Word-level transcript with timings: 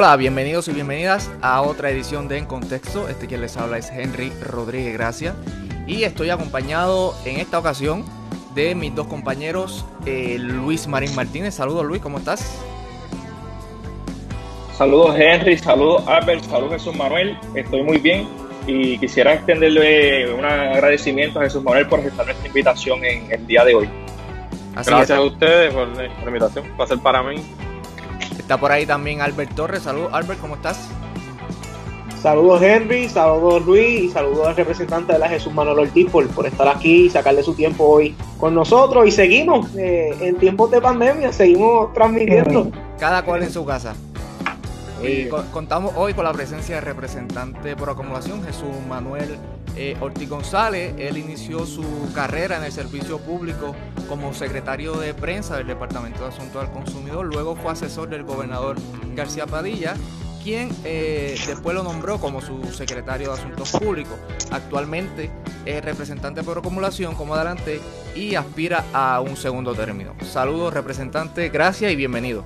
Hola, 0.00 0.14
bienvenidos 0.14 0.68
y 0.68 0.72
bienvenidas 0.72 1.28
a 1.42 1.60
otra 1.60 1.90
edición 1.90 2.28
de 2.28 2.38
En 2.38 2.46
Contexto. 2.46 3.08
Este 3.08 3.26
quien 3.26 3.40
les 3.40 3.56
habla 3.56 3.78
es 3.78 3.90
Henry 3.90 4.32
Rodríguez 4.40 4.92
Gracia 4.92 5.34
y 5.88 6.04
estoy 6.04 6.30
acompañado 6.30 7.16
en 7.24 7.40
esta 7.40 7.58
ocasión 7.58 8.04
de 8.54 8.76
mis 8.76 8.94
dos 8.94 9.08
compañeros 9.08 9.84
eh, 10.06 10.36
Luis 10.38 10.86
Marín 10.86 11.12
Martínez. 11.16 11.54
Saludos 11.54 11.84
Luis, 11.84 12.00
¿cómo 12.00 12.18
estás? 12.18 12.62
Saludos 14.76 15.16
Henry, 15.18 15.58
saludos 15.58 16.06
Albert, 16.06 16.44
saludos 16.44 16.74
Jesús 16.74 16.94
Manuel. 16.94 17.36
Estoy 17.56 17.82
muy 17.82 17.98
bien 17.98 18.28
y 18.68 18.98
quisiera 18.98 19.34
extenderle 19.34 20.32
un 20.32 20.44
agradecimiento 20.44 21.40
a 21.40 21.42
Jesús 21.42 21.64
Manuel 21.64 21.88
por 21.88 21.98
aceptar 21.98 22.24
nuestra 22.24 22.46
invitación 22.46 23.04
en 23.04 23.32
el 23.32 23.44
día 23.48 23.64
de 23.64 23.74
hoy. 23.74 23.88
Gracias 24.74 25.10
a 25.10 25.22
ustedes 25.22 25.74
por 25.74 25.88
la 25.88 26.24
invitación, 26.24 26.66
va 26.78 26.84
a 26.84 26.86
ser 26.86 27.00
para 27.00 27.20
mí 27.24 27.42
Está 28.38 28.58
por 28.58 28.72
ahí 28.72 28.86
también 28.86 29.20
Albert 29.20 29.54
Torres. 29.54 29.82
Saludos, 29.82 30.10
Albert, 30.12 30.40
¿cómo 30.40 30.54
estás? 30.54 30.88
Saludos 32.22 32.60
Henry, 32.62 33.08
saludos 33.08 33.64
Luis 33.64 34.02
y 34.02 34.08
saludos 34.08 34.48
al 34.48 34.56
representante 34.56 35.12
de 35.12 35.20
la 35.20 35.28
Jesús 35.28 35.52
Manuel 35.52 35.78
Ortiz 35.78 36.10
por, 36.10 36.46
estar 36.46 36.66
aquí 36.66 37.04
y 37.04 37.10
sacarle 37.10 37.44
su 37.44 37.54
tiempo 37.54 37.84
hoy 37.84 38.16
con 38.38 38.54
nosotros. 38.54 39.06
Y 39.06 39.12
seguimos 39.12 39.68
eh, 39.76 40.16
en 40.20 40.36
tiempos 40.36 40.70
de 40.72 40.80
pandemia, 40.80 41.32
seguimos 41.32 41.92
transmitiendo. 41.92 42.72
Cada 42.98 43.24
cual 43.24 43.44
en 43.44 43.52
su 43.52 43.64
casa. 43.64 43.94
Y 45.00 45.28
contamos 45.52 45.92
hoy 45.96 46.12
con 46.12 46.24
la 46.24 46.32
presencia 46.32 46.74
del 46.76 46.84
representante 46.84 47.76
por 47.76 47.88
acumulación, 47.88 48.42
Jesús 48.42 48.66
Manuel 48.88 49.38
eh, 49.78 49.96
Ortiz 50.00 50.28
González. 50.28 50.94
Él 50.98 51.16
inició 51.16 51.64
su 51.64 51.84
carrera 52.14 52.56
en 52.56 52.64
el 52.64 52.72
servicio 52.72 53.18
público 53.18 53.74
como 54.08 54.34
secretario 54.34 54.96
de 54.96 55.14
prensa 55.14 55.56
del 55.56 55.68
Departamento 55.68 56.22
de 56.22 56.28
Asuntos 56.28 56.60
al 56.62 56.72
Consumidor. 56.72 57.26
Luego 57.26 57.56
fue 57.56 57.72
asesor 57.72 58.08
del 58.08 58.24
gobernador 58.24 58.76
García 59.14 59.46
Padilla, 59.46 59.94
quien 60.42 60.70
eh, 60.84 61.38
después 61.46 61.74
lo 61.74 61.82
nombró 61.82 62.18
como 62.18 62.40
su 62.40 62.64
secretario 62.72 63.28
de 63.28 63.34
Asuntos 63.34 63.70
Públicos. 63.70 64.18
Actualmente 64.50 65.30
es 65.64 65.84
representante 65.84 66.42
por 66.42 66.58
acumulación, 66.58 67.14
como 67.14 67.34
adelante, 67.34 67.80
y 68.14 68.34
aspira 68.34 68.84
a 68.92 69.20
un 69.20 69.36
segundo 69.36 69.74
término. 69.74 70.14
Saludos, 70.22 70.74
representante, 70.74 71.50
gracias 71.50 71.92
y 71.92 71.96
bienvenido. 71.96 72.44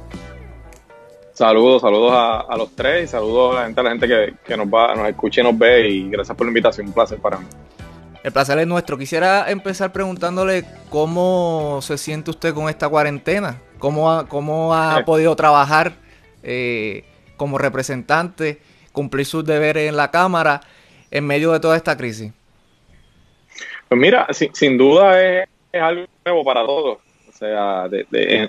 Saludos, 1.33 1.80
saludos 1.80 2.12
a, 2.14 2.56
los 2.58 2.77
tres 2.77 3.05
y 3.05 3.08
saludos 3.08 3.56
a 3.56 3.61
la 3.61 3.64
gente, 3.64 3.80
a 3.80 3.84
la 3.84 3.91
gente 3.91 4.36
que, 4.44 4.56
nos 4.56 4.66
va, 4.66 4.94
nos 4.94 5.08
escucha 5.08 5.41
y 5.41 5.44
nos 5.44 5.58
ve 5.58 5.88
y 5.88 6.11
gracias 6.11 6.36
por 6.36 6.47
la 6.47 6.50
invitación, 6.50 6.88
un 6.88 6.92
placer 6.92 7.19
para 7.19 7.38
mí. 7.38 7.47
El 8.22 8.33
placer 8.33 8.58
es 8.58 8.66
nuestro. 8.66 8.98
Quisiera 8.98 9.50
empezar 9.50 9.92
preguntándole 9.92 10.64
cómo 10.91 11.80
se 11.80 11.97
siente 11.97 12.30
usted 12.30 12.55
con 12.55 12.69
esta 12.69 12.88
cuarentena, 12.88 13.60
cómo 13.78 14.12
ha, 14.12 14.28
cómo 14.28 14.75
ha 14.75 15.00
eh. 15.00 15.05
podido 15.05 15.34
trabajar 15.34 15.92
eh, 16.42 17.05
como 17.38 17.56
representante, 17.56 18.60
cumplir 18.92 19.25
sus 19.25 19.44
deberes 19.44 19.88
en 19.88 19.97
la 19.97 20.10
Cámara 20.10 20.60
en 21.10 21.27
medio 21.27 21.53
de 21.53 21.60
toda 21.60 21.77
esta 21.77 21.97
crisis. 21.97 22.30
Pues 23.88 24.00
mira, 24.00 24.27
sin, 24.53 24.77
duda 24.77 25.20
es 25.20 25.48
algo 25.72 26.06
nuevo 26.25 26.44
para 26.44 26.64
todos 26.64 26.98
sea, 27.42 27.88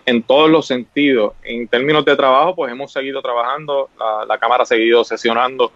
en, 0.06 0.24
todos 0.24 0.50
los 0.50 0.66
sentidos. 0.66 1.34
En 1.44 1.68
términos 1.68 2.06
de 2.06 2.16
trabajo, 2.16 2.56
pues 2.56 2.72
hemos 2.72 2.92
seguido 2.92 3.22
trabajando, 3.22 3.90
la, 4.28 4.38
Cámara 4.38 4.64
ha 4.64 4.66
seguido 4.66 5.04
sesionando 5.04 5.72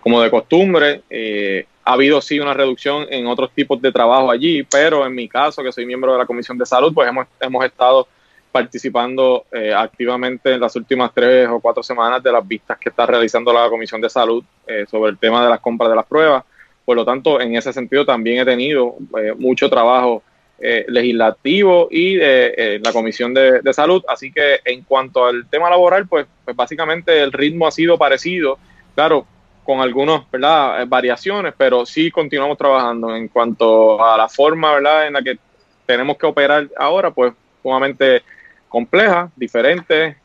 como 0.00 0.20
de 0.20 0.30
costumbre. 0.30 1.02
Eh, 1.08 1.66
ha 1.84 1.92
habido 1.92 2.20
sí 2.20 2.40
una 2.40 2.54
reducción 2.54 3.06
en 3.10 3.26
otros 3.26 3.50
tipos 3.52 3.80
de 3.80 3.92
trabajo 3.92 4.30
allí, 4.30 4.62
pero 4.64 5.06
en 5.06 5.14
mi 5.14 5.28
caso, 5.28 5.62
que 5.62 5.72
soy 5.72 5.86
miembro 5.86 6.12
de 6.12 6.18
la 6.18 6.26
Comisión 6.26 6.58
de 6.58 6.66
Salud, 6.66 6.92
pues 6.92 7.08
hemos, 7.08 7.26
hemos 7.40 7.64
estado 7.64 8.08
participando 8.50 9.44
eh, 9.52 9.72
activamente 9.74 10.54
en 10.54 10.60
las 10.60 10.74
últimas 10.76 11.12
tres 11.14 11.46
o 11.48 11.60
cuatro 11.60 11.82
semanas 11.82 12.22
de 12.22 12.32
las 12.32 12.46
vistas 12.46 12.78
que 12.78 12.88
está 12.88 13.06
realizando 13.06 13.52
la 13.52 13.68
Comisión 13.68 14.00
de 14.00 14.08
Salud 14.08 14.42
eh, 14.66 14.86
sobre 14.90 15.10
el 15.10 15.18
tema 15.18 15.44
de 15.44 15.50
las 15.50 15.60
compras 15.60 15.90
de 15.90 15.96
las 15.96 16.06
pruebas. 16.06 16.42
Por 16.84 16.96
lo 16.96 17.04
tanto, 17.04 17.40
en 17.40 17.54
ese 17.54 17.72
sentido 17.72 18.06
también 18.06 18.38
he 18.38 18.44
tenido 18.44 18.94
mucho 19.38 19.68
trabajo 19.68 20.22
eh, 20.58 20.86
legislativo 20.88 21.88
y 21.90 22.16
de 22.16 22.54
eh, 22.56 22.80
la 22.82 22.90
Comisión 22.90 23.34
de, 23.34 23.60
Salud. 23.74 24.02
Así 24.08 24.32
que 24.32 24.60
en 24.64 24.84
cuanto 24.84 25.26
al 25.26 25.46
tema 25.50 25.68
laboral, 25.68 26.06
pues, 26.08 26.26
pues 26.46 26.56
básicamente 26.56 27.20
el 27.20 27.30
ritmo 27.30 27.66
ha 27.66 27.70
sido 27.70 27.98
parecido, 27.98 28.58
claro, 28.94 29.26
con 29.64 29.80
algunas 29.80 30.22
¿verdad? 30.30 30.80
Eh, 30.80 30.86
variaciones, 30.86 31.52
pero 31.58 31.84
sí 31.84 32.10
continuamos 32.10 32.56
trabajando. 32.56 33.14
En 33.14 33.28
cuanto 33.28 34.02
a 34.02 34.16
la 34.16 34.30
forma 34.30 34.72
¿verdad? 34.72 35.06
en 35.06 35.12
la 35.12 35.22
que 35.22 35.38
tenemos 35.84 36.16
que 36.16 36.24
operar 36.24 36.68
ahora, 36.78 37.10
pues 37.10 37.34
sumamente 37.62 38.22
compleja, 38.68 39.30
diferente. 39.36 40.16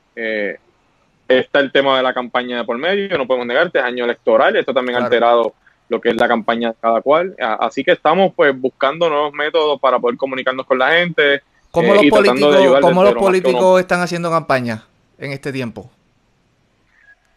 está 1.28 1.60
el 1.60 1.74
tema 1.74 1.98
de 1.98 2.04
la 2.04 2.14
campaña 2.14 2.60
de 2.60 2.64
por 2.64 2.78
medio, 2.78 3.18
no 3.18 3.28
podemos 3.28 3.48
negarte, 3.48 3.80
es 3.80 3.86
año 3.86 4.06
electoral, 4.06 4.56
esto 4.56 4.74
también 4.74 4.98
ha 4.98 5.04
alterado 5.04 5.56
lo 5.92 6.00
que 6.00 6.08
es 6.08 6.16
la 6.16 6.28
campaña 6.30 6.70
de 6.70 6.76
cada 6.80 7.02
cual. 7.02 7.36
Así 7.38 7.84
que 7.84 7.92
estamos 7.92 8.32
pues 8.34 8.58
buscando 8.58 9.10
nuevos 9.10 9.34
métodos 9.34 9.78
para 9.82 10.00
poder 10.00 10.16
comunicarnos 10.16 10.66
con 10.66 10.80
la 10.80 10.92
gente. 10.92 11.42
¿Cómo 11.70 11.94
eh, 11.94 12.04
los 12.04 12.06
políticos, 12.06 12.80
¿cómo 12.80 13.04
los 13.04 13.14
políticos 13.14 13.82
están 13.82 14.00
haciendo 14.00 14.32
campaña 14.32 14.86
en 15.20 15.34
este 15.34 15.52
tiempo? 15.52 15.92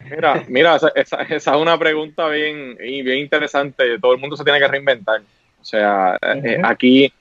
Mira, 0.09 0.45
mira 0.47 0.77
esa, 0.77 0.93
esa, 0.95 1.23
es 1.23 1.47
una 1.49 1.77
pregunta 1.77 2.29
bien, 2.29 2.77
bien 2.79 3.19
interesante. 3.19 3.99
Todo 3.99 4.13
el 4.13 4.21
mundo 4.21 4.37
se 4.37 4.45
tiene 4.45 4.61
que 4.61 4.69
reinventar. 4.69 5.21
O 5.61 5.65
sea, 5.65 6.17
eh, 6.23 6.61
aquí 6.63 7.13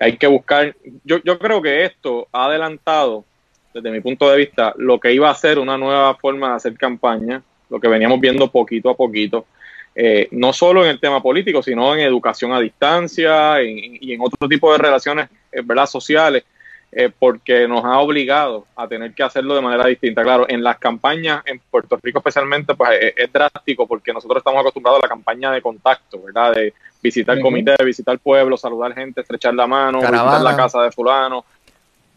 hay 0.00 0.16
que 0.16 0.26
buscar. 0.26 0.74
Yo, 1.04 1.22
yo 1.22 1.38
creo 1.38 1.62
que 1.62 1.84
esto 1.84 2.26
ha 2.32 2.46
adelantado, 2.46 3.24
desde 3.72 3.92
mi 3.92 4.00
punto 4.00 4.28
de 4.28 4.36
vista, 4.36 4.74
lo 4.78 4.98
que 4.98 5.12
iba 5.12 5.30
a 5.30 5.34
ser 5.36 5.60
una 5.60 5.78
nueva 5.78 6.16
forma 6.16 6.50
de 6.50 6.56
hacer 6.56 6.76
campaña, 6.76 7.40
lo 7.70 7.78
que 7.78 7.86
veníamos 7.86 8.18
viendo 8.18 8.50
poquito 8.50 8.90
a 8.90 8.96
poquito. 8.96 9.46
Eh, 9.94 10.28
no 10.30 10.54
solo 10.54 10.84
en 10.84 10.90
el 10.90 11.00
tema 11.00 11.22
político, 11.22 11.62
sino 11.62 11.94
en 11.94 12.00
educación 12.00 12.52
a 12.52 12.60
distancia 12.60 13.62
y 13.62 14.12
en 14.12 14.20
otro 14.22 14.48
tipo 14.48 14.72
de 14.72 14.78
relaciones 14.78 15.28
eh, 15.52 15.60
¿verdad? 15.62 15.84
sociales, 15.84 16.44
eh, 16.90 17.10
porque 17.16 17.68
nos 17.68 17.84
ha 17.84 17.98
obligado 17.98 18.66
a 18.74 18.88
tener 18.88 19.12
que 19.12 19.22
hacerlo 19.22 19.54
de 19.54 19.60
manera 19.60 19.86
distinta. 19.86 20.22
Claro, 20.22 20.46
en 20.48 20.62
las 20.62 20.78
campañas, 20.78 21.42
en 21.44 21.60
Puerto 21.70 21.98
Rico 22.02 22.20
especialmente, 22.20 22.74
pues 22.74 23.12
es, 23.16 23.32
drástico 23.32 23.86
porque 23.86 24.14
nosotros 24.14 24.38
estamos 24.38 24.60
acostumbrados 24.60 24.98
a 25.00 25.06
la 25.06 25.08
campaña 25.08 25.52
de 25.52 25.60
contacto, 25.60 26.22
¿verdad? 26.22 26.54
De 26.54 26.72
visitar 27.02 27.36
el 27.36 27.42
comité, 27.42 27.76
visitar 27.84 28.18
pueblo, 28.18 28.56
saludar 28.56 28.94
gente, 28.94 29.20
estrechar 29.20 29.54
la 29.54 29.66
mano, 29.66 29.98
visitar 29.98 30.40
la 30.40 30.56
casa 30.56 30.82
de 30.82 30.90
fulano, 30.90 31.44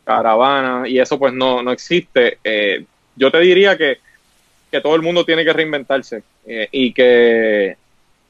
caravana, 0.06 0.88
y 0.88 1.00
eso 1.00 1.20
pues 1.20 1.34
no, 1.34 1.62
no 1.62 1.72
existe. 1.72 2.40
yo 3.18 3.32
te 3.32 3.40
diría 3.40 3.78
que 3.78 4.05
que 4.76 4.82
todo 4.82 4.96
el 4.96 5.02
mundo 5.02 5.24
tiene 5.26 5.46
que 5.46 5.54
reinventarse 5.54 6.22
eh, 6.46 6.68
y 6.70 6.92
que 6.92 7.78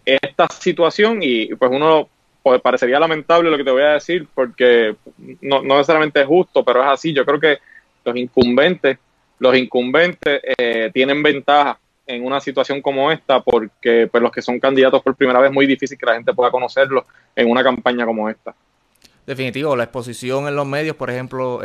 esta 0.06 0.48
situación, 0.48 1.20
y 1.22 1.48
pues 1.56 1.72
uno 1.72 2.08
pues, 2.44 2.62
parecería 2.62 3.00
lamentable 3.00 3.50
lo 3.50 3.58
que 3.58 3.64
te 3.64 3.72
voy 3.72 3.82
a 3.82 3.94
decir, 3.94 4.28
porque 4.32 4.96
no, 5.42 5.64
necesariamente 5.64 6.22
es 6.22 6.28
justo, 6.28 6.64
pero 6.64 6.84
es 6.84 6.88
así. 6.88 7.14
Yo 7.14 7.26
creo 7.26 7.40
que 7.40 7.58
los 8.04 8.16
incumbentes, 8.16 9.00
los 9.40 9.58
incumbentes 9.58 10.42
eh, 10.56 10.92
tienen 10.94 11.24
ventaja 11.24 11.80
en 12.06 12.24
una 12.24 12.40
situación 12.40 12.80
como 12.80 13.12
esta, 13.12 13.42
porque 13.42 14.08
pues 14.12 14.22
los 14.22 14.32
que 14.32 14.44
son 14.44 14.60
candidatos 14.60 15.02
por 15.02 15.16
primera 15.16 15.40
vez 15.40 15.50
es 15.50 15.56
muy 15.56 15.66
difícil 15.66 15.98
que 15.98 16.06
la 16.06 16.14
gente 16.14 16.34
pueda 16.36 16.52
conocerlos 16.52 17.06
en 17.36 17.50
una 17.50 17.64
campaña 17.64 18.06
como 18.06 18.30
esta. 18.30 18.54
Definitivo, 19.26 19.76
la 19.76 19.86
exposición 19.86 20.48
en 20.48 20.56
los 20.56 20.68
medios, 20.68 20.96
por 20.96 21.10
ejemplo, 21.10 21.60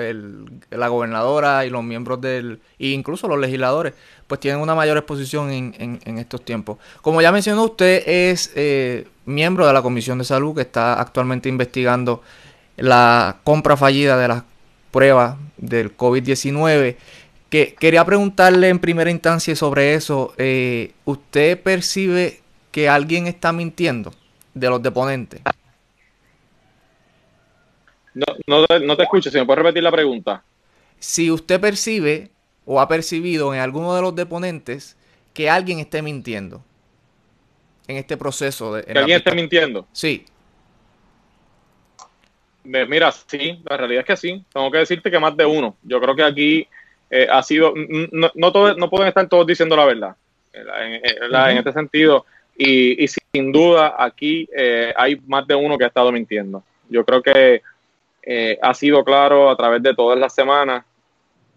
la 0.71 0.89
gobernadora 0.89 1.67
y 1.67 1.71
los 1.71 1.85
miembros 1.85 2.19
del, 2.19 2.59
e 2.79 2.89
incluso 2.89 3.29
los 3.29 3.39
legisladores, 3.39 3.93
pues 4.27 4.41
tienen 4.41 4.63
una 4.63 4.75
mayor 4.75 4.97
exposición 4.97 5.51
en, 5.51 5.75
en, 5.79 6.19
estos 6.19 6.43
tiempos. 6.43 6.79
Como 7.03 7.21
ya 7.21 7.31
mencionó 7.33 7.65
usted, 7.65 8.03
es 8.07 8.51
eh, 8.55 9.07
miembro 9.27 9.67
de 9.67 9.75
la 9.75 9.83
Comisión 9.83 10.17
de 10.17 10.25
Salud 10.25 10.55
que 10.55 10.63
está 10.63 10.99
actualmente 10.99 11.51
investigando 11.51 12.23
la 12.79 13.41
compra 13.45 13.77
fallida 13.77 14.17
de 14.17 14.29
las 14.29 14.43
pruebas 14.91 15.37
del 15.59 15.95
COVID-19. 15.95 16.97
Que 17.51 17.75
quería 17.79 18.05
preguntarle 18.05 18.69
en 18.69 18.79
primera 18.79 19.11
instancia 19.11 19.55
sobre 19.55 19.95
eso. 19.95 20.33
Eh, 20.39 20.93
¿Usted 21.05 21.61
percibe 21.61 22.41
que 22.71 22.89
alguien 22.89 23.27
está 23.27 23.53
mintiendo 23.53 24.15
de 24.55 24.69
los 24.69 24.83
deponentes? 24.83 25.43
No, 28.15 28.27
no, 28.47 28.67
no 28.83 28.97
te 28.97 29.03
escucho, 29.03 29.31
si 29.31 29.39
me 29.39 29.47
puedes 29.47 29.63
repetir 29.63 29.83
la 29.83 29.93
pregunta. 29.93 30.43
Si 30.99 31.31
usted 31.31 31.61
percibe 31.61 32.31
o 32.65 32.81
ha 32.81 32.89
percibido 32.89 33.55
en 33.55 33.61
alguno 33.61 33.95
de 33.95 34.03
los 34.03 34.15
deponentes 34.15 34.97
que 35.33 35.49
alguien 35.49 35.79
esté 35.79 36.03
mintiendo 36.03 36.63
en 37.89 37.97
este 37.97 38.17
proceso. 38.17 38.75
De, 38.75 38.85
¿Que 38.85 38.99
alguien 38.99 39.19
esté 39.19 39.35
mintiendo? 39.35 39.87
Sí. 39.93 40.25
Mira, 42.65 43.11
sí, 43.11 43.61
la 43.69 43.77
realidad 43.77 44.01
es 44.01 44.07
que 44.07 44.17
sí. 44.17 44.45
Tengo 44.53 44.71
que 44.71 44.79
decirte 44.79 45.11
que 45.11 45.19
más 45.19 45.37
de 45.37 45.47
uno. 45.47 45.77
Yo 45.83 46.01
creo 46.01 46.15
que 46.15 46.23
aquí 46.23 46.69
eh, 47.11 47.27
ha 47.31 47.43
sido. 47.43 47.75
No, 48.13 48.31
no, 48.35 48.75
no 48.75 48.91
pueden 48.91 49.09
estar 49.09 49.29
todos 49.29 49.47
diciendo 49.47 49.77
la 49.77 49.87
verdad. 49.87 50.17
En, 50.53 51.57
este 51.57 51.73
sentido. 51.73 52.27
Y, 52.57 53.07
sin 53.09 53.51
duda, 53.53 53.95
aquí 53.99 54.49
eh, 54.55 54.93
hay 54.97 55.21
más 55.27 55.47
de 55.47 55.55
uno 55.55 55.79
que 55.79 55.85
ha 55.85 55.89
estado 55.89 56.13
mintiendo. 56.13 56.63
Yo 56.89 57.05
creo 57.05 57.23
que 57.23 57.63
eh, 58.23 58.59
ha 58.61 58.75
sido 58.75 59.05
claro 59.05 59.51
a 59.51 59.57
través 59.57 59.83
de 59.83 59.95
todas 59.95 60.19
las 60.19 60.35
semanas, 60.35 60.85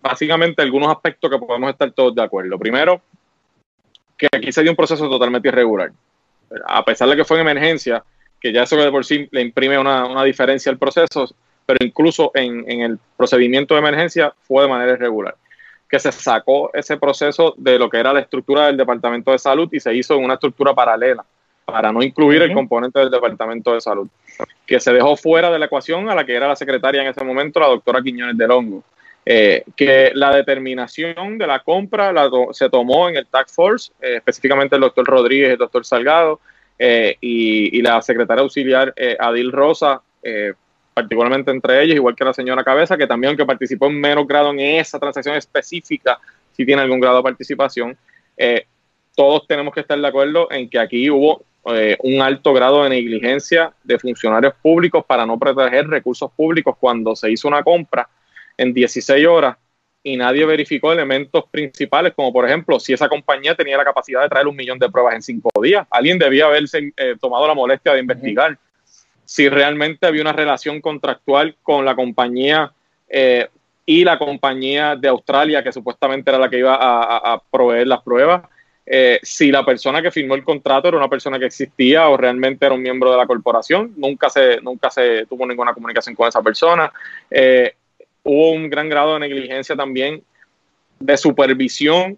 básicamente 0.02 0.62
algunos 0.62 0.90
aspectos 0.90 1.30
que 1.30 1.38
podemos 1.38 1.70
estar 1.70 1.92
todos 1.92 2.16
de 2.16 2.24
acuerdo. 2.24 2.58
Primero, 2.58 3.02
que 4.18 4.28
aquí 4.32 4.52
se 4.52 4.62
dio 4.62 4.72
un 4.72 4.78
proceso 4.78 5.10
totalmente 5.10 5.48
irregular. 5.48 5.92
A 6.66 6.86
pesar 6.86 7.10
de 7.10 7.16
que 7.16 7.26
fue 7.26 7.38
en 7.38 7.48
emergencia, 7.48 8.04
que 8.40 8.54
ya 8.54 8.64
eso 8.64 8.76
de 8.76 8.92
por 8.92 9.06
sí 9.06 9.28
le 9.32 9.42
imprime 9.42 9.78
una, 9.78 10.24
diferencia 10.24 10.72
al 10.72 10.78
proceso, 10.78 11.34
pero 11.66 11.80
incluso 11.84 12.32
en, 12.36 12.70
en, 12.70 12.82
el 12.82 13.00
procedimiento 13.18 13.74
de 13.74 13.80
emergencia 13.80 14.34
fue 14.44 14.64
de 14.64 14.70
manera 14.70 14.94
irregular. 14.94 15.36
Que 15.90 16.00
se 16.00 16.12
sacó 16.12 16.72
ese 16.74 16.98
proceso 16.98 17.54
de 17.58 17.80
lo 17.80 17.90
que 17.90 17.98
era 17.98 18.14
la 18.14 18.20
estructura 18.20 18.68
del 18.68 18.78
Departamento 18.78 19.32
de 19.32 19.40
Salud 19.40 19.70
y 19.72 19.80
se 19.80 19.94
hizo 19.94 20.16
en 20.16 20.24
una 20.26 20.36
estructura 20.36 20.74
paralela 20.74 21.26
para 21.66 21.92
no 21.92 22.04
incluir 22.04 22.42
el 22.42 22.54
componente 22.54 23.00
del 23.00 23.10
Departamento 23.10 23.74
de 23.74 23.82
Salud, 23.82 24.08
que 24.66 24.80
se 24.80 24.94
dejó 24.94 25.16
fuera 25.16 25.50
de 25.50 25.60
la 25.60 25.66
ecuación 25.66 26.10
a 26.10 26.16
la 26.16 26.26
que 26.26 26.36
era 26.36 26.48
la 26.48 26.56
secretaria 26.56 27.02
en 27.02 27.08
ese 27.08 27.24
momento, 27.24 27.60
la 27.60 27.68
doctora 27.68 28.02
Quiñones 28.02 28.38
de 28.38 28.48
Longo. 28.48 28.84
Eh, 29.26 29.64
que 29.78 30.12
la 30.16 30.36
determinación 30.36 31.38
de 31.38 31.48
la 31.48 31.60
compra 31.60 32.14
se 32.52 32.70
tomó 32.70 33.08
en 33.08 33.16
el 33.16 33.26
Task 33.26 33.56
Force, 33.56 33.92
eh, 34.02 34.16
específicamente 34.18 34.76
el 34.76 34.82
doctor 34.82 35.06
Rodríguez, 35.06 35.52
el 35.52 35.58
doctor 35.58 35.86
Salgado 35.86 36.42
eh, 36.78 37.16
y, 37.22 37.82
la 37.82 38.02
secretaria 38.02 38.42
auxiliar 38.42 38.94
Adil 39.20 39.52
Rosa, 39.52 40.02
particularmente 40.94 41.52
entre 41.52 41.84
ellos, 41.84 41.96
igual 41.96 42.16
que 42.16 42.26
la 42.26 42.34
señora 42.34 42.64
Cabeza, 42.64 42.98
que 42.98 43.08
también, 43.08 43.30
aunque 43.30 43.46
participó 43.46 43.88
en 43.88 44.00
menos 44.00 44.28
grado 44.28 44.52
en 44.52 44.60
esa 44.60 45.00
transacción 45.00 45.36
específica, 45.36 46.20
si 46.52 46.66
tiene 46.66 46.82
algún 46.82 47.00
grado 47.00 47.18
de 47.18 47.24
participación, 47.24 47.98
todos 49.16 49.48
tenemos 49.48 49.74
que 49.74 49.82
estar 49.82 50.00
de 50.00 50.08
acuerdo 50.08 50.52
en 50.52 50.70
que 50.70 50.80
aquí 50.80 51.10
hubo 51.10 51.44
un 51.64 52.22
alto 52.22 52.54
grado 52.54 52.84
de 52.84 52.90
negligencia 52.90 53.74
de 53.84 53.98
funcionarios 53.98 54.54
públicos 54.62 55.06
para 55.06 55.26
no 55.26 55.40
proteger 55.40 55.88
recursos 55.88 56.30
públicos 56.32 56.76
cuando 56.78 57.16
se 57.16 57.32
hizo 57.32 57.48
una 57.48 57.64
compra 57.64 58.10
en 58.58 58.74
16 58.74 59.26
horas 59.26 59.58
y 60.04 60.18
nadie 60.18 60.46
verificó 60.46 60.92
elementos 60.92 61.46
principales, 61.50 62.14
como 62.14 62.34
por 62.34 62.46
ejemplo, 62.46 62.78
si 62.80 62.92
esa 62.92 63.08
compañía 63.08 63.56
tenía 63.56 63.78
la 63.78 63.86
capacidad 63.86 64.22
de 64.22 64.28
traer 64.28 64.48
un 64.48 64.56
millón 64.56 64.78
de 64.78 64.90
pruebas 64.90 65.16
en 65.16 65.22
cinco 65.22 65.50
días. 65.62 65.88
Alguien 65.90 66.20
debía 66.20 66.46
haberse 66.46 66.92
eh, 66.98 67.16
tomado 67.22 67.48
la 67.48 67.54
molestia 67.54 67.94
de 67.94 68.00
investigar 68.00 68.58
si 69.24 69.48
realmente 69.48 70.06
había 70.06 70.22
una 70.22 70.34
relación 70.34 70.82
contractual 70.82 71.56
con 71.64 71.86
la 71.86 71.96
compañía 71.96 72.74
eh, 73.08 73.48
y 73.86 74.04
la 74.04 74.20
compañía 74.20 74.98
de 74.98 75.08
Australia, 75.08 75.64
que 75.64 75.72
supuestamente 75.72 76.30
era 76.30 76.38
la 76.40 76.50
que 76.50 76.60
iba 76.60 76.78
a, 76.78 77.42
proveer 77.52 77.88
las 77.88 78.02
pruebas. 78.02 78.44
Eh, 78.86 79.20
si 79.24 79.52
la 79.52 79.66
persona 79.66 80.02
que 80.02 80.12
firmó 80.12 80.36
el 80.36 80.44
contrato 80.44 80.90
era 80.90 80.98
una 80.98 81.10
persona 81.10 81.40
que 81.40 81.46
existía 81.46 82.10
o 82.10 82.18
realmente 82.18 82.66
era 82.66 82.76
un 82.76 82.82
miembro 82.82 83.12
de 83.12 83.18
la 83.18 83.26
corporación. 83.26 83.94
Nunca 83.98 84.30
se, 84.30 84.60
nunca 84.62 84.90
se 84.90 85.26
tuvo 85.26 85.46
ninguna 85.46 85.74
comunicación 85.74 86.16
con 86.16 86.28
esa 86.28 86.42
persona 86.42 86.92
hubo 88.24 88.52
un 88.52 88.70
gran 88.70 88.90
grado 88.90 89.14
de 89.14 89.20
negligencia 89.22 89.76
también 89.76 90.24
de 91.00 91.18
supervisión 91.18 92.18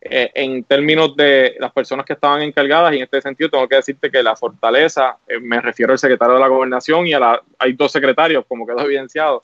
eh, 0.00 0.30
en 0.34 0.64
términos 0.64 1.14
de 1.14 1.54
las 1.60 1.72
personas 1.72 2.04
que 2.04 2.14
estaban 2.14 2.42
encargadas 2.42 2.92
y 2.92 2.96
en 2.96 3.02
este 3.04 3.20
sentido 3.20 3.50
tengo 3.50 3.68
que 3.68 3.76
decirte 3.76 4.10
que 4.10 4.22
la 4.22 4.34
fortaleza, 4.34 5.16
eh, 5.28 5.38
me 5.38 5.60
refiero 5.60 5.92
al 5.92 5.98
secretario 5.98 6.34
de 6.34 6.40
la 6.40 6.48
gobernación 6.48 7.06
y 7.06 7.12
a 7.12 7.20
la, 7.20 7.42
hay 7.58 7.74
dos 7.74 7.92
secretarios, 7.92 8.44
como 8.48 8.66
quedó 8.66 8.80
evidenciado, 8.80 9.42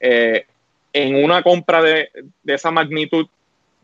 eh, 0.00 0.46
en 0.92 1.22
una 1.22 1.42
compra 1.42 1.82
de, 1.82 2.08
de, 2.42 2.54
esa 2.54 2.70
magnitud 2.70 3.26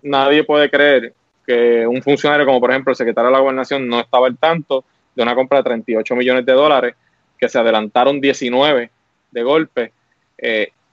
nadie 0.02 0.42
puede 0.44 0.70
creer 0.70 1.12
que 1.50 1.84
un 1.84 2.00
funcionario 2.00 2.46
como 2.46 2.60
por 2.60 2.70
ejemplo 2.70 2.92
el 2.92 2.96
secretario 2.96 3.28
de 3.28 3.32
la 3.32 3.40
gobernación 3.40 3.88
no 3.88 3.98
estaba 3.98 4.28
al 4.28 4.38
tanto 4.38 4.84
de 5.16 5.22
una 5.24 5.34
compra 5.34 5.58
de 5.58 5.64
38 5.64 6.14
millones 6.14 6.46
de 6.46 6.52
dólares, 6.52 6.94
que 7.36 7.48
se 7.48 7.58
adelantaron 7.58 8.20
19 8.20 8.88
de 9.32 9.42
golpe, 9.42 9.92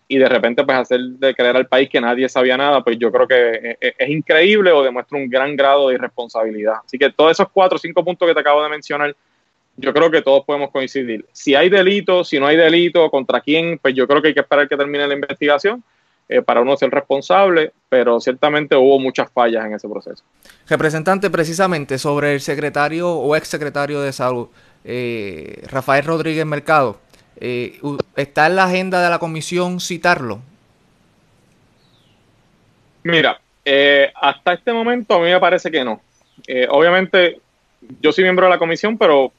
y 0.07 0.17
de 0.17 0.27
repente 0.27 0.63
pues 0.63 0.77
hacer 0.79 0.99
de 0.99 1.35
creer 1.35 1.57
al 1.57 1.67
país 1.67 1.89
que 1.89 2.01
nadie 2.01 2.27
sabía 2.27 2.57
nada, 2.57 2.83
pues 2.83 2.97
yo 2.97 3.11
creo 3.11 3.27
que 3.27 3.77
es, 3.79 4.09
increíble 4.09 4.71
o 4.71 4.81
demuestra 4.81 5.15
un 5.15 5.29
gran 5.29 5.55
grado 5.55 5.89
de 5.89 5.95
irresponsabilidad. 5.95 6.77
Así 6.83 6.97
que 6.97 7.11
todos 7.11 7.33
esos 7.33 7.49
cuatro 7.49 7.75
o 7.75 7.79
cinco 7.79 8.03
puntos 8.03 8.27
que 8.27 8.33
te 8.33 8.39
acabo 8.39 8.63
de 8.63 8.69
mencionar, 8.69 9.15
yo 9.75 9.93
creo 9.93 10.09
que 10.09 10.23
todos 10.23 10.43
podemos 10.43 10.71
coincidir. 10.71 11.23
Si 11.31 11.53
hay 11.53 11.69
delito, 11.69 12.23
si 12.23 12.39
no 12.39 12.47
hay 12.47 12.57
delito, 12.57 13.11
contra 13.11 13.41
quién, 13.41 13.77
pues 13.77 13.93
yo 13.93 14.07
creo 14.07 14.23
que 14.23 14.29
hay 14.29 14.33
que 14.33 14.39
esperar 14.39 14.67
que 14.67 14.75
termine 14.75 15.07
la 15.07 15.13
investigación 15.13 15.83
eh, 16.29 16.41
para 16.41 16.61
uno 16.61 16.75
ser 16.75 16.89
responsable, 16.89 17.71
pero 17.87 18.19
ciertamente 18.19 18.75
hubo 18.75 18.99
muchas 18.99 19.31
fallas 19.31 19.65
en 19.65 19.73
ese 19.73 19.87
proceso. 19.87 20.23
Representante, 20.67 21.29
precisamente 21.29 21.97
sobre 21.97 22.33
el 22.33 22.41
secretario 22.41 23.09
o 23.09 23.33
ex 23.35 23.47
secretario 23.47 24.01
de 24.01 24.11
salud, 24.11 24.49
eh, 24.83 25.63
Rafael 25.69 26.03
Rodríguez 26.03 26.45
Mercado, 26.45 26.99
eh, 27.39 27.79
¿Está 28.15 28.47
en 28.47 28.55
la 28.55 28.63
agenda 28.63 29.01
de 29.01 29.09
la 29.11 29.19
comisión 29.19 29.79
citarlo? 29.79 30.41
Mira, 33.03 33.39
eh, 33.63 34.11
hasta 34.15 34.53
este 34.53 34.73
momento 34.73 35.13
a 35.13 35.19
mí 35.19 35.25
me 35.25 35.39
parece 35.39 35.69
que 35.69 35.83
no. 35.83 36.01
Obviamente, 36.69 37.39
yo 38.01 38.11
soy 38.11 38.23
miembro 38.23 38.47
de 38.47 38.53
la 38.53 38.57
comisión, 38.57 38.97
pero 38.97 39.31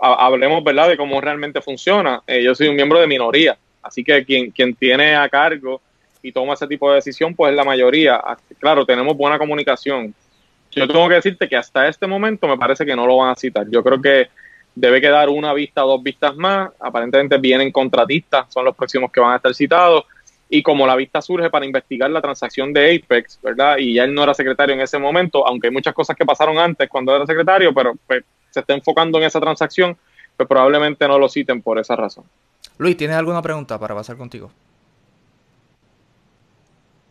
hablemos, 0.00 0.64
¿verdad?, 0.64 0.88
de 0.88 0.96
cómo 0.96 1.20
realmente 1.20 1.60
funciona. 1.60 2.22
yo 2.26 2.54
soy 2.54 2.68
un 2.68 2.76
miembro 2.76 2.98
de 2.98 3.06
minoría, 3.06 3.56
así 3.82 4.02
que 4.02 4.24
quien, 4.24 4.50
quien 4.50 4.74
tiene 4.74 5.14
a 5.14 5.28
cargo 5.28 5.80
y 6.24 6.32
toma 6.32 6.54
ese 6.54 6.66
tipo 6.66 6.88
de 6.88 6.96
decisión, 6.96 7.34
pues 7.34 7.50
es 7.50 7.56
la 7.56 7.64
mayoría. 7.64 8.20
Claro, 8.58 8.86
tenemos 8.86 9.14
buena 9.14 9.38
comunicación. 9.38 10.14
Yo 10.70 10.88
tengo 10.88 11.06
que 11.06 11.16
decirte 11.16 11.46
que 11.46 11.56
hasta 11.56 11.86
este 11.86 12.06
momento 12.06 12.48
me 12.48 12.56
parece 12.56 12.86
que 12.86 12.96
no 12.96 13.06
lo 13.06 13.18
van 13.18 13.30
a 13.30 13.36
citar. 13.36 13.66
Yo 13.68 13.84
creo 13.84 14.00
que 14.00 14.28
debe 14.74 15.02
quedar 15.02 15.28
una 15.28 15.52
vista, 15.52 15.82
dos 15.82 16.02
vistas 16.02 16.34
más. 16.34 16.70
Aparentemente 16.80 17.36
vienen 17.36 17.70
contratistas, 17.70 18.46
son 18.52 18.64
los 18.64 18.74
próximos 18.74 19.12
que 19.12 19.20
van 19.20 19.34
a 19.34 19.36
estar 19.36 19.54
citados. 19.54 20.06
Y 20.48 20.62
como 20.62 20.86
la 20.86 20.96
vista 20.96 21.20
surge 21.20 21.50
para 21.50 21.66
investigar 21.66 22.10
la 22.10 22.22
transacción 22.22 22.72
de 22.72 22.96
Apex, 22.96 23.38
¿verdad? 23.42 23.76
Y 23.76 23.94
ya 23.94 24.04
él 24.04 24.14
no 24.14 24.22
era 24.22 24.32
secretario 24.32 24.74
en 24.74 24.80
ese 24.80 24.98
momento, 24.98 25.46
aunque 25.46 25.66
hay 25.66 25.72
muchas 25.74 25.92
cosas 25.92 26.16
que 26.16 26.24
pasaron 26.24 26.56
antes 26.58 26.88
cuando 26.88 27.14
era 27.14 27.26
secretario, 27.26 27.74
pero 27.74 27.92
pues, 28.06 28.24
se 28.48 28.60
está 28.60 28.72
enfocando 28.72 29.18
en 29.18 29.24
esa 29.24 29.40
transacción, 29.40 29.94
pues 30.38 30.48
probablemente 30.48 31.06
no 31.06 31.18
lo 31.18 31.28
citen 31.28 31.60
por 31.60 31.78
esa 31.78 31.94
razón. 31.96 32.24
Luis, 32.78 32.96
¿tienes 32.96 33.16
alguna 33.16 33.42
pregunta 33.42 33.78
para 33.78 33.94
pasar 33.94 34.16
contigo? 34.16 34.50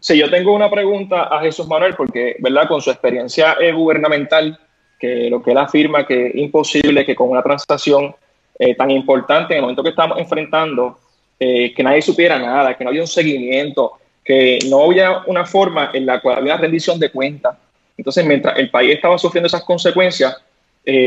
Sí, 0.03 0.17
yo 0.17 0.29
tengo 0.29 0.53
una 0.53 0.69
pregunta 0.69 1.29
a 1.31 1.39
Jesús 1.39 1.65
Manuel, 1.65 1.95
porque, 1.95 2.35
¿verdad? 2.39 2.67
Con 2.67 2.81
su 2.81 2.91
experiencia 2.91 3.55
eh, 3.57 3.71
gubernamental, 3.71 4.59
que 4.99 5.29
lo 5.29 5.41
que 5.41 5.51
él 5.51 5.57
afirma 5.57 6.05
que 6.05 6.27
es 6.27 6.35
imposible 6.35 7.05
que 7.05 7.15
con 7.15 7.29
una 7.29 7.41
transacción 7.41 8.13
eh, 8.59 8.75
tan 8.75 8.91
importante 8.91 9.53
en 9.53 9.59
el 9.59 9.61
momento 9.61 9.81
que 9.81 9.91
estamos 9.91 10.19
enfrentando, 10.19 10.99
eh, 11.39 11.73
que 11.73 11.83
nadie 11.83 12.01
supiera 12.01 12.37
nada, 12.37 12.75
que 12.75 12.83
no 12.83 12.89
había 12.89 12.99
un 12.99 13.07
seguimiento, 13.07 13.93
que 14.25 14.59
no 14.67 14.83
había 14.83 15.21
una 15.25 15.45
forma 15.45 15.91
en 15.93 16.05
la 16.05 16.19
cual 16.19 16.39
había 16.39 16.57
rendición 16.57 16.99
de 16.99 17.09
cuentas. 17.09 17.55
Entonces, 17.97 18.25
mientras 18.25 18.59
el 18.59 18.69
país 18.69 18.95
estaba 18.95 19.17
sufriendo 19.17 19.47
esas 19.47 19.63
consecuencias, 19.63 20.35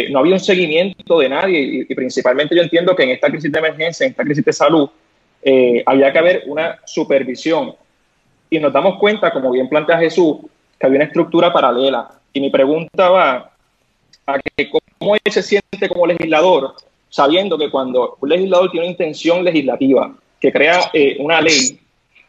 no 0.09 0.21
había 0.21 0.33
un 0.33 0.41
seguimiento 0.41 1.19
de 1.19 1.29
nadie 1.29 1.85
y, 1.87 1.95
principalmente 1.95 2.57
yo 2.57 2.63
entiendo 2.63 2.97
que 2.97 3.03
en 3.03 3.11
esta 3.11 3.29
crisis 3.29 3.53
de 3.53 3.59
emergencia, 3.59 4.07
en 4.07 4.13
esta 4.13 4.25
crisis 4.25 4.43
de 4.43 4.55
salud, 4.55 4.89
había 5.85 6.11
que 6.11 6.19
haber 6.19 6.45
una 6.47 6.79
supervisión. 6.87 7.75
Y 8.51 8.59
nos 8.59 8.73
damos 8.73 8.99
cuenta, 8.99 9.33
como 9.33 9.51
bien 9.51 9.69
plantea 9.69 9.99
Jesús, 9.99 10.39
que 10.79 10.87
había 10.87 10.99
una 10.99 11.07
estructura 11.07 11.53
paralela. 11.53 12.11
Y 12.33 12.41
mi 12.41 12.51
pregunta 12.51 13.09
va, 13.11 13.51
a 14.27 14.39
que 14.39 14.71
cómo 14.71 15.15
él 15.15 15.33
se 15.33 15.43
siente 15.43 15.89
como 15.89 16.07
legislador, 16.07 16.75
sabiendo 17.09 17.57
que 17.57 17.71
cuando 17.71 18.17
un 18.21 18.29
legislador 18.29 18.71
tiene 18.71 18.87
una 18.87 18.93
intención 18.93 19.45
legislativa, 19.45 20.15
que 20.41 20.53
crea 20.53 20.91
eh, 20.93 21.17
una 21.19 21.41
ley 21.41 21.81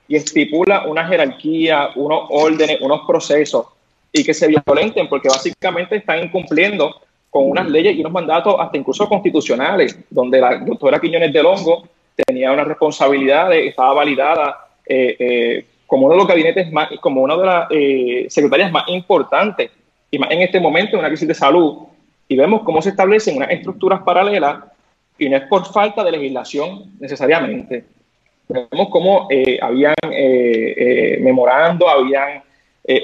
y 0.07 0.15
estipula 0.15 0.85
una 0.85 1.05
jerarquía, 1.05 1.89
unos 1.95 2.27
órdenes, 2.29 2.79
unos 2.81 3.01
procesos, 3.05 3.65
y 4.13 4.23
que 4.23 4.33
se 4.33 4.47
violenten, 4.47 5.09
porque 5.09 5.27
básicamente 5.27 5.97
están 5.97 6.23
incumpliendo 6.23 7.01
con 7.29 7.49
unas 7.49 7.69
leyes 7.69 7.95
y 7.95 7.99
unos 7.99 8.13
mandatos 8.13 8.55
hasta 8.59 8.77
incluso 8.77 9.07
constitucionales, 9.09 9.99
donde 10.09 10.39
la 10.39 10.57
doctora 10.59 10.99
Quiñones 10.99 11.33
de 11.33 11.43
Longo 11.43 11.87
tenía 12.15 12.51
una 12.51 12.63
responsabilidad, 12.63 13.53
estaba 13.53 13.93
validada 13.93 14.67
eh, 14.85 15.15
eh, 15.19 15.65
como 15.87 16.05
uno 16.05 16.13
de 16.13 16.19
los 16.19 16.27
gabinetes 16.27 16.71
más, 16.71 16.89
como 17.01 17.21
una 17.21 17.35
de 17.35 17.45
las 17.45 18.33
secretarias 18.33 18.71
más 18.71 18.83
importantes 18.89 19.71
y 20.11 20.19
más 20.19 20.29
en 20.29 20.41
este 20.41 20.59
momento, 20.59 20.93
en 20.93 20.99
una 20.99 21.07
crisis 21.07 21.27
de 21.27 21.33
salud, 21.33 21.87
y 22.27 22.35
vemos 22.35 22.61
cómo 22.63 22.81
se 22.81 22.89
establecen 22.89 23.37
unas 23.37 23.51
estructuras 23.51 24.01
paralelas 24.03 24.57
y 25.17 25.29
no 25.29 25.37
es 25.37 25.43
por 25.43 25.65
falta 25.65 26.03
de 26.03 26.11
legislación 26.11 26.91
necesariamente. 26.99 27.85
Vemos 28.47 28.87
cómo 28.89 29.27
eh, 29.29 29.59
habían 29.61 29.95
eh, 30.11 30.73
eh, 30.77 31.17
memorando, 31.21 31.89
habían 31.89 32.43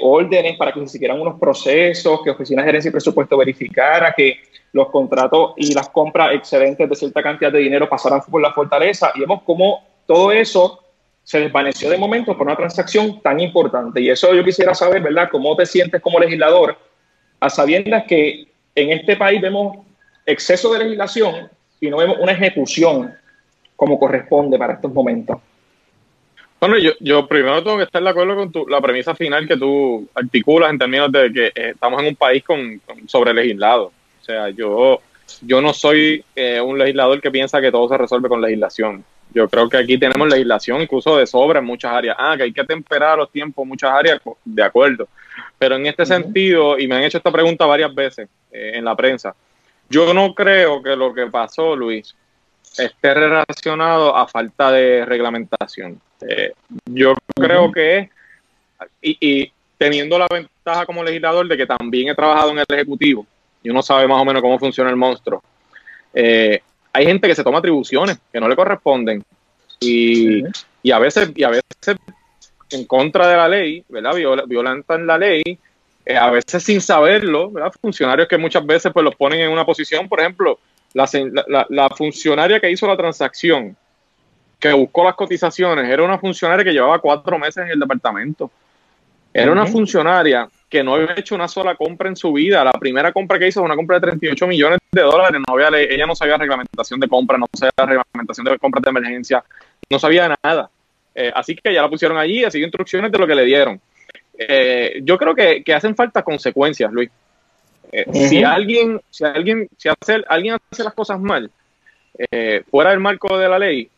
órdenes 0.02 0.56
para 0.56 0.72
que 0.72 0.80
se 0.80 0.88
siguieran 0.88 1.20
unos 1.20 1.38
procesos, 1.38 2.22
que 2.22 2.30
Oficina 2.30 2.62
de 2.62 2.68
Gerencia 2.68 2.88
y 2.88 2.92
Presupuesto 2.92 3.36
verificara 3.36 4.14
que 4.16 4.38
los 4.72 4.88
contratos 4.88 5.52
y 5.58 5.74
las 5.74 5.90
compras 5.90 6.34
excedentes 6.34 6.88
de 6.88 6.96
cierta 6.96 7.22
cantidad 7.22 7.52
de 7.52 7.58
dinero 7.58 7.86
pasaran 7.86 8.22
por 8.30 8.40
la 8.40 8.50
fortaleza. 8.52 9.12
Y 9.14 9.20
vemos 9.20 9.42
cómo 9.44 9.84
todo 10.06 10.32
eso 10.32 10.83
se 11.24 11.40
desvaneció 11.40 11.90
de 11.90 11.98
momento 11.98 12.36
por 12.36 12.46
una 12.46 12.56
transacción 12.56 13.20
tan 13.20 13.40
importante. 13.40 14.00
Y 14.00 14.10
eso 14.10 14.32
yo 14.32 14.44
quisiera 14.44 14.74
saber, 14.74 15.02
¿verdad? 15.02 15.28
¿Cómo 15.30 15.56
te 15.56 15.66
sientes 15.66 16.00
como 16.00 16.20
legislador 16.20 16.78
a 17.40 17.50
sabiendas 17.50 18.04
que 18.04 18.46
en 18.74 18.90
este 18.90 19.16
país 19.16 19.40
vemos 19.40 19.78
exceso 20.26 20.72
de 20.72 20.80
legislación 20.80 21.48
y 21.80 21.88
no 21.88 21.98
vemos 21.98 22.18
una 22.20 22.32
ejecución 22.32 23.14
como 23.76 23.98
corresponde 23.98 24.58
para 24.58 24.74
estos 24.74 24.92
momentos. 24.92 25.38
Bueno, 26.60 26.78
yo, 26.78 26.92
yo 27.00 27.26
primero 27.26 27.62
tengo 27.62 27.76
que 27.76 27.82
estar 27.82 28.02
de 28.02 28.08
acuerdo 28.08 28.36
con 28.36 28.50
tu, 28.50 28.66
la 28.66 28.80
premisa 28.80 29.14
final 29.14 29.46
que 29.46 29.56
tú 29.56 30.08
articulas 30.14 30.70
en 30.70 30.78
términos 30.78 31.12
de 31.12 31.32
que 31.32 31.46
eh, 31.48 31.70
estamos 31.74 32.00
en 32.00 32.08
un 32.08 32.16
país 32.16 32.42
con, 32.42 32.80
sobre 33.06 33.34
legislado. 33.34 33.92
O 34.20 34.24
sea, 34.24 34.48
yo, 34.50 35.00
yo 35.42 35.60
no 35.60 35.74
soy 35.74 36.24
eh, 36.34 36.60
un 36.60 36.78
legislador 36.78 37.20
que 37.20 37.30
piensa 37.30 37.60
que 37.60 37.70
todo 37.70 37.88
se 37.88 37.98
resuelve 37.98 38.28
con 38.28 38.40
legislación. 38.40 39.04
Yo 39.34 39.48
creo 39.48 39.68
que 39.68 39.76
aquí 39.76 39.98
tenemos 39.98 40.28
legislación 40.28 40.80
incluso 40.80 41.16
de 41.16 41.26
sobra 41.26 41.58
en 41.58 41.64
muchas 41.64 41.92
áreas. 41.92 42.16
Ah, 42.18 42.34
que 42.36 42.44
hay 42.44 42.52
que 42.52 42.64
temperar 42.64 43.18
los 43.18 43.30
tiempos 43.30 43.64
en 43.64 43.68
muchas 43.68 43.90
áreas, 43.90 44.20
de 44.44 44.62
acuerdo. 44.62 45.08
Pero 45.58 45.74
en 45.74 45.86
este 45.86 46.06
sentido, 46.06 46.78
y 46.78 46.86
me 46.86 46.94
han 46.94 47.02
hecho 47.02 47.18
esta 47.18 47.32
pregunta 47.32 47.66
varias 47.66 47.92
veces 47.92 48.28
eh, 48.52 48.72
en 48.74 48.84
la 48.84 48.94
prensa, 48.94 49.34
yo 49.90 50.14
no 50.14 50.34
creo 50.34 50.82
que 50.82 50.94
lo 50.94 51.12
que 51.12 51.26
pasó, 51.26 51.74
Luis, 51.74 52.14
esté 52.78 53.14
relacionado 53.14 54.16
a 54.16 54.26
falta 54.28 54.70
de 54.70 55.04
reglamentación. 55.04 56.00
Eh, 56.26 56.52
yo 56.86 57.14
creo 57.34 57.72
que 57.72 57.98
es, 57.98 58.08
y, 59.02 59.52
teniendo 59.76 60.18
la 60.18 60.26
ventaja 60.30 60.86
como 60.86 61.02
legislador 61.02 61.46
de 61.48 61.56
que 61.56 61.66
también 61.66 62.08
he 62.08 62.14
trabajado 62.14 62.50
en 62.50 62.58
el 62.58 62.64
Ejecutivo, 62.68 63.26
y 63.62 63.70
uno 63.70 63.82
sabe 63.82 64.06
más 64.06 64.20
o 64.20 64.24
menos 64.24 64.40
cómo 64.40 64.58
funciona 64.58 64.90
el 64.90 64.96
monstruo, 64.96 65.42
eh, 66.12 66.62
hay 66.94 67.06
gente 67.06 67.26
que 67.28 67.34
se 67.34 67.42
toma 67.42 67.58
atribuciones 67.58 68.18
que 68.32 68.40
no 68.40 68.48
le 68.48 68.56
corresponden 68.56 69.22
y, 69.80 70.42
y, 70.82 70.90
a 70.92 70.98
veces 70.98 71.30
y 71.34 71.42
a 71.42 71.50
veces 71.50 71.96
en 72.70 72.84
contra 72.86 73.26
de 73.28 73.36
la 73.36 73.48
ley, 73.48 73.84
¿verdad? 73.88 74.14
violentan 74.46 75.06
la 75.06 75.18
ley, 75.18 75.42
eh, 76.06 76.16
a 76.16 76.30
veces 76.30 76.62
sin 76.62 76.80
saberlo, 76.80 77.50
¿verdad? 77.50 77.72
Funcionarios 77.80 78.28
que 78.28 78.38
muchas 78.38 78.64
veces 78.64 78.92
pues 78.92 79.04
los 79.04 79.16
ponen 79.16 79.40
en 79.40 79.50
una 79.50 79.66
posición, 79.66 80.08
por 80.08 80.20
ejemplo, 80.20 80.58
la, 80.92 81.08
la, 81.48 81.66
la 81.68 81.88
funcionaria 81.90 82.60
que 82.60 82.70
hizo 82.70 82.86
la 82.86 82.96
transacción 82.96 83.76
que 84.60 84.72
buscó 84.72 85.04
las 85.04 85.16
cotizaciones 85.16 85.90
era 85.90 86.04
una 86.04 86.18
funcionaria 86.18 86.64
que 86.64 86.72
llevaba 86.72 87.00
cuatro 87.00 87.38
meses 87.38 87.64
en 87.64 87.72
el 87.72 87.80
departamento. 87.80 88.50
Era 89.32 89.50
una 89.50 89.66
funcionaria 89.66 90.48
que 90.74 90.82
no 90.82 90.96
había 90.96 91.14
hecho 91.16 91.36
una 91.36 91.46
sola 91.46 91.76
compra 91.76 92.08
en 92.08 92.16
su 92.16 92.32
vida. 92.32 92.64
La 92.64 92.72
primera 92.72 93.12
compra 93.12 93.38
que 93.38 93.46
hizo 93.46 93.60
fue 93.60 93.66
una 93.66 93.76
compra 93.76 94.00
de 94.00 94.08
38 94.08 94.44
millones 94.48 94.80
de 94.90 95.02
dólares. 95.02 95.40
No 95.46 95.54
había, 95.54 95.68
ella 95.78 96.04
no 96.04 96.16
sabía 96.16 96.36
reglamentación 96.36 96.98
de 96.98 97.06
compra, 97.06 97.38
no 97.38 97.46
sabía 97.52 97.70
reglamentación 97.76 98.44
de 98.44 98.58
compras 98.58 98.82
de 98.82 98.90
emergencia, 98.90 99.44
no 99.88 100.00
sabía 100.00 100.34
nada. 100.42 100.68
Eh, 101.14 101.30
así 101.32 101.54
que 101.54 101.72
ya 101.72 101.80
la 101.80 101.88
pusieron 101.88 102.18
allí 102.18 102.44
siguió 102.50 102.66
instrucciones 102.66 103.12
de 103.12 103.18
lo 103.18 103.24
que 103.24 103.36
le 103.36 103.44
dieron. 103.44 103.80
Eh, 104.36 105.00
yo 105.04 105.16
creo 105.16 105.32
que, 105.32 105.62
hacen 105.72 105.94
falta 105.94 106.24
consecuencias, 106.24 106.90
Luis. 106.92 107.08
Eh, 107.92 108.06
si 108.12 108.42
alguien, 108.42 109.00
si 109.10 109.22
alguien, 109.22 109.68
si 109.76 109.88
hace, 109.88 110.24
alguien 110.26 110.56
hace 110.72 110.82
las 110.82 110.94
cosas 110.94 111.20
mal, 111.20 111.52
fuera 112.68 112.90
del 112.90 112.98
marco 112.98 113.38
de 113.38 113.48
la 113.48 113.60
ley, 113.60 113.88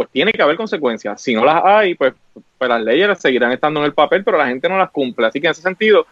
pues 0.00 0.08
tiene 0.12 0.32
que 0.32 0.40
haber 0.40 0.56
consecuencias. 0.56 1.20
Si 1.20 1.34
no 1.34 1.44
las 1.44 1.62
hay, 1.62 1.94
pues, 1.94 2.14
pues, 2.56 2.70
las 2.70 2.82
leyes 2.82 3.18
seguirán 3.18 3.52
estando 3.52 3.80
en 3.80 3.84
el 3.84 3.92
papel, 3.92 4.24
pero 4.24 4.38
la 4.38 4.46
gente 4.46 4.66
no 4.66 4.78
las 4.78 4.90
cumple. 4.90 5.26
Así 5.26 5.42
que 5.42 5.48
en 5.48 5.50
ese 5.50 5.60
sentido, 5.60 6.06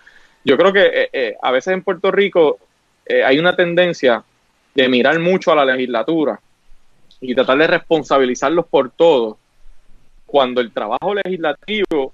yo 0.45 0.59
creo 0.59 0.75
que 0.75 0.85
eh, 0.85 1.09
eh, 1.11 1.37
a 1.40 1.50
veces 1.50 1.73
en 1.73 1.83
Puerto 1.83 2.11
Rico 2.11 2.59
eh, 3.07 3.25
hay 3.25 3.38
una 3.38 3.57
tendencia 3.57 4.23
de 4.75 4.88
mirar 4.90 5.18
mucho 5.21 5.52
a 5.52 5.57
la 5.57 5.64
legislatura 5.64 6.38
y 7.23 7.35
tratar 7.35 7.57
de 7.57 7.66
responsabilizarlos 7.66 8.66
por 8.66 8.90
todo, 8.90 9.38
cuando 10.26 10.61
el 10.61 10.71
trabajo 10.71 11.14
legislativo 11.14 12.12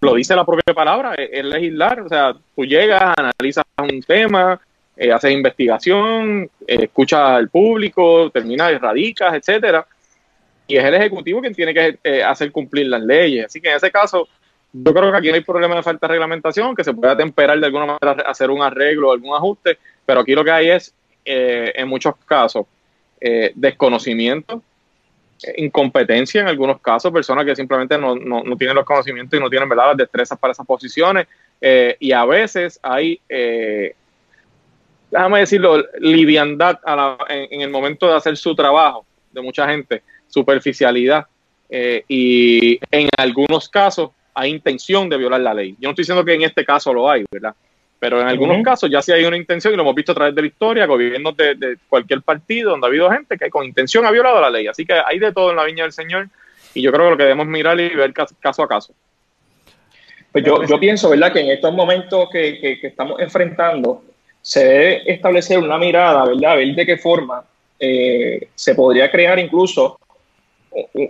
lo 0.00 0.14
dice 0.14 0.34
la 0.34 0.46
propia 0.46 0.72
palabra, 0.72 1.16
es, 1.16 1.44
legislar, 1.44 2.00
o 2.00 2.08
sea, 2.08 2.32
tú 2.56 2.64
llegas, 2.64 3.14
analizas 3.14 3.64
un 3.76 4.00
tema, 4.00 4.58
haces 5.14 5.32
investigación, 5.32 6.48
escuchas 6.66 7.20
al 7.20 7.50
público, 7.50 8.30
terminas, 8.30 8.80
radicas, 8.80 9.34
etcétera, 9.34 9.86
y 10.70 10.76
es 10.76 10.84
el 10.84 10.94
Ejecutivo 10.94 11.40
quien 11.40 11.54
tiene 11.54 11.74
que 11.74 11.98
eh, 12.04 12.22
hacer 12.22 12.52
cumplir 12.52 12.86
las 12.86 13.02
leyes. 13.02 13.46
Así 13.46 13.60
que 13.60 13.70
en 13.70 13.76
ese 13.76 13.90
caso, 13.90 14.28
yo 14.72 14.94
creo 14.94 15.10
que 15.10 15.18
aquí 15.18 15.28
no 15.28 15.34
hay 15.34 15.40
problema 15.40 15.74
de 15.74 15.82
falta 15.82 16.06
de 16.06 16.12
reglamentación, 16.12 16.76
que 16.76 16.84
se 16.84 16.94
pueda 16.94 17.16
temperar 17.16 17.58
de 17.58 17.66
alguna 17.66 17.86
manera, 17.86 18.22
hacer 18.22 18.50
un 18.50 18.62
arreglo 18.62 19.08
o 19.08 19.12
algún 19.12 19.34
ajuste, 19.34 19.78
pero 20.06 20.20
aquí 20.20 20.32
lo 20.32 20.44
que 20.44 20.50
hay 20.52 20.70
es, 20.70 20.94
eh, 21.24 21.72
en 21.74 21.88
muchos 21.88 22.14
casos, 22.24 22.66
eh, 23.20 23.52
desconocimiento, 23.54 24.62
incompetencia 25.56 26.40
en 26.40 26.48
algunos 26.48 26.80
casos, 26.80 27.10
personas 27.10 27.44
que 27.44 27.56
simplemente 27.56 27.98
no, 27.98 28.14
tienen 28.56 28.76
los 28.76 28.84
conocimientos 28.84 29.38
y 29.38 29.42
no 29.42 29.50
tienen 29.50 29.68
¿verdad? 29.68 29.88
las 29.88 29.96
destrezas 29.96 30.38
para 30.38 30.52
esas 30.52 30.66
posiciones, 30.66 31.26
y 31.98 32.12
a 32.12 32.24
veces 32.24 32.78
hay 32.82 33.20
déjame 35.10 35.40
decirlo, 35.40 35.84
liviandad 35.98 36.78
en, 37.28 37.60
el 37.60 37.70
momento 37.70 38.06
de 38.06 38.14
hacer 38.14 38.36
su 38.36 38.54
trabajo 38.54 39.04
de 39.32 39.42
mucha 39.42 39.68
gente 39.68 40.02
superficialidad 40.30 41.26
eh, 41.68 42.04
y 42.08 42.80
en 42.90 43.08
algunos 43.18 43.68
casos 43.68 44.10
hay 44.34 44.50
intención 44.50 45.08
de 45.08 45.18
violar 45.18 45.40
la 45.40 45.52
ley. 45.52 45.72
Yo 45.78 45.88
no 45.88 45.90
estoy 45.90 46.02
diciendo 46.02 46.24
que 46.24 46.34
en 46.34 46.42
este 46.42 46.64
caso 46.64 46.94
lo 46.94 47.10
hay, 47.10 47.24
¿verdad? 47.30 47.54
Pero 47.98 48.20
en 48.20 48.28
algunos 48.28 48.62
casos 48.62 48.90
ya 48.90 49.02
sí 49.02 49.12
hay 49.12 49.24
una 49.24 49.36
intención 49.36 49.74
y 49.74 49.76
lo 49.76 49.82
hemos 49.82 49.94
visto 49.94 50.12
a 50.12 50.14
través 50.14 50.34
de 50.34 50.40
la 50.40 50.46
historia, 50.46 50.86
gobiernos 50.86 51.36
de, 51.36 51.54
de, 51.54 51.76
cualquier 51.86 52.22
partido 52.22 52.70
donde 52.70 52.86
ha 52.86 52.88
habido 52.88 53.10
gente 53.10 53.36
que 53.36 53.50
con 53.50 53.66
intención 53.66 54.06
ha 54.06 54.10
violado 54.10 54.40
la 54.40 54.48
ley. 54.48 54.66
Así 54.66 54.86
que 54.86 54.94
hay 54.94 55.18
de 55.18 55.32
todo 55.32 55.50
en 55.50 55.56
la 55.56 55.64
viña 55.64 55.82
del 55.82 55.92
Señor 55.92 56.28
y 56.72 56.80
yo 56.80 56.92
creo 56.92 57.06
que 57.06 57.10
lo 57.10 57.16
que 57.18 57.24
debemos 57.24 57.46
mirar 57.46 57.78
y 57.78 57.88
ver 57.90 58.14
caso 58.14 58.62
a 58.62 58.68
caso. 58.68 58.94
Pues 60.32 60.44
yo, 60.44 60.64
yo 60.64 60.78
pienso, 60.78 61.10
¿verdad?, 61.10 61.32
que 61.32 61.40
en 61.40 61.50
estos 61.50 61.74
momentos 61.74 62.28
que, 62.30 62.58
que, 62.60 62.86
estamos 62.86 63.20
enfrentando 63.20 64.04
se 64.40 64.64
debe 64.64 65.12
establecer 65.12 65.58
una 65.58 65.76
mirada, 65.76 66.24
¿verdad?, 66.24 66.52
a 66.52 66.56
ver 66.56 66.74
de 66.74 66.86
qué 66.86 66.96
forma 66.96 67.44
eh, 67.78 68.48
se 68.54 68.74
podría 68.74 69.10
crear 69.10 69.38
incluso 69.38 69.98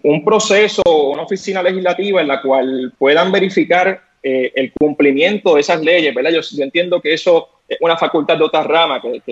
un 0.05 0.25
proceso, 0.25 0.83
una 0.87 1.23
oficina 1.23 1.63
legislativa 1.63 2.21
en 2.21 2.29
la 2.29 2.41
cual 2.41 2.93
puedan 2.99 3.31
verificar 3.31 4.01
eh, 4.23 4.53
el 4.55 4.73
cumplimiento 4.73 5.55
de 5.55 5.61
esas 5.61 5.81
leyes, 5.81 6.15
¿verdad? 6.15 6.31
Yo, 6.31 6.63
entiendo 6.63 7.01
que 7.01 7.13
eso 7.13 7.49
es 7.69 7.79
una 7.81 7.97
facultad 7.97 8.37
de 8.37 8.45
otra 8.45 8.63
rama, 8.63 9.01
que, 9.01 9.23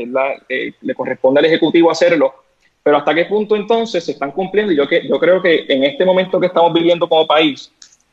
le 0.81 0.95
corresponde 0.95 1.41
al 1.41 1.47
Ejecutivo 1.47 1.91
hacerlo, 1.91 2.35
pero 2.83 2.99
hasta 2.99 3.15
qué 3.15 3.25
punto 3.27 3.57
entonces 3.57 4.05
se 4.05 4.13
están 4.13 4.33
cumpliendo. 4.33 4.73
Y 4.73 4.77
yo, 4.77 4.87
que, 4.87 5.07
yo 5.07 5.19
creo 5.19 5.43
que 5.43 5.67
en 5.69 5.85
este 5.85 6.05
momento 6.05 6.41
que 6.41 6.47
estamos 6.47 6.73
viviendo 6.73 7.09
como 7.09 7.27
país, 7.27 7.71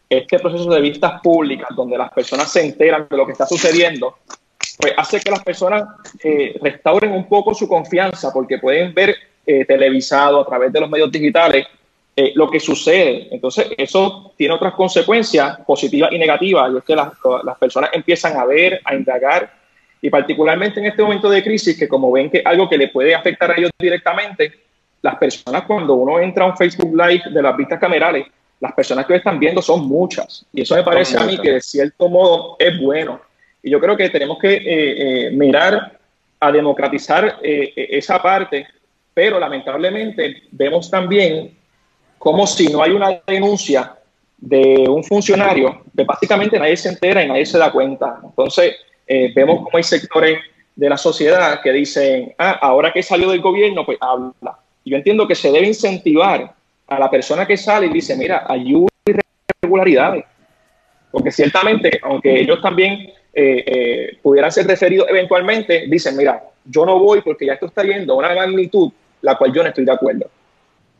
este 0.09 0.39
proceso 0.39 0.69
de 0.69 0.81
vistas 0.81 1.21
públicas, 1.21 1.69
donde 1.75 1.97
las 1.97 2.11
personas 2.11 2.51
se 2.51 2.65
enteran 2.65 3.07
de 3.09 3.17
lo 3.17 3.25
que 3.25 3.31
está 3.31 3.45
sucediendo, 3.45 4.17
pues 4.77 4.93
hace 4.97 5.19
que 5.19 5.31
las 5.31 5.43
personas 5.43 5.85
eh, 6.23 6.57
restauren 6.61 7.11
un 7.11 7.27
poco 7.27 7.53
su 7.53 7.67
confianza, 7.67 8.31
porque 8.33 8.57
pueden 8.57 8.93
ver 8.93 9.15
eh, 9.45 9.63
televisado 9.65 10.41
a 10.41 10.45
través 10.45 10.73
de 10.73 10.81
los 10.81 10.89
medios 10.89 11.11
digitales 11.11 11.67
eh, 12.17 12.31
lo 12.33 12.49
que 12.49 12.61
sucede. 12.61 13.27
Entonces, 13.29 13.67
eso 13.77 14.33
tiene 14.37 14.53
otras 14.53 14.73
consecuencias 14.73 15.57
positivas 15.67 16.13
y 16.13 16.17
negativas, 16.17 16.71
y 16.73 16.77
es 16.77 16.83
que 16.85 16.95
las, 16.95 17.09
personas 17.59 17.89
empiezan 17.91 18.37
a 18.37 18.45
ver, 18.45 18.79
a 18.85 18.95
indagar, 18.95 19.51
y 20.01 20.09
particularmente 20.09 20.79
en 20.79 20.85
este 20.85 21.03
momento 21.03 21.29
de 21.29 21.43
crisis, 21.43 21.77
que 21.77 21.89
como 21.89 22.09
ven 22.13 22.29
que 22.29 22.41
algo 22.45 22.69
que 22.69 22.77
le 22.77 22.87
puede 22.87 23.13
afectar 23.13 23.51
a 23.51 23.57
ellos 23.57 23.69
directamente, 23.77 24.53
las 25.01 25.17
personas 25.17 25.63
cuando 25.63 25.95
uno 25.95 26.17
entra 26.21 26.45
a 26.45 26.47
un 26.47 26.55
Facebook 26.55 26.95
Live 26.95 27.23
de 27.31 27.41
las 27.41 27.57
vistas 27.57 27.81
camerales, 27.81 28.25
las 28.61 28.71
personas 28.71 29.05
que 29.05 29.11
lo 29.11 29.17
están 29.17 29.37
viendo 29.37 29.61
son 29.61 29.85
muchas, 29.85 30.45
y 30.53 30.61
eso 30.61 30.73
me 30.75 30.83
parece 30.83 31.17
a 31.17 31.25
mí 31.25 31.37
que 31.37 31.51
de 31.51 31.61
cierto 31.61 32.07
modo 32.07 32.55
es 32.57 32.79
bueno. 32.79 33.19
Y 33.61 33.71
yo 33.71 33.81
creo 33.81 33.97
que 33.97 34.09
tenemos 34.09 34.39
que 34.39 34.53
eh, 34.53 34.61
eh, 35.27 35.31
mirar 35.31 35.99
a 36.39 36.51
democratizar 36.51 37.39
esa 37.41 38.21
parte, 38.21 38.67
pero 39.13 39.37
lamentablemente 39.37 40.43
vemos 40.51 40.89
también 40.89 41.51
como 42.25 42.47
si 42.47 42.69
no 42.69 42.81
hay 42.81 42.89
una 42.89 43.21
denuncia 43.27 43.93
de 44.35 44.87
un 44.89 45.03
funcionario, 45.03 45.83
que 45.95 46.03
básicamente 46.05 46.57
nadie 46.57 46.75
se 46.75 46.89
entera 46.89 47.23
y 47.23 47.27
nadie 47.27 47.45
se 47.45 47.59
da 47.59 47.71
cuenta. 47.71 48.19
Entonces, 48.23 48.77
eh, 49.05 49.31
vemos 49.35 49.57
como 49.57 49.77
hay 49.77 49.83
sectores 49.83 50.39
de 50.75 50.89
la 50.89 50.97
sociedad 50.97 51.61
que 51.61 51.71
dicen, 51.71 52.33
ah, 52.39 52.57
ahora 52.63 52.91
que 52.91 53.03
salió 53.03 53.29
del 53.29 53.41
gobierno, 53.41 53.85
pues 53.85 53.99
habla. 54.01 54.57
Yo 54.83 54.97
entiendo 54.97 55.27
que 55.27 55.35
se 55.35 55.51
debe 55.51 55.67
incentivar 55.67 56.51
a 56.87 56.99
la 56.99 57.11
persona 57.11 57.45
que 57.45 57.57
sale 57.57 57.85
y 57.85 57.93
dice, 57.93 58.17
mira, 58.17 58.43
hay 58.47 58.73
irregularidades. 59.61 60.25
Porque 61.11 61.29
ciertamente, 61.31 61.99
aunque 62.01 62.39
ellos 62.39 62.59
también 62.59 63.13
eh, 63.35 63.63
eh, 63.67 64.17
pudieran 64.23 64.51
ser 64.51 64.65
referidos 64.65 65.07
eventualmente, 65.11 65.85
dicen, 65.87 66.17
mira, 66.17 66.41
yo 66.65 66.87
no 66.87 66.97
voy 66.97 67.21
porque 67.21 67.45
ya 67.45 67.53
esto 67.53 67.67
está 67.67 67.83
yendo 67.83 68.13
a 68.13 68.17
una 68.17 68.33
magnitud 68.33 68.91
la 69.21 69.37
cual 69.37 69.53
yo 69.53 69.61
no 69.61 69.69
estoy 69.69 69.85
de 69.85 69.91
acuerdo. 69.91 70.27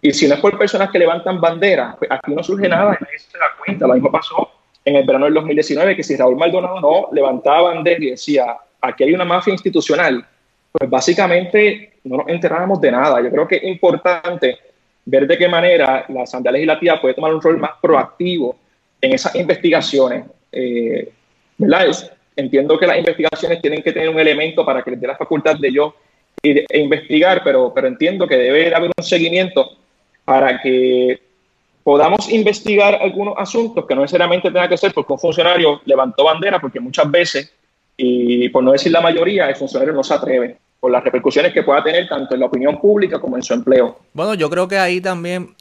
Y 0.05 0.13
si 0.13 0.27
no 0.27 0.35
es 0.35 0.39
por 0.39 0.55
personas 0.55 0.91
que 0.91 0.99
levantan 0.99 1.41
banderas, 1.41 1.95
pues 1.97 2.11
aquí 2.11 2.31
no 2.31 2.43
surge 2.43 2.69
nada 2.69 2.95
nadie 3.01 3.17
se 3.17 3.39
da 3.39 3.45
cuenta. 3.57 3.87
Lo 3.87 3.95
mismo 3.95 4.11
pasó 4.11 4.51
en 4.85 4.97
el 4.97 5.03
verano 5.03 5.25
del 5.25 5.33
2019, 5.33 5.95
que 5.95 6.03
si 6.03 6.15
Raúl 6.15 6.35
Maldonado 6.35 6.79
no 6.79 7.07
levantaba 7.11 7.73
bandera 7.73 8.03
y 8.03 8.11
decía, 8.11 8.55
aquí 8.81 9.03
hay 9.03 9.15
una 9.15 9.25
mafia 9.25 9.51
institucional, 9.51 10.23
pues 10.71 10.87
básicamente 10.87 11.93
no 12.03 12.17
nos 12.17 12.27
enterábamos 12.27 12.79
de 12.81 12.91
nada. 12.91 13.19
Yo 13.19 13.31
creo 13.31 13.47
que 13.47 13.55
es 13.55 13.63
importante 13.63 14.59
ver 15.05 15.25
de 15.25 15.39
qué 15.39 15.47
manera 15.47 16.05
la 16.09 16.21
Asamblea 16.21 16.51
Legislativa 16.51 17.01
puede 17.01 17.15
tomar 17.15 17.33
un 17.33 17.41
rol 17.41 17.57
más 17.57 17.71
proactivo 17.81 18.55
en 19.01 19.13
esas 19.13 19.33
investigaciones. 19.33 20.23
Eh, 20.51 21.11
¿verdad? 21.57 22.11
entiendo 22.35 22.77
que 22.77 22.85
las 22.85 22.99
investigaciones 22.99 23.59
tienen 23.59 23.81
que 23.81 23.91
tener 23.91 24.09
un 24.09 24.19
elemento 24.19 24.63
para 24.63 24.83
que 24.83 24.91
les 24.91 25.01
dé 25.01 25.07
la 25.07 25.17
facultad 25.17 25.55
de 25.55 25.71
yo 25.71 25.95
e 26.43 26.77
investigar, 26.77 27.41
pero, 27.43 27.73
pero 27.73 27.87
entiendo 27.87 28.27
que 28.27 28.37
debe 28.37 28.75
haber 28.75 28.91
un 28.95 29.03
seguimiento 29.03 29.79
para 30.25 30.59
que 30.61 31.21
podamos 31.83 32.31
investigar 32.31 32.95
algunos 32.95 33.35
asuntos 33.37 33.85
que 33.85 33.93
no 33.93 34.01
necesariamente 34.01 34.49
tenga 34.49 34.67
que 34.67 34.75
ser 34.75 34.91
porque 34.91 35.13
un 35.13 35.19
funcionario 35.19 35.81
levantó 35.85 36.23
bandera, 36.23 36.59
porque 36.59 36.79
muchas 36.79 37.09
veces, 37.09 37.53
y 37.95 38.49
por 38.49 38.63
no 38.63 38.71
decir 38.71 38.91
la 38.91 39.01
mayoría, 39.01 39.47
el 39.47 39.55
funcionario 39.55 39.93
no 39.93 40.03
se 40.03 40.15
atreve 40.15 40.57
por 40.79 40.91
las 40.91 41.03
repercusiones 41.03 41.53
que 41.53 41.63
pueda 41.63 41.83
tener 41.83 42.07
tanto 42.07 42.33
en 42.33 42.39
la 42.39 42.47
opinión 42.47 42.79
pública 42.79 43.19
como 43.19 43.37
en 43.37 43.43
su 43.43 43.53
empleo. 43.53 43.99
Bueno, 44.13 44.33
yo 44.33 44.49
creo 44.49 44.67
que 44.67 44.77
ahí 44.77 44.99
también 44.99 45.55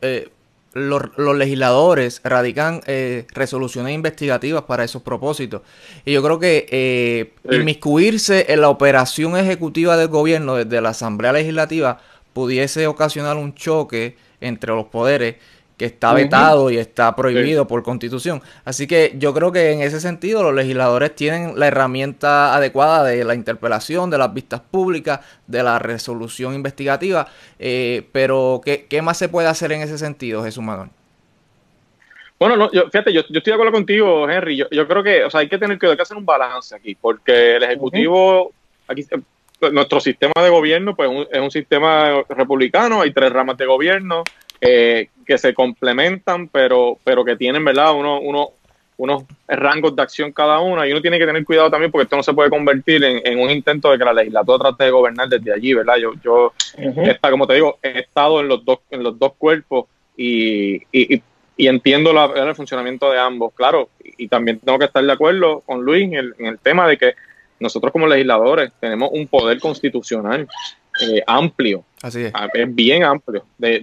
eh, 0.00 0.28
los, 0.74 1.36
legisladores 1.36 2.20
radican 2.24 2.80
eh, 2.86 3.26
resoluciones 3.34 3.94
investigativas 3.94 4.62
para 4.62 4.84
esos 4.84 5.02
propósitos. 5.02 5.62
Y 6.04 6.12
yo 6.12 6.22
creo 6.22 6.38
que 6.38 6.66
eh, 6.70 7.32
inmiscuirse 7.50 8.52
en 8.52 8.60
la 8.60 8.68
operación 8.68 9.36
ejecutiva 9.36 9.96
del 9.96 10.08
gobierno 10.08 10.56
desde 10.56 10.80
la 10.80 10.90
Asamblea 10.90 11.32
Legislativa 11.32 12.00
pudiese 12.34 12.86
ocasionar 12.86 13.38
un 13.38 13.54
choque 13.54 14.16
entre 14.40 14.74
los 14.74 14.86
poderes 14.86 15.36
que 15.76 15.86
está 15.86 16.12
vetado 16.12 16.70
y 16.70 16.76
está 16.76 17.16
prohibido 17.16 17.66
por 17.66 17.82
constitución. 17.82 18.42
Así 18.64 18.86
que 18.86 19.14
yo 19.16 19.34
creo 19.34 19.50
que 19.50 19.72
en 19.72 19.80
ese 19.80 20.00
sentido 20.00 20.42
los 20.42 20.54
legisladores 20.54 21.14
tienen 21.14 21.58
la 21.58 21.66
herramienta 21.66 22.54
adecuada 22.54 23.02
de 23.04 23.24
la 23.24 23.34
interpelación, 23.34 24.08
de 24.10 24.18
las 24.18 24.32
vistas 24.32 24.60
públicas, 24.60 25.20
de 25.46 25.62
la 25.62 25.78
resolución 25.78 26.54
investigativa, 26.54 27.26
eh, 27.58 28.06
pero 28.12 28.60
¿qué, 28.64 29.02
más 29.02 29.18
se 29.18 29.28
puede 29.28 29.48
hacer 29.48 29.72
en 29.72 29.82
ese 29.82 29.98
sentido, 29.98 30.44
Jesús 30.44 30.62
Manuel? 30.62 30.90
Bueno, 32.38 32.56
no, 32.56 32.70
yo, 32.70 32.84
fíjate, 32.90 33.12
yo, 33.12 33.20
estoy 33.20 33.42
de 33.42 33.52
acuerdo 33.52 33.72
contigo, 33.72 34.28
Henry. 34.28 34.56
Yo, 34.56 34.88
creo 34.88 35.02
que 35.02 35.24
o 35.24 35.30
sea, 35.30 35.40
hay 35.40 35.48
que 35.48 35.58
tener 35.58 35.78
que, 35.78 35.86
hacer 35.88 36.16
un 36.16 36.26
balance 36.26 36.74
aquí, 36.74 36.94
porque 36.94 37.56
el 37.56 37.62
Ejecutivo, 37.62 38.52
aquí, 38.86 39.04
nuestro 39.72 40.00
sistema 40.00 40.42
de 40.42 40.50
gobierno 40.50 40.94
pues, 40.94 41.10
es 41.30 41.40
un 41.40 41.50
sistema 41.50 42.22
republicano, 42.28 43.00
hay 43.00 43.12
tres 43.12 43.32
ramas 43.32 43.56
de 43.56 43.66
gobierno, 43.66 44.22
eh, 44.60 45.08
que 45.26 45.38
se 45.38 45.54
complementan, 45.54 46.48
pero, 46.48 46.98
pero 47.04 47.24
que 47.24 47.36
tienen, 47.36 47.64
¿verdad? 47.64 47.94
Uno, 47.94 48.20
uno, 48.20 48.50
unos 48.96 49.24
rangos 49.48 49.96
de 49.96 50.02
acción 50.02 50.32
cada 50.32 50.60
una 50.60 50.86
y 50.86 50.92
uno 50.92 51.00
tiene 51.00 51.18
que 51.18 51.26
tener 51.26 51.44
cuidado 51.44 51.70
también 51.70 51.90
porque 51.90 52.04
esto 52.04 52.16
no 52.16 52.22
se 52.22 52.34
puede 52.34 52.50
convertir 52.50 53.02
en, 53.04 53.38
un 53.38 53.50
intento 53.50 53.90
de 53.90 53.98
que 53.98 54.04
la 54.04 54.12
legislatura 54.12 54.58
trate 54.58 54.84
de 54.84 54.90
gobernar 54.90 55.28
desde 55.28 55.52
allí, 55.52 55.74
¿verdad? 55.74 55.96
Yo, 55.96 56.12
yo 56.22 56.52
como 57.20 57.46
te 57.46 57.54
digo, 57.54 57.78
he 57.82 58.00
estado 58.00 58.40
en 58.40 58.48
los 58.48 58.64
dos, 58.64 58.80
en 58.90 59.02
los 59.02 59.18
dos 59.18 59.32
cuerpos 59.36 59.86
y, 60.16 60.76
y, 60.92 61.22
y 61.56 61.66
entiendo 61.66 62.12
la, 62.12 62.26
el 62.26 62.54
funcionamiento 62.54 63.10
de 63.10 63.18
ambos, 63.18 63.52
claro, 63.54 63.88
y 64.02 64.28
también 64.28 64.60
tengo 64.60 64.78
que 64.78 64.86
estar 64.86 65.04
de 65.04 65.12
acuerdo 65.12 65.60
con 65.60 65.82
Luis 65.82 66.04
en 66.04 66.14
el, 66.14 66.34
en 66.38 66.46
el 66.46 66.58
tema 66.58 66.86
de 66.86 66.96
que 66.96 67.14
nosotros 67.60 67.92
como 67.92 68.06
legisladores 68.06 68.72
tenemos 68.80 69.10
un 69.12 69.26
poder 69.26 69.58
constitucional 69.58 70.48
eh, 71.00 71.22
amplio. 71.26 71.84
Así 72.02 72.24
es. 72.24 72.32
Ah, 72.34 72.48
es 72.52 72.72
bien 72.72 73.02
amplio 73.02 73.44
de, 73.58 73.80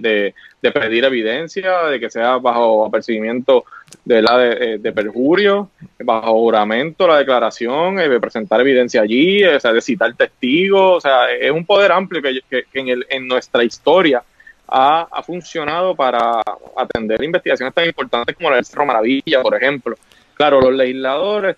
de, 0.62 0.72
pedir 0.72 1.04
evidencia, 1.04 1.86
de 1.86 2.00
que 2.00 2.10
sea 2.10 2.38
bajo 2.38 2.86
apercibimiento 2.86 3.66
de 4.06 4.22
la 4.22 4.38
de, 4.38 4.76
eh, 4.76 4.92
perjurio, 4.94 5.70
bajo 6.00 6.34
juramento, 6.34 7.08
la 7.08 7.18
declaración, 7.18 8.00
eh, 8.00 8.08
de 8.08 8.20
presentar 8.20 8.62
evidencia 8.62 9.02
allí, 9.02 9.44
o 9.44 9.60
sea, 9.60 9.74
de 9.74 9.82
citar 9.82 10.14
testigos. 10.16 10.98
O 10.98 11.02
sea, 11.02 11.32
es 11.34 11.52
un 11.52 11.66
poder 11.66 11.92
amplio 11.92 12.22
que, 12.22 12.40
que, 12.50 12.80
en, 12.80 12.88
el, 12.88 13.06
en 13.10 13.28
nuestra 13.28 13.64
historia 13.64 14.24
ha, 14.68 15.08
ha, 15.12 15.24
funcionado 15.24 15.96
para 15.96 16.42
atender 16.78 17.22
investigaciones 17.24 17.74
tan 17.74 17.88
importantes 17.88 18.36
como 18.38 18.50
la 18.50 18.56
del 18.56 18.66
Cerro 18.66 18.86
Maravilla, 18.86 19.42
por 19.42 19.56
ejemplo. 19.56 19.98
Claro, 20.36 20.62
los 20.62 20.74
legisladores 20.74 21.58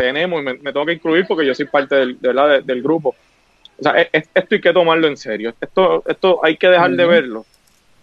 tenemos, 0.00 0.40
y 0.40 0.44
me, 0.44 0.54
tengo 0.56 0.86
que 0.86 0.92
incluir 0.92 1.26
porque 1.26 1.46
yo 1.46 1.54
soy 1.54 1.66
parte 1.66 1.94
del, 1.94 2.18
del 2.20 2.82
grupo, 2.82 3.14
o 3.80 3.82
sea, 3.82 3.94
esto 4.12 4.54
hay 4.54 4.60
que 4.60 4.72
tomarlo 4.72 5.06
en 5.08 5.16
serio. 5.16 5.54
Esto, 5.60 6.04
esto 6.06 6.44
hay 6.44 6.56
que 6.56 6.68
dejar 6.68 6.90
de 6.90 7.06
verlo 7.06 7.46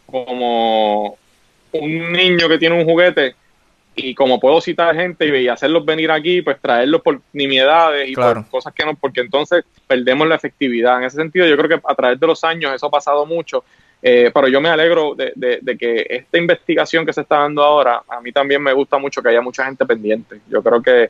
como 0.08 1.18
un 1.74 2.12
niño 2.12 2.50
que 2.50 2.58
tiene 2.58 2.80
un 2.80 2.86
juguete 2.86 3.36
y 3.96 4.16
como 4.16 4.40
puedo 4.40 4.62
citar 4.62 4.96
gente 4.96 5.40
y 5.40 5.48
hacerlos 5.48 5.86
venir 5.86 6.12
aquí, 6.12 6.42
pues 6.42 6.60
traerlos 6.62 7.02
por 7.02 7.20
nimiedades 7.34 8.10
y 8.10 8.14
por 8.14 8.48
cosas 8.50 8.74
que 8.74 8.86
no, 8.86 8.96
porque 8.96 9.22
entonces 9.22 9.66
perdemos 9.88 10.28
la 10.28 10.36
efectividad. 10.36 10.98
En 10.98 11.06
ese 11.06 11.18
sentido, 11.18 11.46
yo 11.48 11.58
creo 11.58 11.70
que 11.70 11.88
a 11.88 11.96
través 11.96 12.20
de 12.20 12.28
los 12.28 12.44
años 12.44 12.74
eso 12.74 12.88
ha 12.88 12.92
pasado 12.92 13.26
mucho, 13.26 13.64
eh, 14.02 14.32
pero 14.34 14.48
yo 14.48 14.62
me 14.62 14.70
alegro 14.70 15.16
de, 15.16 15.34
de, 15.36 15.78
que 15.78 16.06
esta 16.10 16.38
investigación 16.38 17.06
que 17.06 17.14
se 17.14 17.22
está 17.22 17.40
dando 17.40 17.64
ahora, 17.64 18.04
a 18.08 18.22
mí 18.22 18.32
también 18.32 18.62
me 18.62 18.74
gusta 18.74 18.98
mucho 19.00 19.22
que 19.22 19.30
haya 19.30 19.42
mucha 19.42 19.66
gente 19.66 19.86
pendiente. 19.86 20.40
Yo 20.48 20.62
creo 20.62 20.82
que, 20.82 21.10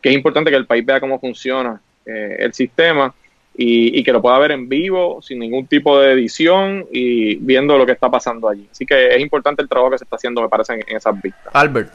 que 0.00 0.08
es 0.08 0.14
importante 0.14 0.50
que 0.50 0.56
el 0.56 0.66
país 0.66 0.84
vea 0.84 1.00
cómo 1.00 1.18
funciona 1.18 1.80
eh, 2.06 2.36
el 2.40 2.54
sistema 2.54 3.12
y, 3.54 4.02
que 4.02 4.12
lo 4.12 4.22
pueda 4.22 4.38
ver 4.38 4.52
en 4.52 4.68
vivo, 4.68 5.20
sin 5.20 5.38
ningún 5.38 5.66
tipo 5.66 5.98
de 5.98 6.12
edición 6.12 6.86
y 6.90 7.34
viendo 7.36 7.76
lo 7.76 7.84
que 7.84 7.92
está 7.92 8.08
pasando 8.08 8.48
allí. 8.48 8.66
Así 8.70 8.86
que 8.86 9.14
es 9.14 9.20
importante 9.20 9.60
el 9.60 9.68
trabajo 9.68 9.90
que 9.90 9.98
se 9.98 10.04
está 10.04 10.16
haciendo, 10.16 10.40
me 10.40 10.48
parece, 10.48 10.74
en, 10.74 10.96
esas 10.96 11.20
vistas. 11.20 11.52
Albert. 11.52 11.92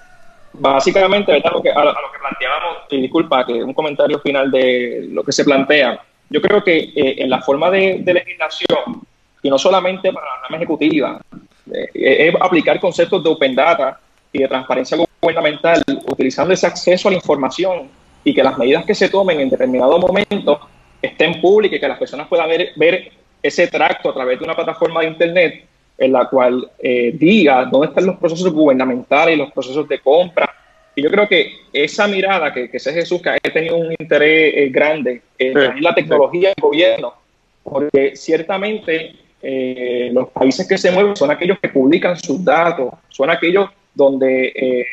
Básicamente, 0.53 1.33
a, 1.33 1.51
lo 1.51 1.61
que 1.61 1.71
planteábamos, 1.71 2.77
y 2.89 3.01
disculpa, 3.01 3.45
que 3.45 3.53
un 3.63 3.73
comentario 3.73 4.19
final 4.19 4.51
de 4.51 5.07
lo 5.11 5.23
que 5.23 5.31
se 5.31 5.43
plantea, 5.43 5.99
yo 6.29 6.41
creo 6.41 6.63
que 6.63 6.77
eh, 6.77 7.15
en 7.17 7.29
la 7.29 7.41
forma 7.41 7.71
de, 7.71 8.01
legislación, 8.05 9.01
y 9.41 9.49
no 9.49 9.57
solamente 9.57 10.13
para 10.13 10.25
la 10.25 10.41
rama 10.43 10.57
ejecutiva, 10.57 11.21
eh, 11.73 11.89
es 11.93 12.35
aplicar 12.39 12.79
conceptos 12.79 13.23
de 13.23 13.29
open 13.29 13.55
data 13.55 13.99
y 14.35 14.39
de 14.39 14.47
transparencia 14.47 14.97
gubernamental, 15.21 15.81
utilizando 16.07 16.53
ese 16.53 16.67
acceso 16.67 17.07
a 17.07 17.11
la 17.11 17.17
información 17.17 17.89
y 18.23 18.33
que 18.33 18.43
las 18.43 18.57
medidas 18.57 18.85
que 18.85 18.93
se 18.93 19.09
tomen 19.09 19.39
en 19.39 19.49
determinado 19.49 19.97
momento 19.97 20.59
en 21.01 21.41
público 21.41 21.75
y 21.75 21.79
que 21.79 21.87
las 21.87 21.99
personas 21.99 22.27
puedan 22.27 22.49
ver, 22.49 22.71
ver 22.75 23.11
ese 23.41 23.67
tracto 23.67 24.09
a 24.09 24.13
través 24.13 24.39
de 24.39 24.45
una 24.45 24.55
plataforma 24.55 25.01
de 25.01 25.07
Internet 25.07 25.65
en 25.97 26.11
la 26.11 26.25
cual 26.27 26.69
eh, 26.79 27.11
diga 27.13 27.65
dónde 27.65 27.87
están 27.87 28.05
los 28.05 28.17
procesos 28.17 28.51
gubernamentales 28.51 29.35
y 29.35 29.37
los 29.37 29.51
procesos 29.51 29.87
de 29.87 29.99
compra. 29.99 30.51
Y 30.95 31.03
yo 31.03 31.11
creo 31.11 31.27
que 31.27 31.51
esa 31.71 32.07
mirada 32.07 32.51
que, 32.51 32.69
que 32.69 32.77
ese 32.77 32.91
Jesús, 32.91 33.21
que 33.21 33.29
ha 33.29 33.37
tenido 33.37 33.77
un 33.77 33.93
interés 33.97 34.53
eh, 34.55 34.69
grande 34.69 35.21
en 35.37 35.81
la 35.81 35.93
tecnología 35.93 36.49
del 36.49 36.61
gobierno, 36.61 37.13
porque 37.63 38.15
ciertamente 38.15 39.15
eh, 39.41 40.09
los 40.11 40.29
países 40.29 40.67
que 40.67 40.77
se 40.77 40.91
mueven 40.91 41.15
son 41.15 41.29
aquellos 41.31 41.59
que 41.59 41.69
publican 41.69 42.17
sus 42.17 42.43
datos, 42.43 42.93
son 43.09 43.29
aquellos 43.29 43.69
donde 43.95 44.85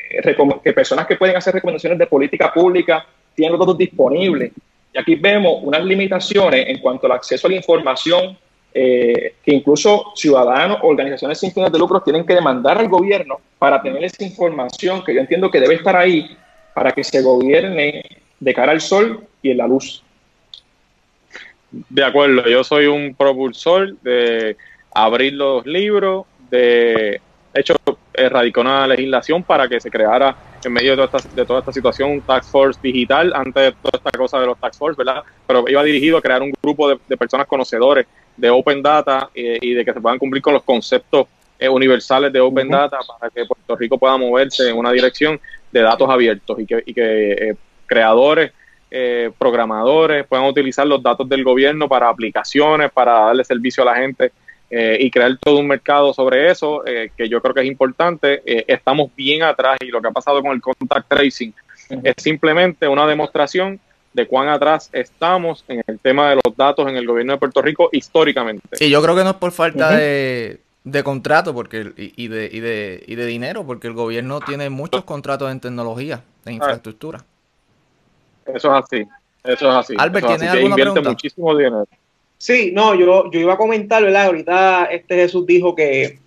que 0.62 0.72
personas 0.72 1.06
que 1.06 1.16
pueden 1.16 1.36
hacer 1.36 1.54
recomendaciones 1.54 1.98
de 1.98 2.06
política 2.06 2.52
pública 2.52 3.04
tienen 3.34 3.52
los 3.52 3.60
datos 3.60 3.76
disponibles. 3.76 4.52
Y 4.94 4.98
aquí 4.98 5.16
vemos 5.16 5.58
unas 5.62 5.84
limitaciones 5.84 6.68
en 6.68 6.78
cuanto 6.78 7.06
al 7.06 7.12
acceso 7.12 7.46
a 7.46 7.50
la 7.50 7.56
información 7.56 8.36
eh, 8.74 9.34
que 9.44 9.52
incluso 9.52 10.12
ciudadanos, 10.14 10.78
organizaciones 10.82 11.38
sin 11.38 11.52
fines 11.52 11.70
de 11.70 11.78
lucro 11.78 12.00
tienen 12.00 12.24
que 12.24 12.34
demandar 12.34 12.78
al 12.78 12.88
gobierno 12.88 13.38
para 13.58 13.82
tener 13.82 14.02
esa 14.02 14.24
información 14.24 15.04
que 15.04 15.14
yo 15.14 15.20
entiendo 15.20 15.50
que 15.50 15.60
debe 15.60 15.74
estar 15.74 15.94
ahí 15.94 16.36
para 16.74 16.92
que 16.92 17.04
se 17.04 17.20
gobierne 17.20 18.02
de 18.40 18.54
cara 18.54 18.72
al 18.72 18.80
sol 18.80 19.26
y 19.42 19.50
en 19.50 19.58
la 19.58 19.66
luz. 19.66 20.02
De 21.70 22.04
acuerdo, 22.04 22.48
yo 22.48 22.64
soy 22.64 22.86
un 22.86 23.14
propulsor 23.14 23.94
de 24.00 24.56
abrir 24.94 25.34
los 25.34 25.66
libros, 25.66 26.26
de 26.50 27.20
hecho, 27.60 27.74
erradicó 28.14 28.60
una 28.60 28.86
legislación 28.86 29.42
para 29.42 29.68
que 29.68 29.80
se 29.80 29.90
creara 29.90 30.34
en 30.64 30.72
medio 30.72 30.90
de 30.92 30.96
toda, 30.96 31.18
esta, 31.18 31.34
de 31.34 31.44
toda 31.44 31.58
esta 31.60 31.72
situación 31.72 32.10
un 32.10 32.20
tax 32.20 32.46
force 32.48 32.80
digital, 32.82 33.32
antes 33.34 33.54
de 33.54 33.72
toda 33.72 33.98
esta 33.98 34.10
cosa 34.10 34.40
de 34.40 34.46
los 34.46 34.58
tax 34.58 34.78
force, 34.78 34.96
¿verdad? 34.96 35.22
Pero 35.46 35.64
iba 35.68 35.82
dirigido 35.82 36.18
a 36.18 36.22
crear 36.22 36.42
un 36.42 36.52
grupo 36.62 36.88
de, 36.88 37.16
personas 37.16 37.46
conocedores 37.46 38.06
de 38.36 38.50
Open 38.50 38.82
Data 38.82 39.30
y, 39.34 39.74
de 39.74 39.84
que 39.84 39.92
se 39.92 40.00
puedan 40.00 40.18
cumplir 40.18 40.42
con 40.42 40.54
los 40.54 40.62
conceptos 40.62 41.26
eh, 41.58 41.68
universales 41.68 42.32
de 42.32 42.40
Open 42.40 42.68
Data 42.68 42.98
para 43.18 43.30
que 43.30 43.44
Puerto 43.44 43.76
Rico 43.76 43.98
pueda 43.98 44.16
moverse 44.16 44.68
en 44.68 44.76
una 44.76 44.92
dirección 44.92 45.40
de 45.70 45.80
datos 45.80 46.08
abiertos 46.08 46.58
y 46.58 46.66
que, 46.66 46.82
y 46.86 46.94
que 46.94 47.32
eh, 47.32 47.56
creadores, 47.86 48.52
eh, 48.90 49.30
programadores 49.38 50.26
puedan 50.26 50.46
utilizar 50.46 50.86
los 50.86 51.02
datos 51.02 51.28
del 51.28 51.44
gobierno 51.44 51.88
para 51.88 52.08
aplicaciones, 52.08 52.90
para 52.92 53.12
darle 53.12 53.44
servicio 53.44 53.82
a 53.82 53.86
la 53.86 53.96
gente 53.96 54.32
eh, 54.74 54.96
y 55.00 55.10
crear 55.10 55.36
todo 55.36 55.58
un 55.58 55.66
mercado 55.66 56.14
sobre 56.14 56.50
eso, 56.50 56.82
eh, 56.86 57.10
que 57.14 57.28
yo 57.28 57.42
creo 57.42 57.52
que 57.52 57.60
es 57.60 57.66
importante. 57.66 58.40
Eh, 58.46 58.64
estamos 58.66 59.14
bien 59.14 59.42
atrás 59.42 59.76
y 59.82 59.88
lo 59.88 60.00
que 60.00 60.08
ha 60.08 60.12
pasado 60.12 60.40
con 60.40 60.50
el 60.52 60.62
contact 60.62 61.08
tracing 61.08 61.52
es 62.02 62.14
simplemente 62.16 62.88
una 62.88 63.06
demostración 63.06 63.78
de 64.14 64.26
cuán 64.26 64.48
atrás 64.48 64.88
estamos 64.94 65.62
en 65.68 65.82
el 65.86 65.98
tema 65.98 66.30
de 66.30 66.36
los 66.36 66.56
datos 66.56 66.88
en 66.88 66.96
el 66.96 67.06
gobierno 67.06 67.34
de 67.34 67.38
Puerto 67.38 67.60
Rico 67.60 67.90
históricamente. 67.92 68.66
Sí, 68.72 68.88
yo 68.88 69.02
creo 69.02 69.14
que 69.14 69.24
no 69.24 69.30
es 69.30 69.36
por 69.36 69.52
falta 69.52 69.94
de, 69.94 70.60
de 70.84 71.04
contrato 71.04 71.52
porque 71.52 71.92
y, 71.94 72.28
de, 72.28 72.48
y, 72.50 72.60
de, 72.60 73.04
y 73.06 73.14
de 73.14 73.26
dinero, 73.26 73.66
porque 73.66 73.88
el 73.88 73.92
gobierno 73.92 74.40
tiene 74.40 74.70
muchos 74.70 75.04
contratos 75.04 75.52
en 75.52 75.60
tecnología, 75.60 76.24
en 76.46 76.54
infraestructura. 76.54 77.22
Eso 78.46 78.74
es 78.74 78.84
así, 78.84 79.06
eso 79.44 79.68
es 79.68 79.74
así. 79.76 79.94
Albert, 79.98 80.28
¿tienes 80.28 80.48
alguna 80.48 80.76
pregunta? 80.76 81.10
muchísimo 81.10 81.54
dinero. 81.54 81.86
Sí, 82.42 82.72
no, 82.74 82.96
yo, 82.96 83.30
yo 83.30 83.38
iba 83.38 83.54
a 83.54 83.56
comentar, 83.56 84.02
¿verdad? 84.02 84.26
Ahorita 84.26 84.86
este 84.86 85.14
Jesús 85.14 85.46
dijo 85.46 85.76
que, 85.76 86.02
eh, 86.02 86.18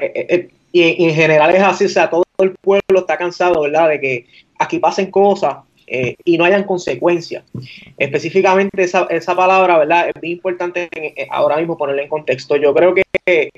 eh, 0.00 0.26
eh, 0.30 0.48
y, 0.72 1.04
en 1.04 1.14
general 1.14 1.54
es 1.54 1.60
así, 1.60 1.84
o 1.84 1.88
sea, 1.90 2.08
todo 2.08 2.24
el 2.38 2.54
pueblo 2.62 3.00
está 3.00 3.18
cansado, 3.18 3.60
¿verdad? 3.60 3.90
De 3.90 4.00
que 4.00 4.26
aquí 4.58 4.78
pasen 4.78 5.10
cosas 5.10 5.56
y 5.86 6.38
no 6.38 6.46
hayan 6.46 6.64
consecuencias. 6.64 7.44
Específicamente 7.98 8.84
esa, 8.84 9.06
esa 9.10 9.36
palabra, 9.36 9.76
¿verdad? 9.76 10.08
Es 10.08 10.14
muy 10.22 10.32
importante 10.32 10.88
ahora 11.30 11.58
mismo 11.58 11.76
ponerla 11.76 12.04
en 12.04 12.08
contexto. 12.08 12.56
Yo 12.56 12.72
creo 12.72 12.94
que 12.94 13.50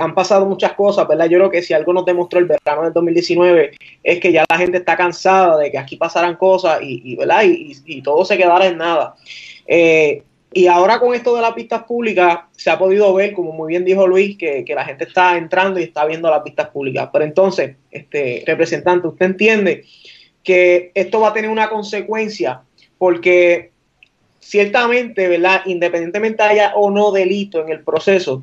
han 0.00 0.14
pasado 0.14 0.46
muchas 0.46 0.72
cosas, 0.72 1.06
¿verdad? 1.06 1.26
Yo 1.26 1.36
creo 1.36 1.50
que 1.50 1.60
si 1.60 1.74
algo 1.74 1.92
nos 1.92 2.06
demostró 2.06 2.38
el 2.38 2.46
verano 2.46 2.84
del 2.84 2.94
2019 2.94 3.72
es 4.02 4.20
que 4.20 4.32
ya 4.32 4.46
la 4.48 4.56
gente 4.56 4.78
está 4.78 4.96
cansada 4.96 5.58
de 5.58 5.70
que 5.70 5.76
aquí 5.76 5.96
pasaran 5.96 6.36
cosas 6.36 6.78
y, 6.82 7.14
¿verdad? 7.16 7.42
Y, 7.44 8.00
todo 8.00 8.24
se 8.24 8.38
quedara 8.38 8.64
en 8.64 8.78
nada. 8.78 9.16
Eh, 9.66 10.22
y 10.52 10.66
ahora 10.66 10.98
con 10.98 11.14
esto 11.14 11.34
de 11.36 11.42
las 11.42 11.52
pistas 11.52 11.84
públicas 11.84 12.40
se 12.50 12.70
ha 12.70 12.78
podido 12.78 13.14
ver, 13.14 13.32
como 13.32 13.52
muy 13.52 13.68
bien 13.68 13.84
dijo 13.84 14.06
Luis, 14.06 14.36
que, 14.36 14.64
la 14.74 14.84
gente 14.84 15.04
está 15.04 15.36
entrando 15.36 15.78
y 15.78 15.84
está 15.84 16.04
viendo 16.06 16.28
las 16.28 16.42
pistas 16.42 16.68
públicas. 16.70 17.08
Pero 17.12 17.24
entonces, 17.24 17.76
este 17.90 18.42
representante, 18.44 19.06
usted 19.06 19.26
entiende 19.26 19.84
que 20.42 20.90
esto 20.94 21.20
va 21.20 21.28
a 21.28 21.32
tener 21.32 21.50
una 21.50 21.68
consecuencia 21.68 22.62
porque 22.98 23.70
ciertamente, 24.40 25.28
¿verdad? 25.28 25.62
Independientemente 25.66 26.42
haya 26.42 26.72
o 26.74 26.90
no 26.90 27.12
delito 27.12 27.62
en 27.62 27.68
el 27.68 27.84
proceso, 27.84 28.42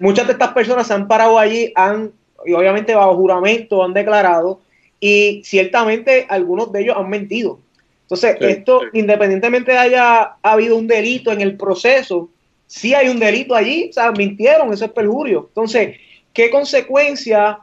muchas 0.00 0.26
de 0.26 0.32
estas 0.32 0.52
personas 0.52 0.88
se 0.88 0.94
han 0.94 1.06
parado 1.06 1.38
allí, 1.38 1.72
han, 1.76 2.10
y 2.44 2.52
obviamente 2.52 2.96
bajo 2.96 3.14
juramento, 3.14 3.84
han 3.84 3.94
declarado, 3.94 4.60
y 4.98 5.42
ciertamente 5.44 6.26
algunos 6.28 6.72
de 6.72 6.82
ellos 6.82 6.96
han 6.98 7.08
mentido. 7.08 7.60
Entonces, 8.10 8.36
esto, 8.40 8.80
independientemente 8.92 9.70
de 9.70 9.78
haya 9.78 10.34
habido 10.42 10.76
un 10.76 10.88
delito 10.88 11.30
en 11.30 11.40
el 11.40 11.56
proceso, 11.56 12.28
sí 12.66 12.92
hay 12.92 13.08
un 13.08 13.20
delito 13.20 13.54
allí, 13.54 13.88
o 13.90 13.92
sea, 13.92 14.10
mintieron, 14.10 14.72
eso 14.72 14.84
es 14.84 14.90
perjurio. 14.90 15.46
Entonces, 15.48 15.96
¿qué 16.32 16.50
consecuencia, 16.50 17.60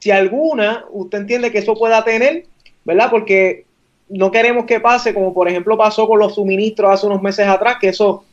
si 0.00 0.12
alguna, 0.12 0.84
usted 0.90 1.18
entiende 1.18 1.50
que 1.50 1.58
eso 1.58 1.74
pueda 1.74 2.04
tener, 2.04 2.44
¿verdad? 2.84 3.10
Porque 3.10 3.64
no 4.08 4.30
queremos 4.30 4.66
que 4.66 4.78
pase 4.78 5.12
como 5.12 5.34
por 5.34 5.48
ejemplo 5.48 5.76
pasó 5.76 6.06
con 6.06 6.20
los 6.20 6.36
suministros 6.36 6.92
hace 6.92 7.06
unos 7.06 7.20
meses 7.20 7.48
atrás, 7.48 7.78
que 7.80 7.88
eso 7.88 8.24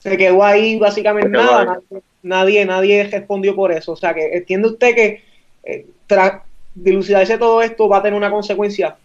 se 0.00 0.16
quedó 0.16 0.42
ahí 0.42 0.76
básicamente 0.76 1.30
nada, 1.30 1.80
nadie, 2.24 2.64
nadie 2.64 3.04
respondió 3.04 3.54
por 3.54 3.70
eso. 3.70 3.92
O 3.92 3.96
sea 3.96 4.12
que 4.12 4.36
entiende 4.38 4.68
usted 4.68 4.94
que 4.96 5.22
eh, 5.62 5.86
tras 6.08 6.42
dilucidarse 6.74 7.38
todo 7.38 7.62
esto 7.62 7.88
va 7.88 7.98
a 7.98 8.02
tener 8.02 8.16
una 8.16 8.30
consecuencia. 8.30 8.96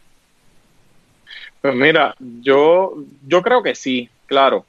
Pues 1.62 1.76
mira, 1.76 2.16
yo, 2.20 2.96
yo 3.26 3.42
creo 3.42 3.64
que 3.64 3.76
sí, 3.76 4.10
claro. 4.26 4.66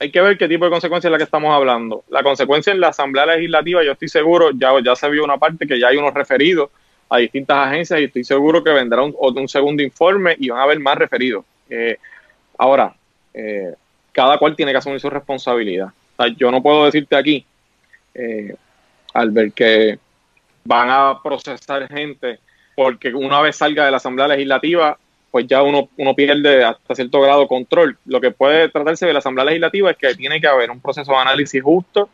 Hay 0.00 0.10
que 0.12 0.20
ver 0.20 0.38
qué 0.38 0.48
tipo 0.48 0.64
de 0.64 0.70
consecuencia 0.70 1.08
es 1.08 1.12
la 1.12 1.18
que 1.18 1.24
estamos 1.24 1.52
hablando. 1.52 2.04
La 2.08 2.22
consecuencia 2.22 2.72
en 2.72 2.80
la 2.80 2.88
Asamblea 2.88 3.26
Legislativa, 3.26 3.82
yo 3.82 3.92
estoy 3.92 4.08
seguro, 4.08 4.50
ya, 4.52 4.72
ya 4.84 4.94
se 4.94 5.08
vio 5.10 5.24
una 5.24 5.38
parte 5.38 5.66
que 5.66 5.78
ya 5.78 5.88
hay 5.88 5.96
unos 5.96 6.14
referidos 6.14 6.70
a 7.10 7.18
distintas 7.18 7.56
agencias 7.66 8.00
y 8.00 8.04
estoy 8.04 8.22
seguro 8.22 8.62
que 8.62 8.70
vendrá 8.70 9.02
un, 9.02 9.14
un 9.18 9.48
segundo 9.48 9.82
informe 9.82 10.36
y 10.38 10.50
van 10.50 10.60
a 10.60 10.62
haber 10.64 10.78
más 10.78 10.96
referidos. 10.96 11.44
Eh, 11.68 11.96
ahora, 12.58 12.94
eh, 13.34 13.74
cada 14.12 14.38
cual 14.38 14.54
tiene 14.54 14.72
que 14.72 14.78
asumir 14.78 15.00
su 15.00 15.10
responsabilidad. 15.10 15.88
yo 16.36 16.50
no 16.50 16.62
puedo 16.62 16.84
decirte 16.84 17.16
aquí, 17.16 17.44
eh, 18.14 18.54
al 19.14 19.30
ver 19.30 19.52
que 19.52 19.98
van 20.64 20.88
a 20.90 21.20
procesar 21.22 21.88
gente 21.88 22.38
porque 22.74 23.12
una 23.12 23.40
vez 23.40 23.56
salga 23.56 23.84
de 23.84 23.90
la 23.90 23.96
Asamblea 23.96 24.28
Legislativa, 24.28 24.98
pues 25.30 25.46
ya 25.46 25.62
uno, 25.62 25.88
uno 25.96 26.14
pierde 26.14 26.64
hasta 26.64 26.94
cierto 26.94 27.20
grado 27.20 27.46
control. 27.46 27.96
Lo 28.06 28.20
que 28.20 28.30
puede 28.30 28.68
tratarse 28.68 29.06
de 29.06 29.12
la 29.12 29.18
Asamblea 29.18 29.44
Legislativa 29.44 29.90
es 29.90 29.96
que 29.96 30.14
tiene 30.14 30.40
que 30.40 30.46
haber 30.46 30.70
un 30.70 30.80
proceso 30.80 31.12
de 31.12 31.18
análisis 31.18 31.62
justo 31.62 32.08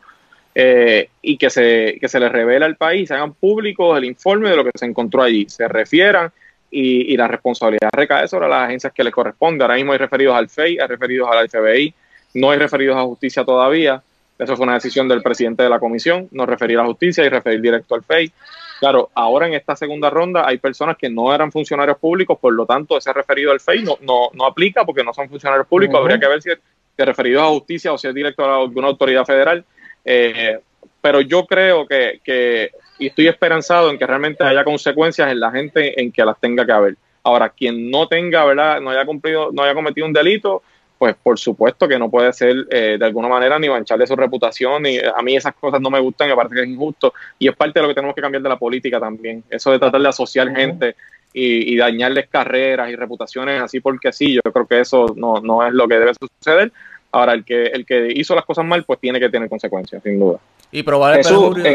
eh, 0.55 1.09
y 1.22 1.37
que 1.37 1.50
se, 1.50 1.98
que 2.00 2.09
se 2.09 2.20
les 2.20 2.31
revele 2.31 2.64
al 2.64 2.77
país, 2.77 3.09
se 3.09 3.14
hagan 3.14 3.35
públicos 3.35 3.96
el 3.98 4.05
informe 4.05 4.50
de 4.50 4.57
lo 4.57 4.64
que 4.64 4.70
se 4.74 4.87
encontró 4.87 5.22
allí, 5.22 5.46
se 5.48 5.66
refieran 5.68 6.31
y, 6.70 7.16
la 7.16 7.29
responsabilidad 7.29 7.90
recae 7.92 8.27
sobre 8.27 8.48
las 8.48 8.64
agencias 8.64 8.92
que 8.92 9.05
les 9.05 9.12
corresponde. 9.12 9.62
Ahora 9.62 9.77
mismo 9.77 9.92
hay 9.92 9.98
referidos 9.98 10.37
al 10.37 10.48
FEI, 10.48 10.79
hay 10.81 10.88
referidos 10.88 11.29
al 11.31 11.48
FBI, 11.48 11.94
no 12.35 12.50
hay 12.50 12.59
referidos 12.59 12.96
a 12.96 13.03
justicia 13.03 13.44
todavía. 13.44 14.03
Eso 14.38 14.57
fue 14.57 14.64
una 14.64 14.74
decisión 14.74 15.07
del 15.07 15.22
presidente 15.22 15.62
de 15.62 15.68
la 15.68 15.79
comisión, 15.79 16.29
no 16.33 16.46
referir 16.46 16.79
a 16.81 16.85
justicia 16.85 17.24
y 17.24 17.29
referir 17.29 17.61
directo 17.61 17.94
al 17.94 18.03
FEI. 18.03 18.33
Claro, 18.80 19.10
ahora 19.14 19.46
en 19.46 19.54
esta 19.54 19.76
segunda 19.76 20.10
ronda 20.10 20.46
hay 20.46 20.58
personas 20.58 20.96
que 20.96 21.08
no 21.08 21.34
eran 21.34 21.52
funcionarios 21.52 21.98
públicos, 21.98 22.38
por 22.38 22.52
lo 22.52 22.66
tanto 22.66 22.98
ese 22.98 23.12
referido 23.12 23.52
al 23.52 23.60
FEI 23.60 23.82
no, 23.82 23.98
no, 24.00 24.30
no 24.32 24.46
aplica 24.46 24.84
porque 24.84 25.04
no 25.04 25.14
son 25.14 25.28
funcionarios 25.28 25.66
públicos. 25.66 25.98
Habría 25.98 26.18
que 26.18 26.28
ver 26.28 26.42
si 26.42 26.50
es 26.50 26.58
referido 26.96 27.42
a 27.42 27.48
justicia 27.48 27.92
o 27.92 27.98
si 27.98 28.08
es 28.08 28.14
directo 28.14 28.44
a 28.44 28.56
alguna 28.56 28.88
autoridad 28.88 29.24
federal. 29.24 29.64
Eh, 30.04 30.58
pero 31.00 31.20
yo 31.20 31.46
creo 31.46 31.87
que, 31.87 32.20
que, 32.24 32.70
y 32.98 33.08
estoy 33.08 33.28
esperanzado 33.28 33.90
en 33.90 33.98
que 33.98 34.06
realmente 34.06 34.42
haya 34.44 34.64
consecuencias 34.64 35.30
en 35.30 35.40
la 35.40 35.50
gente 35.50 36.00
en 36.00 36.10
que 36.10 36.24
las 36.24 36.38
tenga 36.40 36.64
que 36.64 36.72
haber. 36.72 36.96
Ahora, 37.22 37.50
quien 37.50 37.90
no 37.90 38.06
tenga, 38.06 38.44
¿verdad? 38.44 38.80
No 38.80 38.90
haya 38.90 39.04
cumplido, 39.04 39.50
no 39.52 39.62
haya 39.62 39.74
cometido 39.74 40.06
un 40.06 40.12
delito, 40.12 40.62
pues 40.98 41.16
por 41.22 41.38
supuesto 41.38 41.88
que 41.88 41.98
no 41.98 42.11
puede 42.11 42.33
ser 42.33 42.66
eh, 42.70 42.96
de 42.98 43.04
alguna 43.04 43.28
manera 43.28 43.59
ni 43.59 43.68
mancharle 43.68 44.07
su 44.07 44.16
reputación, 44.16 44.87
y 44.87 44.98
a 44.98 45.22
mí 45.22 45.37
esas 45.37 45.54
cosas 45.54 45.80
no 45.80 45.90
me 45.90 46.00
gustan, 46.00 46.28
me 46.28 46.37
parece 46.37 46.54
que 46.54 46.62
es 46.62 46.68
injusto, 46.68 47.12
y 47.38 47.48
es 47.48 47.57
parte 47.57 47.78
de 47.78 47.83
lo 47.83 47.88
que 47.88 47.94
tenemos 47.94 48.14
que 48.14 48.22
cambiar 48.22 48.42
de 48.42 48.48
la 48.48 48.59
política 48.59 49.00
también, 49.00 49.44
eso 49.50 49.70
de 49.70 49.78
tratar 49.78 50.00
de 50.00 50.09
asociar 50.09 50.54
gente 50.54 50.96
y, 51.33 51.74
y, 51.74 51.76
dañarles 51.76 52.28
carreras 52.28 52.90
y 52.90 52.96
reputaciones 52.96 53.61
así 53.61 53.80
porque 53.80 54.12
sí, 54.12 54.35
yo 54.35 54.40
creo 54.40 54.66
que 54.66 54.80
eso 54.80 55.14
no, 55.16 55.40
no 55.40 55.66
es 55.66 55.72
lo 55.72 55.88
que 55.88 55.98
debe 55.98 56.12
suceder, 56.14 56.70
Ahora, 57.14 57.33
el 57.33 57.44
que, 57.44 57.66
el 57.66 57.87
que 57.87 58.09
hizo 58.12 58.35
las 58.35 58.44
cosas 58.44 58.64
mal, 58.64 58.83
pues 58.83 58.98
tiene 58.98 59.20
que 59.20 59.28
tener 59.28 59.48
consecuencias, 59.48 60.02
sin 60.02 60.18
duda. 60.18 60.40
Y 60.72 60.83
probar 60.83 61.14
en 61.14 61.20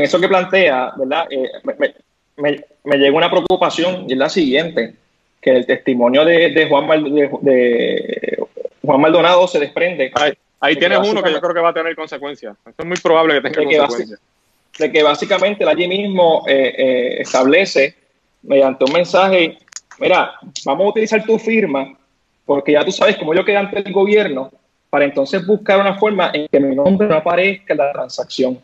eso 0.04 0.20
que 0.20 0.28
plantea, 0.28 0.92
¿verdad? 0.98 1.28
Eh, 1.30 1.50
me, 2.36 2.60
me, 2.84 2.98
llega 2.98 3.16
una 3.16 3.32
preocupación 3.32 4.04
y 4.10 4.14
es 4.14 4.20
la 4.20 4.28
siguiente, 4.28 4.96
que 5.42 5.52
el 5.52 5.66
testimonio 5.66 6.26
de, 6.26 6.50
de 6.50 6.68
Juan, 6.68 6.86
de, 7.42 8.38
Juan 8.90 9.02
Maldonado 9.02 9.48
se 9.48 9.60
desprende. 9.60 10.12
Ahí, 10.60 10.76
tienes 10.76 10.98
uno 11.08 11.22
que 11.22 11.32
yo 11.32 11.40
creo 11.40 11.54
que 11.54 11.60
va 11.60 11.70
a 11.70 11.74
tener 11.74 11.96
consecuencias. 11.96 12.58
es 12.76 12.86
muy 12.86 12.98
probable 12.98 13.36
que 13.36 13.50
tenga 13.52 13.86
consecuencias. 13.86 14.20
de 14.80 14.92
que 14.92 15.04
básicamente 15.04 15.64
allí 15.64 15.88
mismo 15.88 16.44
eh, 16.48 16.74
eh, 16.76 17.22
establece, 17.22 17.94
mediante 18.42 18.86
un 18.86 18.94
mensaje, 18.94 19.60
mira, 20.00 20.34
vamos 20.66 20.88
a 20.88 20.90
utilizar 20.90 21.24
tu 21.24 21.38
firma, 21.38 21.96
porque 22.48 22.72
ya 22.72 22.84
tú 22.84 22.92
sabes, 22.92 23.16
como 23.18 23.36
yo 23.36 23.46
quedé 23.46 23.58
ante 23.58 23.78
el 23.78 23.94
gobierno, 23.94 24.50
para 24.90 25.06
entonces 25.06 25.46
buscar 25.46 25.80
una 25.80 25.94
forma 25.94 26.32
en 26.34 26.48
que 26.48 26.60
mi 26.60 26.76
nombre 26.76 27.08
no 27.08 27.18
aparezca 27.18 27.74
en 27.74 27.78
la 27.78 27.92
transacción. 27.92 28.60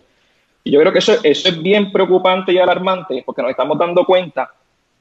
Y 0.64 0.72
yo 0.72 0.80
creo 0.80 0.92
que 0.92 1.00
eso, 1.00 1.18
eso 1.22 1.50
es 1.50 1.62
bien 1.62 1.92
preocupante 1.92 2.52
y 2.52 2.58
alarmante 2.58 3.22
porque 3.24 3.44
nos 3.44 3.52
estamos 3.52 3.78
dando 3.78 4.04
cuenta 4.04 4.52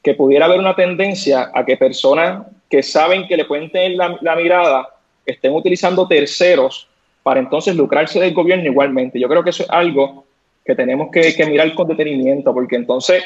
que 0.03 0.13
pudiera 0.13 0.45
haber 0.45 0.59
una 0.59 0.77
tendencia 0.77 1.51
a 1.55 1.65
que 1.65 1.79
personas 1.79 2.47
que 2.69 2.83
saben 2.83 3.27
que 3.27 3.37
le 3.37 3.47
pueden 3.47 3.71
tener 3.71 3.93
la, 3.93 4.37
mirada 4.37 4.89
estén 5.25 5.53
utilizando 5.53 6.07
terceros 6.07 6.89
para 7.23 7.41
entonces 7.41 7.75
lucrarse 7.75 8.21
del 8.21 8.35
gobierno 8.35 8.67
igualmente. 8.67 9.19
Yo 9.19 9.29
creo 9.29 9.43
que 9.43 9.51
eso 9.51 9.63
es 9.63 9.71
algo 9.71 10.25
que 10.65 10.75
tenemos 10.75 11.09
que, 11.13 11.35
que 11.35 11.47
mirar 11.47 11.75
con 11.75 11.89
detenimiento 11.89 12.53
porque 12.53 12.77
entonces 12.77 13.23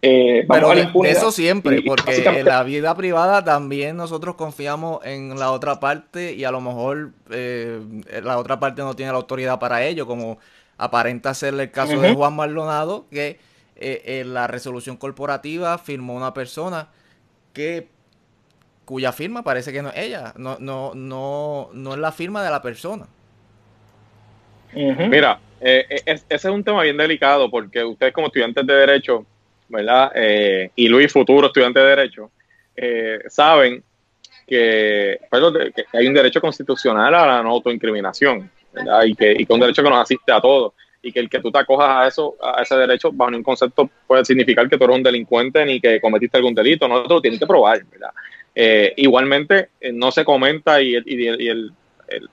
eh, 0.00 0.46
Pero 0.48 0.72
eso 1.04 1.32
siempre, 1.32 1.82
porque 1.82 2.22
en 2.24 2.44
la 2.44 2.62
vida 2.62 2.94
privada 2.94 3.42
también 3.42 3.96
nosotros 3.96 4.36
confiamos 4.36 5.04
en 5.04 5.36
la 5.40 5.50
otra 5.50 5.80
parte 5.80 6.34
y 6.34 6.44
a 6.44 6.52
lo 6.52 6.60
mejor 6.60 7.10
eh, 7.30 7.80
la 8.22 8.38
otra 8.38 8.60
parte 8.60 8.82
no 8.82 8.94
tiene 8.94 9.10
la 9.10 9.18
autoridad 9.18 9.58
para 9.58 9.84
ello, 9.84 10.06
como 10.06 10.38
aparenta 10.76 11.34
ser 11.34 11.54
el 11.54 11.72
caso 11.72 12.00
de 12.00 12.14
Juan 12.14 12.36
Maldonado, 12.36 13.06
que 13.10 13.40
eh, 13.74 14.20
en 14.20 14.34
la 14.34 14.46
resolución 14.46 14.96
corporativa 14.96 15.76
firmó 15.78 16.14
una 16.14 16.32
persona 16.32 16.90
que 17.52 17.88
cuya 18.88 19.12
firma 19.12 19.44
parece 19.44 19.70
que 19.70 19.82
no 19.82 19.90
es 19.90 19.98
ella, 19.98 20.32
no, 20.36 20.56
no, 20.58 20.92
no, 20.94 21.68
no 21.74 21.92
es 21.92 22.00
la 22.00 22.10
firma 22.10 22.42
de 22.42 22.50
la 22.50 22.62
persona. 22.62 23.06
Mira, 24.72 25.38
ese 25.60 26.24
es 26.28 26.44
un 26.46 26.64
tema 26.64 26.82
bien 26.82 26.96
delicado 26.96 27.50
porque 27.50 27.84
ustedes 27.84 28.12
como 28.12 28.28
estudiantes 28.28 28.66
de 28.66 28.74
derecho 28.74 29.26
¿verdad? 29.68 30.12
Eh, 30.14 30.70
y 30.74 30.88
Luis, 30.88 31.12
futuro 31.12 31.46
estudiante 31.48 31.80
de 31.80 31.86
Derecho, 31.86 32.30
eh, 32.74 33.20
saben 33.28 33.82
que, 34.46 35.20
que, 35.74 35.84
hay 35.92 36.06
un 36.06 36.14
derecho 36.14 36.40
constitucional 36.40 37.14
a 37.14 37.26
la 37.26 37.42
no 37.42 37.50
autoincriminación, 37.50 38.50
¿verdad? 38.72 39.04
Y 39.04 39.14
que, 39.14 39.32
y 39.32 39.44
que 39.44 39.52
un 39.52 39.60
derecho 39.60 39.82
que 39.82 39.90
nos 39.90 40.02
asiste 40.02 40.32
a 40.32 40.40
todos 40.40 40.72
y 41.02 41.12
que 41.12 41.20
el 41.20 41.28
que 41.28 41.40
tú 41.40 41.52
te 41.52 41.58
acojas 41.58 41.88
a 41.88 42.08
eso, 42.08 42.36
a 42.42 42.62
ese 42.62 42.74
derecho, 42.76 43.10
bajo 43.12 43.30
ningún 43.30 43.44
concepto 43.44 43.88
puede 44.06 44.24
significar 44.24 44.68
que 44.68 44.76
tú 44.76 44.84
eres 44.84 44.96
un 44.96 45.02
delincuente 45.02 45.64
ni 45.64 45.80
que 45.80 46.00
cometiste 46.00 46.38
algún 46.38 46.54
delito, 46.54 46.88
no, 46.88 47.04
lo 47.04 47.20
tienes 47.20 47.38
que 47.38 47.46
probar, 47.46 47.84
¿verdad? 47.84 48.10
Eh, 48.60 48.92
igualmente, 48.96 49.68
no 49.92 50.10
se 50.10 50.24
comenta 50.24 50.82
y, 50.82 50.96
y, 50.96 51.70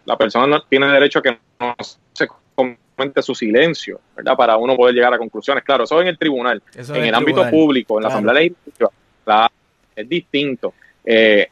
la 0.05 0.17
persona 0.17 0.47
no 0.47 0.63
tiene 0.63 0.87
derecho 0.87 1.19
a 1.19 1.21
que 1.21 1.37
no 1.59 1.75
se 2.13 3.21
su 3.21 3.35
silencio, 3.35 4.01
¿verdad? 4.15 4.35
Para 4.35 4.57
uno 4.57 4.75
poder 4.75 4.95
llegar 4.95 5.13
a 5.13 5.19
conclusiones. 5.19 5.63
Claro, 5.63 5.83
eso 5.83 6.01
en 6.01 6.07
el 6.07 6.17
tribunal, 6.17 6.63
en, 6.73 6.95
el, 6.95 7.13
ámbito 7.13 7.47
público, 7.51 7.99
en 7.99 8.03
la 8.03 8.09
Asamblea 8.09 8.33
Legislativa, 8.33 9.51
es 9.95 10.09
distinto. 10.09 10.73
Eh, 11.05 11.47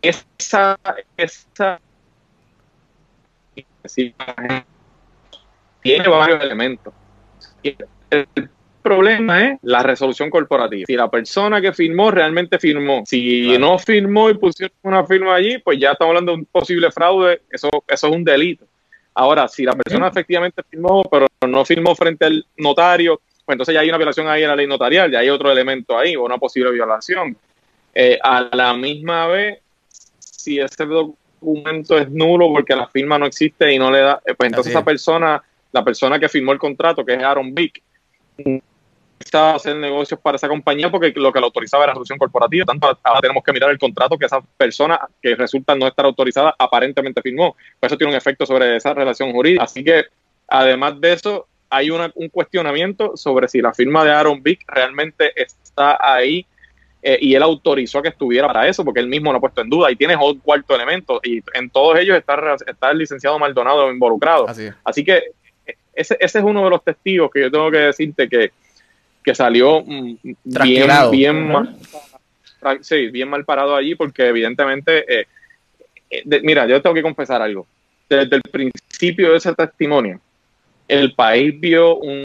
esa, 0.00 0.78
esa 1.14 1.78
tiene 5.82 6.08
varios 6.08 6.42
elementos. 6.42 6.94
El 7.62 8.50
problema 8.82 9.48
es 9.48 9.58
la 9.62 9.82
resolución 9.82 10.30
corporativa. 10.30 10.84
Si 10.86 10.94
la 10.94 11.10
persona 11.10 11.60
que 11.60 11.72
firmó 11.72 12.10
realmente 12.10 12.58
firmó, 12.58 13.02
si 13.06 13.56
no 13.58 13.78
firmó 13.78 14.30
y 14.30 14.34
pusieron 14.34 14.74
una 14.82 15.04
firma 15.04 15.34
allí, 15.34 15.58
pues 15.58 15.78
ya 15.78 15.92
estamos 15.92 16.10
hablando 16.10 16.32
de 16.32 16.38
un 16.38 16.44
posible 16.46 16.90
fraude, 16.90 17.42
eso, 17.50 17.68
eso 17.86 18.06
es 18.06 18.12
un 18.12 18.24
delito. 18.24 18.64
Ahora, 19.14 19.48
si 19.48 19.64
la 19.64 19.72
persona 19.72 20.08
efectivamente 20.08 20.62
firmó, 20.68 21.02
pero 21.04 21.26
no 21.46 21.64
firmó 21.64 21.94
frente 21.94 22.24
al 22.26 22.46
notario, 22.56 23.20
pues 23.44 23.54
entonces 23.54 23.74
ya 23.74 23.80
hay 23.80 23.88
una 23.88 23.98
violación 23.98 24.28
ahí 24.28 24.42
en 24.42 24.48
la 24.48 24.56
ley 24.56 24.66
notarial, 24.66 25.10
ya 25.10 25.18
hay 25.18 25.28
otro 25.28 25.50
elemento 25.50 25.98
ahí, 25.98 26.16
o 26.16 26.24
una 26.24 26.38
posible 26.38 26.70
violación. 26.70 27.36
Eh, 27.94 28.18
a 28.22 28.48
la 28.52 28.74
misma 28.74 29.26
vez, 29.26 29.58
si 30.18 30.60
ese 30.60 30.86
documento 30.86 31.98
es 31.98 32.08
nulo 32.10 32.52
porque 32.52 32.76
la 32.76 32.86
firma 32.86 33.18
no 33.18 33.26
existe 33.26 33.72
y 33.72 33.78
no 33.78 33.90
le 33.90 33.98
da, 33.98 34.22
eh, 34.24 34.34
pues 34.34 34.48
entonces 34.48 34.70
esa 34.72 34.84
persona, 34.84 35.42
la 35.72 35.84
persona 35.84 36.18
que 36.18 36.28
firmó 36.28 36.52
el 36.52 36.58
contrato, 36.58 37.04
que 37.04 37.14
es 37.14 37.22
Aaron 37.22 37.52
Vick, 37.52 37.82
a 39.32 39.54
hacer 39.54 39.76
negocios 39.76 40.18
para 40.20 40.36
esa 40.36 40.48
compañía 40.48 40.90
porque 40.90 41.12
lo 41.14 41.32
que 41.32 41.40
la 41.40 41.46
autorizaba 41.46 41.84
era 41.84 41.92
resolución 41.92 42.18
corporativa. 42.18 42.64
Tanto 42.64 42.98
ahora 43.02 43.20
tenemos 43.20 43.44
que 43.44 43.52
mirar 43.52 43.70
el 43.70 43.78
contrato 43.78 44.18
que 44.18 44.26
esa 44.26 44.40
persona 44.56 44.98
que 45.22 45.34
resulta 45.34 45.74
no 45.74 45.86
estar 45.86 46.04
autorizada 46.04 46.54
aparentemente 46.58 47.22
firmó. 47.22 47.54
Pues 47.78 47.90
eso 47.90 47.98
tiene 47.98 48.12
un 48.12 48.16
efecto 48.16 48.46
sobre 48.46 48.76
esa 48.76 48.94
relación 48.94 49.32
jurídica. 49.32 49.64
Así 49.64 49.84
que, 49.84 50.04
además 50.48 51.00
de 51.00 51.12
eso, 51.12 51.46
hay 51.68 51.90
un 51.90 52.28
cuestionamiento 52.30 53.16
sobre 53.16 53.46
si 53.48 53.60
la 53.60 53.72
firma 53.72 54.04
de 54.04 54.10
Aaron 54.10 54.42
Vick 54.42 54.64
realmente 54.66 55.32
está 55.36 55.98
ahí 56.00 56.46
eh, 57.02 57.18
y 57.20 57.34
él 57.34 57.42
autorizó 57.42 58.02
que 58.02 58.08
estuviera 58.08 58.46
para 58.46 58.68
eso, 58.68 58.84
porque 58.84 59.00
él 59.00 59.06
mismo 59.06 59.30
lo 59.30 59.38
ha 59.38 59.40
puesto 59.40 59.60
en 59.60 59.70
duda. 59.70 59.90
Y 59.90 59.96
tienes 59.96 60.16
un 60.20 60.38
cuarto 60.38 60.74
elemento, 60.74 61.20
y 61.22 61.42
en 61.54 61.70
todos 61.70 61.98
ellos 61.98 62.16
está, 62.16 62.56
está 62.66 62.90
el 62.90 62.98
licenciado 62.98 63.38
Maldonado 63.38 63.90
involucrado. 63.92 64.46
Así, 64.84 65.04
que 65.04 65.22
e, 65.66 65.76
ese, 65.94 66.16
ese 66.18 66.38
es 66.38 66.44
uno 66.44 66.64
de 66.64 66.70
los 66.70 66.82
testigos 66.82 67.30
que 67.30 67.42
yo 67.42 67.50
tengo 67.50 67.70
que 67.70 67.78
decirte 67.78 68.28
que 68.28 68.50
que 69.22 69.34
salió 69.34 69.82
mm, 69.82 70.16
bien, 70.44 70.90
bien 71.10 71.48
mal, 71.48 71.76
sí, 72.80 73.08
bien 73.08 73.28
mal 73.28 73.44
parado 73.44 73.76
allí 73.76 73.94
porque 73.94 74.26
evidentemente, 74.26 75.20
eh, 75.20 75.26
eh, 76.10 76.40
mira, 76.42 76.66
yo 76.66 76.80
tengo 76.80 76.94
que 76.94 77.02
confesar 77.02 77.42
algo. 77.42 77.66
Desde 78.08 78.36
el 78.36 78.42
principio 78.42 79.30
de 79.30 79.36
ese 79.36 79.54
testimonio, 79.54 80.20
el 80.88 81.14
país 81.14 81.58
vio 81.58 81.96
un, 81.96 82.24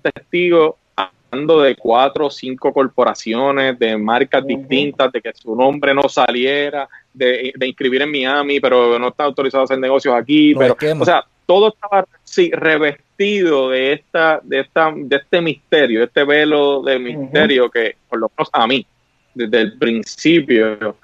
testigo 0.00 0.78
hablando 0.94 1.60
de 1.60 1.74
cuatro 1.74 2.26
o 2.26 2.30
cinco 2.30 2.72
corporaciones, 2.72 3.76
de 3.78 3.96
marcas 3.98 4.46
distintas, 4.46 5.10
de 5.10 5.20
que 5.20 5.32
su 5.34 5.56
nombre 5.56 5.92
no 5.92 6.08
saliera, 6.08 6.88
de, 7.12 7.52
inscribir 7.66 8.02
en 8.02 8.12
Miami, 8.12 8.60
pero 8.60 8.98
no 8.98 9.08
está 9.08 9.24
autorizado 9.24 9.62
a 9.62 9.64
hacer 9.64 9.78
negocios 9.78 10.14
aquí. 10.14 10.54
pero, 10.54 10.76
o 11.00 11.04
sea, 11.04 11.24
todo 11.46 11.68
estaba 11.68 12.06
sí, 12.22 12.50
revestido 12.52 13.70
de 13.70 13.92
esta, 13.92 14.40
de 14.42 14.60
esta, 14.60 14.92
de 14.94 15.16
este 15.16 15.40
misterio, 15.40 16.00
de 16.00 16.06
este 16.06 16.24
velo 16.24 16.82
de 16.82 16.98
misterio 16.98 17.70
que, 17.70 17.96
por 18.08 18.18
lo 18.18 18.30
menos 18.36 18.50
a 18.52 18.66
mí, 18.66 18.86
desde 19.34 19.60
el 19.60 19.78
principio, 19.78 20.96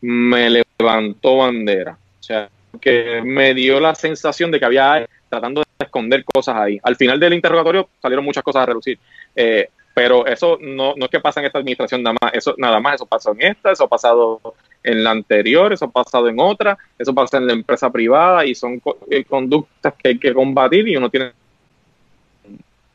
me 0.00 0.64
levantó 0.78 1.38
bandera. 1.38 1.98
O 2.20 2.22
sea, 2.22 2.48
que 2.80 3.22
me 3.24 3.54
dio 3.54 3.80
la 3.80 3.94
sensación 3.94 4.50
de 4.50 4.58
que 4.58 4.64
había 4.64 5.08
tratando 5.28 5.62
de 5.62 5.84
esconder 5.84 6.24
cosas 6.24 6.56
ahí. 6.56 6.78
Al 6.82 6.96
final 6.96 7.18
del 7.18 7.34
interrogatorio 7.34 7.88
salieron 8.00 8.24
muchas 8.24 8.44
cosas 8.44 8.62
a 8.62 8.66
relucir. 8.66 8.98
Eh, 9.34 9.68
pero 9.94 10.26
eso 10.26 10.58
no, 10.60 10.92
no 10.94 11.06
es 11.06 11.10
que 11.10 11.20
pasa 11.20 11.40
en 11.40 11.46
esta 11.46 11.58
administración 11.58 12.02
nada 12.02 12.16
más, 12.20 12.34
eso 12.34 12.54
nada 12.58 12.78
más, 12.80 12.96
eso 12.96 13.06
pasó 13.06 13.32
en 13.32 13.40
esta, 13.40 13.72
eso 13.72 13.84
ha 13.84 13.88
pasado 13.88 14.40
en 14.86 15.02
la 15.02 15.10
anterior, 15.10 15.72
eso 15.72 15.86
ha 15.86 15.90
pasado 15.90 16.28
en 16.28 16.38
otra, 16.38 16.78
eso 16.96 17.12
pasa 17.12 17.38
en 17.38 17.46
la 17.48 17.52
empresa 17.52 17.90
privada 17.90 18.46
y 18.46 18.54
son 18.54 18.80
eh, 19.10 19.24
conductas 19.24 19.94
que 19.94 20.08
hay 20.10 20.18
que 20.18 20.32
combatir 20.32 20.86
y 20.86 20.96
uno 20.96 21.10
tiene 21.10 21.32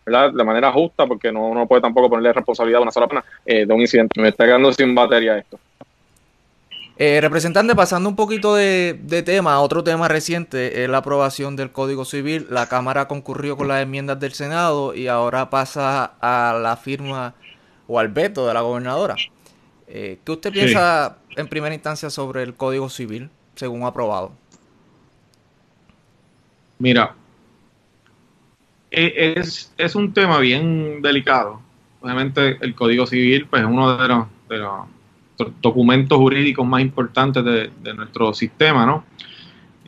¿verdad? 0.06 0.32
de 0.32 0.44
manera 0.44 0.72
justa 0.72 1.06
porque 1.06 1.34
no 1.34 1.50
uno 1.50 1.68
puede 1.68 1.82
tampoco 1.82 2.10
ponerle 2.10 2.32
responsabilidad 2.32 2.80
a 2.80 2.84
una 2.84 2.92
sola 2.92 3.08
persona 3.08 3.30
eh, 3.46 3.66
de 3.66 3.74
un 3.74 3.82
incidente. 3.82 4.22
Me 4.22 4.30
está 4.30 4.46
quedando 4.46 4.72
sin 4.72 4.96
batería 4.96 5.38
esto. 5.38 5.60
Eh, 6.98 7.20
representante, 7.20 7.76
pasando 7.76 8.08
un 8.08 8.16
poquito 8.16 8.56
de, 8.56 8.98
de, 9.02 9.24
tema, 9.24 9.60
otro 9.60 9.84
tema 9.84 10.08
reciente 10.08 10.84
es 10.84 10.90
la 10.90 11.00
aprobación 11.00 11.58
del 11.58 11.72
Código 11.72 12.06
Civil. 12.06 12.48
La 12.50 12.70
Cámara 12.70 13.08
concurrió 13.08 13.58
con 13.58 13.68
las 13.68 13.82
enmiendas 13.82 14.20
del 14.20 14.32
Senado 14.32 14.94
y 14.94 15.08
ahora 15.08 15.50
pasa 15.50 16.14
a 16.22 16.58
la 16.58 16.78
firma 16.78 17.34
o 17.88 18.00
al 18.00 18.08
veto 18.08 18.48
de 18.48 18.54
la 18.54 18.62
gobernadora. 18.62 19.16
Eh, 19.94 20.20
¿Qué 20.24 20.32
usted 20.32 20.54
piensa 20.54 21.18
en 21.36 21.48
primera 21.48 21.76
instancia 21.76 22.10
sobre 22.10 22.44
el 22.44 22.54
Código 22.54 22.88
Civil, 22.88 23.30
según 23.56 23.84
aprobado? 23.84 24.32
Mira, 26.80 27.14
e, 28.90 29.34
es, 29.36 29.74
es 29.78 29.94
un 29.94 30.14
tema 30.14 30.40
bien 30.40 31.02
delicado. 31.02 31.60
Obviamente 32.00 32.58
el 32.62 32.74
Código 32.74 33.06
Civil 33.06 33.48
pues, 33.50 33.64
es 33.64 33.68
uno 33.68 33.98
de 33.98 34.08
los, 34.08 34.28
de 34.48 34.58
los 34.60 34.88
documentos 35.62 36.18
jurídicos 36.18 36.66
más 36.66 36.82
importantes 36.82 37.44
de, 37.44 37.94
nuestro 37.94 38.34
sistema, 38.34 38.86
¿no? 38.86 39.04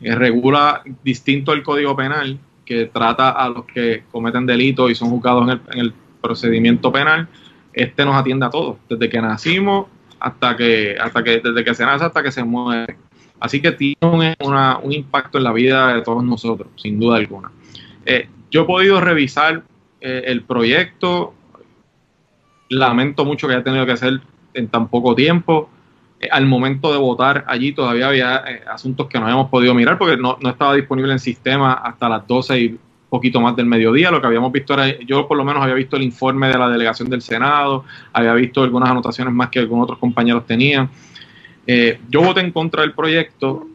Eh, 0.02 0.14
regula 0.14 0.82
distinto 1.02 1.52
al 1.52 1.62
Código 1.62 1.96
Penal, 1.96 2.38
que 2.66 2.86
trata 2.86 3.30
a 3.30 3.48
los 3.48 3.64
que 3.64 4.04
cometen 4.12 4.44
delitos 4.44 4.90
y 4.90 4.94
son 4.94 5.08
juzgados 5.08 5.48
en 5.72 5.78
el, 5.78 5.94
procedimiento 6.20 6.90
penal. 6.90 7.28
Este 7.74 8.02
nos 8.02 8.16
atiende 8.16 8.46
a 8.46 8.50
todos, 8.50 8.78
desde 8.88 9.10
que 9.10 9.20
nacimos 9.20 9.88
hasta 10.24 10.56
que, 10.56 10.96
hasta 10.98 11.22
que, 11.22 11.40
desde 11.40 11.62
que 11.62 11.74
se 11.74 11.84
nace 11.84 12.06
hasta 12.06 12.22
que 12.22 12.32
se 12.32 12.42
muere. 12.42 12.96
Así 13.38 13.60
que 13.60 13.72
tiene 13.72 14.34
un, 14.40 14.92
impacto 14.92 15.36
en 15.36 15.44
la 15.44 15.52
vida 15.52 15.94
de 15.94 16.00
todos 16.00 16.24
nosotros, 16.24 16.68
sin 16.76 16.98
duda 16.98 17.18
alguna. 17.18 17.52
Eh, 18.06 18.26
yo 18.50 18.62
he 18.62 18.64
podido 18.64 19.02
revisar 19.02 19.64
eh, 20.00 20.22
el 20.26 20.42
proyecto, 20.42 21.34
lamento 22.70 23.26
mucho 23.26 23.46
que 23.46 23.52
haya 23.52 23.64
tenido 23.64 23.84
que 23.84 23.92
hacer 23.92 24.22
en 24.54 24.68
tan 24.68 24.88
poco 24.88 25.14
tiempo. 25.14 25.68
Eh, 26.20 26.28
al 26.32 26.46
momento 26.46 26.90
de 26.90 26.96
votar 26.96 27.44
allí 27.46 27.72
todavía 27.72 28.08
había 28.08 28.36
asuntos 28.72 29.08
que 29.08 29.18
no 29.18 29.26
habíamos 29.26 29.50
podido 29.50 29.74
mirar 29.74 29.98
porque 29.98 30.16
no, 30.16 30.38
estaba 30.48 30.74
disponible 30.74 31.12
en 31.12 31.18
sistema 31.18 31.74
hasta 31.74 32.08
las 32.08 32.26
12 32.26 32.60
y 32.60 32.78
poquito 33.14 33.40
más 33.40 33.54
del 33.54 33.66
mediodía. 33.66 34.10
Lo 34.10 34.20
que 34.20 34.26
habíamos 34.26 34.50
visto 34.50 34.74
era, 34.74 34.98
yo 35.00 35.28
por 35.28 35.36
lo 35.36 35.44
menos 35.44 35.62
había 35.62 35.76
visto 35.76 35.94
el 35.96 36.02
informe 36.02 36.48
de 36.48 36.58
la 36.58 36.68
delegación 36.68 37.08
del 37.08 37.22
Senado, 37.22 37.84
había 38.12 38.34
visto 38.34 38.62
algunas 38.64 38.90
anotaciones 38.90 39.32
más 39.32 39.50
que 39.50 39.60
algunos 39.60 39.84
otros 39.84 40.00
compañeros 40.00 40.44
tenían. 40.46 40.90
Eh, 41.64 42.00
yo 42.10 42.22
voté 42.22 42.40
en 42.40 42.50
contra 42.50 42.82
del 42.82 42.92
proyecto. 42.92 43.68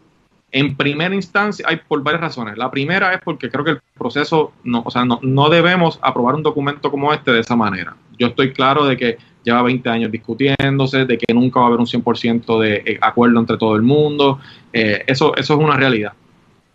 En 0.51 0.75
primera 0.75 1.15
instancia, 1.15 1.65
hay 1.69 1.77
por 1.87 2.03
varias 2.03 2.21
razones. 2.21 2.57
La 2.57 2.69
primera 2.69 3.13
es 3.13 3.21
porque 3.23 3.49
creo 3.49 3.63
que 3.63 3.71
el 3.71 3.81
proceso, 3.97 4.51
no, 4.63 4.81
o 4.85 4.91
sea, 4.91 5.05
no, 5.05 5.19
no 5.21 5.49
debemos 5.49 5.99
aprobar 6.01 6.35
un 6.35 6.43
documento 6.43 6.91
como 6.91 7.13
este 7.13 7.31
de 7.31 7.39
esa 7.39 7.55
manera. 7.55 7.95
Yo 8.17 8.27
estoy 8.27 8.51
claro 8.51 8.85
de 8.85 8.97
que 8.97 9.17
lleva 9.43 9.61
20 9.61 9.89
años 9.89 10.11
discutiéndose, 10.11 11.05
de 11.05 11.17
que 11.17 11.33
nunca 11.33 11.59
va 11.59 11.67
a 11.67 11.69
haber 11.69 11.79
un 11.79 11.85
100% 11.85 12.59
de 12.59 12.83
eh, 12.85 12.99
acuerdo 12.99 13.39
entre 13.39 13.57
todo 13.57 13.75
el 13.75 13.83
mundo. 13.83 14.39
Eh, 14.73 15.03
eso, 15.07 15.33
eso 15.37 15.53
es 15.53 15.59
una 15.59 15.77
realidad. 15.77 16.13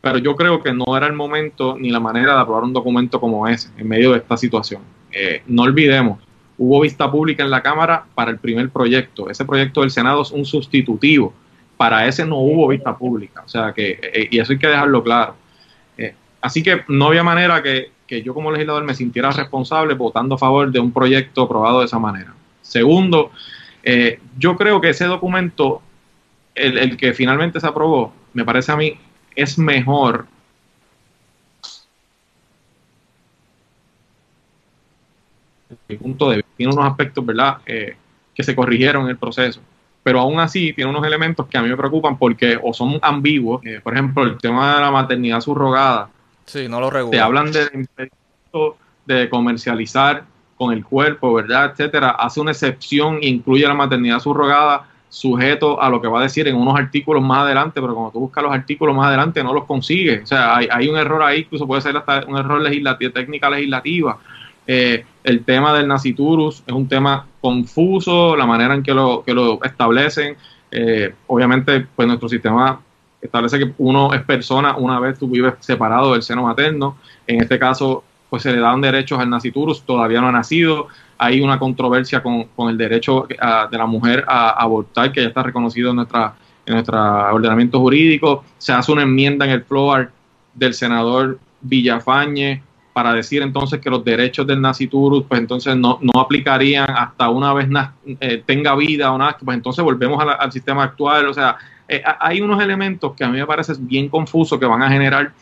Pero 0.05 0.19
yo 0.19 0.37
creo 0.37 0.62
que 0.62 0.73
no 0.73 0.97
era 0.97 1.07
el 1.07 1.14
momento 1.14 1.77
ni 1.79 1.90
la 1.90 1.99
manera 1.99 2.35
de 2.35 2.40
aprobar 2.40 2.62
un 2.62 2.73
documento 2.73 3.21
como 3.21 3.49
ese 3.49 3.71
en 3.77 3.88
medio 3.88 4.12
de 4.12 4.19
esta 4.19 4.37
situación. 4.37 4.83
Eh, 5.11 5.43
no 5.47 5.62
olvidemos, 5.62 6.21
hubo 6.59 6.81
vista 6.81 7.11
pública 7.11 7.43
en 7.43 7.51
la 7.51 7.62
Cámara 7.62 8.05
para 8.14 8.31
el 8.31 8.38
primer 8.38 8.71
proyecto. 8.71 9.29
Ese 9.29 9.45
proyecto 9.45 9.81
del 9.81 9.90
Senado 9.90 10.23
es 10.23 10.31
un 10.31 10.45
sustitutivo. 10.45 11.33
Para 11.77 12.07
ese 12.07 12.25
no 12.25 12.37
hubo 12.37 12.69
vista 12.69 12.97
pública. 12.97 13.43
O 13.45 13.49
sea 13.49 13.73
que, 13.73 14.29
y 14.31 14.38
eso 14.38 14.53
hay 14.53 14.59
que 14.59 14.69
dejarlo 14.69 15.03
claro. 15.03 15.35
así 16.40 16.62
que 16.62 16.85
no 16.87 17.07
había 17.07 17.25
manera 17.25 17.62
que, 17.62 17.90
que 18.07 18.23
yo 18.23 18.35
como 18.35 18.53
legislador 18.53 18.85
me 18.85 18.95
sintiera 18.95 19.31
responsable 19.31 19.95
votando 19.95 20.35
a 20.35 20.38
favor 20.38 20.71
de 20.71 20.79
un 20.79 20.93
proyecto 20.93 21.43
aprobado 21.43 21.81
de 21.81 21.87
esa 21.87 21.99
manera. 21.99 22.35
Segundo, 22.62 23.31
eh, 23.83 24.19
yo 24.38 24.57
creo 24.57 24.81
que 24.81 24.90
ese 24.90 25.05
documento, 25.05 25.83
el, 26.55 26.97
que 26.97 27.12
finalmente 27.12 27.61
se 27.61 27.67
aprobó, 27.67 28.12
me 28.33 28.45
parece 28.45 28.73
a 28.73 28.77
mí, 28.77 28.99
es 29.35 29.59
mejor 29.59 30.27
mi 35.88 35.97
punto 35.97 36.31
de. 36.31 36.44
Tiene 36.57 36.73
unos 36.73 36.87
aspectos, 36.87 37.25
¿verdad?, 37.25 37.59
eh, 37.66 37.97
que 38.35 38.42
se 38.42 38.55
corrigieron 38.55 39.05
en 39.05 39.11
el 39.11 39.16
proceso. 39.16 39.61
Pero 40.03 40.20
aún 40.20 40.38
así 40.38 40.73
tiene 40.73 40.90
unos 40.90 41.07
elementos 41.07 41.47
que 41.47 41.57
a 41.57 41.62
mí 41.62 41.68
me 41.68 41.77
preocupan 41.77 42.18
porque 42.18 42.59
o 42.62 42.75
son 42.75 42.99
ambiguos. 43.03 43.64
Eh, 43.64 43.81
por 43.83 43.94
ejemplo, 43.94 44.23
el 44.25 44.38
tema 44.38 44.75
de 44.75 44.81
la 44.83 44.90
maternidad 44.90 45.40
subrogada. 45.40 46.11
Sí, 46.44 46.68
no 46.68 46.81
lo 46.81 46.90
regula. 46.90 47.11
Te 47.11 47.20
hablan 47.20 47.51
de, 47.53 47.88
de 49.07 49.29
comercializar 49.31 50.25
con 50.57 50.73
el 50.73 50.85
cuerpo, 50.85 51.33
¿verdad? 51.33 51.70
Etcétera, 51.73 52.11
hace 52.11 52.40
una 52.40 52.51
excepción 52.51 53.18
e 53.23 53.29
incluye 53.29 53.66
la 53.66 53.75
maternidad 53.75 54.20
subrogada 54.20 54.87
sujeto 55.14 55.81
a 55.81 55.88
lo 55.88 56.00
que 56.00 56.09
va 56.09 56.18
a 56.18 56.22
decir 56.24 56.48
en 56.48 56.57
unos 56.57 56.77
artículos 56.77 57.22
más 57.22 57.44
adelante, 57.44 57.81
pero 57.81 57.94
cuando 57.94 58.11
tú 58.11 58.18
buscas 58.18 58.42
los 58.42 58.53
artículos 58.53 58.96
más 58.96 59.07
adelante 59.07 59.44
no 59.44 59.55
los 59.55 59.64
consigues. 59.64 60.24
O 60.24 60.27
sea, 60.27 60.57
hay, 60.57 60.88
un 60.88 60.96
error 60.96 61.22
ahí, 61.22 61.42
incluso 61.42 61.68
puede 61.68 61.83
ser 61.83 61.96
hasta 61.96 62.24
un 62.27 62.37
error 62.37 62.61
legislativo, 62.61 63.12
técnica 63.12 63.48
legislativa. 63.48 64.18
Eh, 64.66 65.05
el 65.22 65.44
tema 65.44 65.72
del 65.72 65.87
naciturus 65.87 66.64
es 66.66 66.74
un 66.74 66.88
tema 66.88 67.29
confuso, 67.40 68.35
la 68.35 68.44
manera 68.44 68.74
en 68.74 68.83
que 68.83 68.92
lo, 68.92 69.22
que 69.24 69.33
lo 69.35 69.62
establecen. 69.62 70.37
Eh, 70.72 71.14
obviamente, 71.29 71.87
pues 71.94 72.09
nuestro 72.09 72.29
sistema 72.29 72.81
establece 73.22 73.61
que 73.61 73.72
uno 73.79 74.12
es 74.14 74.22
persona 74.22 74.77
una 74.77 74.98
vez 74.98 75.16
tú 75.16 75.29
vives 75.29 75.55
separado 75.61 76.14
del 76.14 76.24
seno 76.24 76.42
materno. 76.42 76.96
En 77.29 77.40
este 77.40 77.57
caso, 77.57 78.03
pues 78.35 78.42
se 78.42 78.53
le 78.53 78.59
dan 78.59 78.81
derechos 78.81 79.20
al 79.20 79.31
naciturus, 79.31 79.83
todavía 79.83 80.20
no 80.20 80.27
ha 80.27 80.33
nacido. 80.33 80.88
Hay 81.18 81.40
una 81.40 81.57
controversia 81.57 82.20
con, 82.20 82.49
el 82.68 82.77
derecho 82.77 83.29
de 83.29 83.79
la 83.79 83.87
mujer 83.87 84.25
a, 84.27 84.61
abortar, 84.61 85.12
que 85.12 85.23
ya 85.23 85.29
está 85.29 85.44
reconocido 85.44 85.90
en 85.90 85.97
nuestra 85.97 86.35
en 86.66 86.75
nuestro 86.75 86.99
ordenamiento 87.33 87.79
jurídico. 87.79 88.42
Se 88.59 88.73
hace 88.73 88.90
una 88.90 89.03
enmienda 89.03 89.44
en 89.44 89.53
el 89.53 89.62
floor 89.62 90.11
del 90.53 90.75
senador 90.75 91.38
Villafañe 91.61 92.61
para 92.92 93.12
decir 93.12 93.40
entonces 93.40 93.81
que 93.81 93.88
los 93.88 94.05
derechos 94.05 94.44
del 94.49 94.61
naciturus 94.61 95.27
pues 95.29 95.38
entonces 95.40 95.77
no, 95.77 96.01
no 96.03 96.20
aplicarían 96.20 96.90
hasta 96.90 97.29
una 97.29 97.53
vez 97.53 97.68
eh, 98.18 98.42
tenga 98.44 98.75
vida 98.75 99.12
o 99.12 99.18
nada, 99.18 99.37
pues 99.44 99.57
entonces 99.57 99.85
volvemos 99.85 100.20
al 100.40 100.51
sistema 100.51 100.83
actual. 100.83 101.29
O 101.29 101.35
sea, 101.35 101.57
eh, 101.87 102.03
hay 102.18 102.40
unos 102.40 102.61
elementos 102.61 103.12
que 103.14 103.23
a 103.23 103.29
mí 103.29 103.38
me 103.38 103.47
parece 103.47 103.75
bien 103.79 104.09
confusos 104.09 104.59
que 104.59 104.66
van 104.66 104.83
a 104.83 104.88
generar 104.88 105.33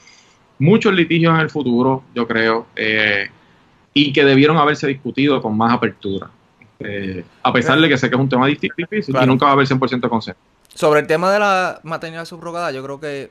muchos 0.63 0.95
litigios 0.95 1.35
en 1.35 1.41
el 1.41 1.51
futuro, 1.51 2.05
yo 2.15 2.27
creo, 2.27 2.67
eh, 2.77 3.29
y 3.95 4.13
que 4.13 4.25
debieron 4.25 4.57
haberse 4.57 4.87
discutido 4.87 5.41
con 5.43 5.57
más 5.57 5.73
apertura. 5.73 6.31
a 7.43 7.53
pesar 7.53 7.81
de 7.81 7.89
que 7.89 7.97
sé 7.97 8.11
que 8.11 8.17
es 8.17 8.21
un 8.21 8.29
tema 8.29 8.49
difícil 8.49 8.73
y 8.91 9.27
nunca 9.27 9.45
va 9.45 9.53
a 9.53 9.55
haber 9.55 9.69
100% 9.69 10.09
consenso. 10.09 10.41
Sobre 10.75 10.99
el 11.01 11.07
tema 11.07 11.31
de 11.31 11.39
la 11.39 11.81
maternidad 11.85 12.25
subrogada, 12.25 12.73
yo 12.73 12.83
creo 12.83 12.99
que 12.99 13.31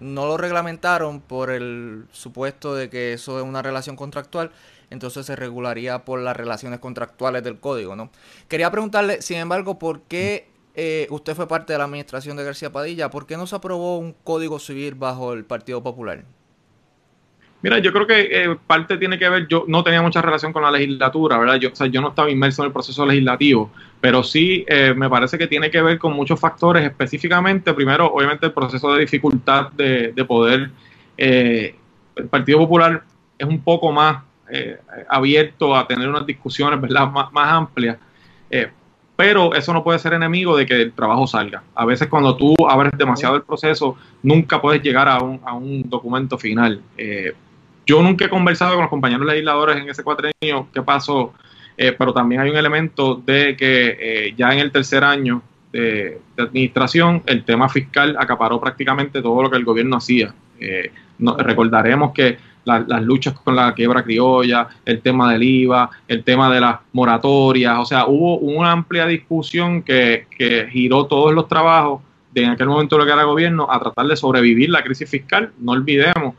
no 0.00 0.26
lo 0.26 0.36
reglamentaron 0.36 1.20
por 1.20 1.50
el 1.50 2.04
supuesto 2.12 2.74
de 2.74 2.90
que 2.90 3.14
eso 3.14 3.38
es 3.38 3.44
una 3.44 3.62
relación 3.62 3.96
contractual, 3.96 4.50
entonces 4.90 5.24
se 5.26 5.36
regularía 5.36 6.04
por 6.04 6.20
las 6.20 6.36
relaciones 6.36 6.78
contractuales 6.78 7.42
del 7.42 7.58
código, 7.58 7.96
¿no? 7.96 8.10
Quería 8.48 8.70
preguntarle, 8.70 9.22
sin 9.22 9.38
embargo, 9.38 9.78
¿por 9.78 10.02
qué 10.02 10.48
eh, 10.74 11.06
usted 11.10 11.34
fue 11.34 11.46
parte 11.46 11.72
de 11.72 11.78
la 11.78 11.84
administración 11.84 12.36
de 12.36 12.44
García 12.44 12.72
Padilla? 12.72 13.10
¿Por 13.10 13.26
qué 13.26 13.36
no 13.36 13.46
se 13.46 13.56
aprobó 13.56 13.98
un 13.98 14.14
código 14.24 14.58
civil 14.58 14.94
bajo 14.94 15.32
el 15.32 15.44
Partido 15.44 15.82
Popular? 15.82 16.24
Mira, 17.64 17.78
yo 17.78 17.94
creo 17.94 18.06
que 18.06 18.28
eh, 18.30 18.56
parte 18.66 18.98
tiene 18.98 19.18
que 19.18 19.26
ver, 19.26 19.48
yo 19.48 19.64
no 19.66 19.82
tenía 19.82 20.02
mucha 20.02 20.20
relación 20.20 20.52
con 20.52 20.62
la 20.62 20.70
legislatura, 20.70 21.38
¿verdad? 21.38 21.54
Yo, 21.54 21.70
o 21.72 21.74
sea, 21.74 21.86
yo 21.86 22.02
no 22.02 22.10
estaba 22.10 22.30
inmerso 22.30 22.60
en 22.60 22.66
el 22.66 22.72
proceso 22.74 23.06
legislativo, 23.06 23.70
pero 24.02 24.22
sí 24.22 24.66
eh, 24.68 24.92
me 24.94 25.08
parece 25.08 25.38
que 25.38 25.46
tiene 25.46 25.70
que 25.70 25.80
ver 25.80 25.98
con 25.98 26.12
muchos 26.12 26.38
factores, 26.38 26.84
específicamente, 26.84 27.72
primero, 27.72 28.12
obviamente, 28.12 28.44
el 28.44 28.52
proceso 28.52 28.92
de 28.92 29.00
dificultad 29.00 29.72
de, 29.72 30.12
poder. 30.28 30.72
Eh, 31.16 31.74
el 32.16 32.26
Partido 32.26 32.58
Popular 32.58 33.02
es 33.38 33.46
un 33.48 33.62
poco 33.62 33.90
más 33.90 34.24
abierto 35.08 35.74
a 35.74 35.86
tener 35.86 36.06
unas 36.06 36.26
discusiones, 36.26 36.78
¿verdad?, 36.78 37.08
más 37.08 37.48
amplias. 37.50 37.96
Pero 39.16 39.54
eso 39.54 39.72
no 39.72 39.84
puede 39.84 39.98
ser 39.98 40.12
enemigo 40.14 40.56
de 40.56 40.66
que 40.66 40.82
el 40.82 40.92
trabajo 40.92 41.26
salga. 41.26 41.62
A 41.74 41.84
veces 41.84 42.08
cuando 42.08 42.36
tú 42.36 42.54
abres 42.68 42.92
demasiado 42.96 43.36
el 43.36 43.42
proceso, 43.42 43.96
nunca 44.22 44.60
puedes 44.60 44.82
llegar 44.82 45.08
a 45.08 45.18
un, 45.20 45.40
a 45.44 45.54
un 45.54 45.88
documento 45.88 46.36
final. 46.36 46.80
Yo 47.86 48.02
nunca 48.02 48.24
he 48.24 48.28
conversado 48.28 48.74
con 48.74 48.82
los 48.82 48.90
compañeros 48.90 49.26
legisladores 49.26 49.76
en 49.76 49.88
ese 49.88 50.02
cuatrenio 50.02 50.68
qué 50.72 50.82
pasó, 50.82 51.34
eh, 51.76 51.94
pero 51.96 52.12
también 52.12 52.40
hay 52.40 52.50
un 52.50 52.56
elemento 52.56 53.16
de 53.16 53.56
que 53.56 53.96
eh, 54.00 54.34
ya 54.36 54.52
en 54.52 54.60
el 54.60 54.72
tercer 54.72 55.04
año 55.04 55.42
de, 55.72 56.20
administración 56.38 57.22
el 57.26 57.44
tema 57.44 57.68
fiscal 57.68 58.16
acaparó 58.18 58.60
prácticamente 58.60 59.20
todo 59.20 59.42
lo 59.42 59.50
que 59.50 59.56
el 59.56 59.64
gobierno 59.64 59.96
hacía. 59.96 60.34
Eh, 60.58 60.90
recordaremos 61.38 62.12
que 62.12 62.38
las 62.64 63.02
luchas 63.02 63.34
con 63.34 63.56
la 63.56 63.74
quiebra 63.74 64.02
criolla, 64.02 64.68
el 64.84 65.00
tema 65.00 65.32
del 65.32 65.42
IVA, 65.42 65.90
el 66.08 66.24
tema 66.24 66.52
de 66.52 66.60
las 66.60 66.80
moratorias, 66.92 67.78
o 67.78 67.84
sea, 67.84 68.06
hubo 68.06 68.38
una 68.38 68.72
amplia 68.72 69.06
discusión 69.06 69.82
que, 69.82 70.26
que 70.36 70.66
giró 70.70 71.06
todos 71.06 71.34
los 71.34 71.48
trabajos 71.48 72.00
de 72.32 72.42
en 72.42 72.50
aquel 72.50 72.66
momento 72.66 72.98
lo 72.98 73.06
que 73.06 73.12
era 73.12 73.22
gobierno 73.24 73.68
a 73.70 73.78
tratar 73.78 74.06
de 74.06 74.16
sobrevivir 74.16 74.68
la 74.68 74.82
crisis 74.82 75.08
fiscal. 75.08 75.52
No 75.58 75.72
olvidemos 75.72 76.34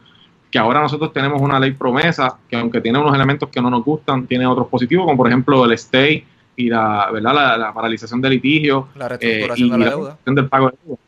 que 0.52 0.60
ahora 0.60 0.82
nosotros 0.82 1.14
tenemos 1.14 1.42
una 1.42 1.60
ley 1.60 1.72
promesa 1.72 2.38
que 2.50 2.58
aunque 2.58 2.82
tiene 2.82 3.00
unos 3.00 3.16
elementos 3.16 3.50
que 3.50 3.62
no 3.62 3.70
nos 3.70 3.84
gustan, 3.84 4.28
tiene 4.28 4.46
otros 4.46 4.68
positivos, 4.68 5.06
como 5.06 5.18
por 5.18 5.28
ejemplo 5.28 5.66
el 5.66 5.72
stay 5.74 6.26
y 6.56 6.70
la, 6.70 7.10
¿verdad? 7.12 7.60
la, 7.60 7.74
paralización 7.74 8.22
del 8.22 8.32
litigio. 8.32 8.90
La 8.96 9.08
reestructuración 9.08 9.70
eh, 9.70 9.72
de 9.72 9.78
la, 9.78 9.90
deuda. 9.90 10.18
del 10.26 10.48
pago 10.48 10.70
de 10.70 10.78
deuda. 10.84 11.00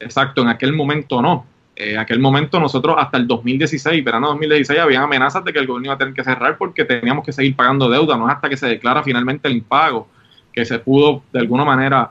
Exacto, 0.00 0.42
en 0.42 0.48
aquel 0.48 0.72
momento 0.72 1.22
no. 1.22 1.46
En 1.90 1.98
aquel 1.98 2.20
momento 2.20 2.60
nosotros 2.60 2.96
hasta 2.98 3.16
el 3.16 3.26
2016, 3.26 4.04
verano 4.04 4.28
2016, 4.28 4.78
había 4.78 5.02
amenazas 5.02 5.44
de 5.44 5.52
que 5.52 5.58
el 5.58 5.66
gobierno 5.66 5.86
iba 5.86 5.94
a 5.94 5.98
tener 5.98 6.14
que 6.14 6.24
cerrar 6.24 6.56
porque 6.56 6.84
teníamos 6.84 7.24
que 7.24 7.32
seguir 7.32 7.56
pagando 7.56 7.88
deuda, 7.88 8.16
no 8.16 8.28
es 8.28 8.34
hasta 8.34 8.48
que 8.48 8.56
se 8.56 8.66
declara 8.66 9.02
finalmente 9.02 9.48
el 9.48 9.56
impago 9.56 10.08
que 10.52 10.64
se 10.64 10.78
pudo 10.78 11.22
de 11.32 11.40
alguna 11.40 11.64
manera 11.64 12.10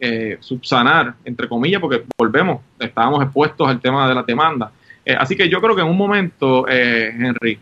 eh, 0.00 0.36
subsanar, 0.40 1.14
entre 1.24 1.48
comillas, 1.48 1.80
porque 1.80 2.04
volvemos, 2.16 2.60
estábamos 2.78 3.22
expuestos 3.24 3.66
al 3.66 3.80
tema 3.80 4.08
de 4.08 4.14
la 4.14 4.22
demanda. 4.22 4.70
Eh, 5.04 5.16
así 5.18 5.34
que 5.34 5.48
yo 5.48 5.60
creo 5.60 5.74
que 5.74 5.82
en 5.82 5.88
un 5.88 5.96
momento, 5.96 6.66
eh, 6.68 7.12
Henry, 7.18 7.58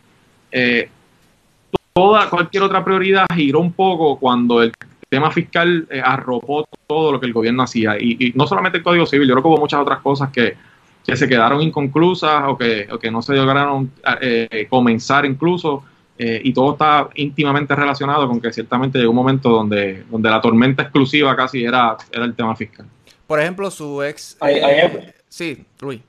toda 1.94 2.28
cualquier 2.28 2.64
otra 2.64 2.84
prioridad 2.84 3.26
giró 3.34 3.60
un 3.60 3.72
poco 3.72 4.18
cuando 4.18 4.62
el 4.62 4.72
tema 5.08 5.30
fiscal 5.30 5.88
arropó 6.04 6.68
todo 6.86 7.12
lo 7.12 7.20
que 7.20 7.26
el 7.26 7.32
gobierno 7.32 7.62
hacía. 7.62 7.96
Y, 7.98 8.32
no 8.34 8.46
solamente 8.46 8.78
el 8.78 8.84
Código 8.84 9.06
Civil, 9.06 9.28
yo 9.28 9.34
creo 9.34 9.42
que 9.42 9.48
hubo 9.48 9.58
muchas 9.58 9.80
otras 9.80 10.00
cosas 10.00 10.30
que, 10.30 10.56
se 11.14 11.28
quedaron 11.28 11.62
inconclusas 11.62 12.44
o 12.48 12.56
que, 12.56 12.88
que 13.00 13.10
no 13.10 13.22
se 13.22 13.34
lograron 13.34 13.92
comenzar 14.68 15.24
incluso. 15.24 15.84
y 16.18 16.52
todo 16.52 16.72
está 16.72 17.08
íntimamente 17.14 17.76
relacionado 17.76 18.26
con 18.26 18.40
que 18.40 18.50
ciertamente 18.52 18.98
llegó 18.98 19.10
un 19.10 19.16
momento 19.16 19.50
donde, 19.50 20.04
donde 20.10 20.30
la 20.30 20.40
tormenta 20.40 20.82
exclusiva 20.82 21.36
casi 21.36 21.64
era, 21.64 21.96
era 22.10 22.24
el 22.24 22.34
tema 22.34 22.56
fiscal. 22.56 22.86
Por 23.26 23.38
ejemplo, 23.38 23.70
su 23.70 24.02
ex... 24.02 24.38
sí, 25.28 25.64
Luis 25.80 26.00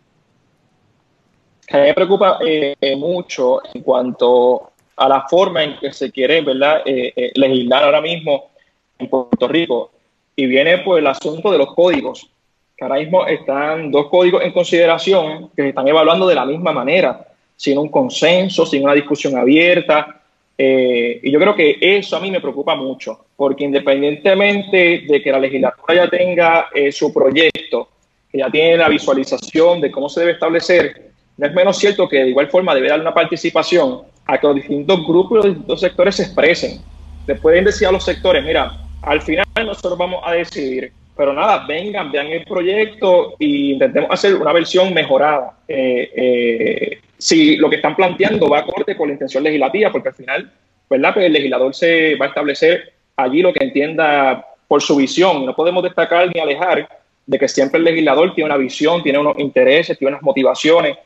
a 1.69 1.77
mí 1.77 1.83
me 1.83 1.93
preocupa 1.93 2.39
eh, 2.45 2.95
mucho 2.95 3.61
en 3.73 3.81
cuanto 3.81 4.71
a 4.95 5.09
la 5.09 5.27
forma 5.27 5.63
en 5.63 5.77
que 5.77 5.91
se 5.91 6.11
quiere 6.11 6.41
¿verdad? 6.41 6.81
Eh, 6.85 7.13
eh, 7.15 7.31
legislar 7.35 7.83
ahora 7.83 8.01
mismo 8.01 8.51
en 8.97 9.09
Puerto 9.09 9.47
Rico. 9.47 9.91
Y 10.35 10.45
viene 10.45 10.79
pues 10.79 10.99
el 10.99 11.07
asunto 11.07 11.51
de 11.51 11.57
los 11.57 11.73
códigos, 11.73 12.29
que 12.77 12.85
ahora 12.85 12.99
mismo 12.99 13.25
están 13.25 13.89
dos 13.89 14.07
códigos 14.07 14.43
en 14.43 14.51
consideración 14.51 15.49
que 15.55 15.63
se 15.63 15.69
están 15.69 15.87
evaluando 15.87 16.27
de 16.27 16.35
la 16.35 16.45
misma 16.45 16.71
manera, 16.71 17.25
sin 17.55 17.77
un 17.77 17.89
consenso, 17.89 18.65
sin 18.67 18.83
una 18.83 18.93
discusión 18.93 19.35
abierta. 19.35 20.21
y 20.59 21.31
yo 21.31 21.39
creo 21.39 21.55
que 21.55 21.77
eso 21.81 22.17
a 22.17 22.19
mí 22.19 22.29
me 22.29 22.39
preocupa 22.39 22.75
mucho, 22.75 23.25
porque 23.35 23.63
independientemente 23.63 25.05
de 25.07 25.21
que 25.21 25.31
la 25.31 25.39
legislatura 25.39 25.95
ya 25.95 26.09
tenga 26.09 26.67
su 26.91 27.11
proyecto, 27.11 27.89
que 28.31 28.37
ya 28.37 28.49
tiene 28.49 28.77
la 28.77 28.89
visualización 28.89 29.81
de 29.81 29.89
cómo 29.89 30.07
se 30.07 30.19
debe 30.19 30.33
establecer, 30.33 31.11
no 31.37 31.47
es 31.47 31.53
menos 31.53 31.77
cierto 31.77 32.07
que 32.07 32.17
de 32.17 32.29
igual 32.29 32.47
forma 32.47 32.75
debe 32.75 32.89
dar 32.89 32.99
una 32.99 33.13
participación 33.13 34.01
a 34.25 34.37
que 34.37 34.47
los 34.47 34.55
distintos 34.57 35.05
grupos 35.05 35.31
y 35.31 35.35
los 35.35 35.45
distintos 35.45 35.79
sectores 35.79 36.15
se 36.15 36.23
expresen. 36.23 36.81
Le 37.25 37.35
pueden 37.35 37.65
decir 37.65 37.87
a 37.87 37.91
los 37.91 38.03
sectores, 38.03 38.43
mira, 38.43 38.71
al 39.01 39.21
final 39.21 39.45
nosotros 39.65 39.97
vamos 39.97 40.21
a 40.25 40.33
decidir, 40.33 40.91
pero 41.17 41.33
nada, 41.33 41.65
vengan, 41.67 42.11
vean 42.11 42.27
el 42.27 42.45
proyecto 42.45 43.35
e 43.39 43.45
intentemos 43.73 44.11
hacer 44.11 44.35
una 44.35 44.53
versión 44.53 44.93
mejorada. 44.93 45.57
Eh, 45.67 46.11
eh, 46.15 46.99
si 47.17 47.57
lo 47.57 47.69
que 47.69 47.77
están 47.77 47.95
planteando 47.95 48.47
va 48.47 48.59
a 48.59 48.65
corte 48.65 48.95
con 48.95 49.07
la 49.07 49.13
intención 49.13 49.43
legislativa, 49.43 49.91
porque 49.91 50.09
al 50.09 50.15
final, 50.15 50.51
¿verdad? 50.89 51.13
Pues 51.13 51.25
el 51.25 51.33
legislador 51.33 51.73
se 51.73 52.15
va 52.15 52.25
a 52.25 52.29
establecer 52.29 52.93
allí 53.15 53.41
lo 53.41 53.51
que 53.51 53.63
entienda 53.63 54.45
por 54.67 54.81
su 54.81 54.95
visión. 54.95 55.45
No 55.45 55.55
podemos 55.55 55.83
destacar 55.83 56.29
ni 56.33 56.39
alejar 56.39 56.87
de 57.25 57.39
que 57.39 57.47
siempre 57.47 57.79
el 57.79 57.85
legislador 57.85 58.35
tiene 58.35 58.51
una 58.51 58.57
visión, 58.57 59.01
tiene 59.01 59.17
unos 59.17 59.37
intereses, 59.39 59.97
tiene 59.97 60.13
unas 60.13 60.23
motivaciones 60.23 60.97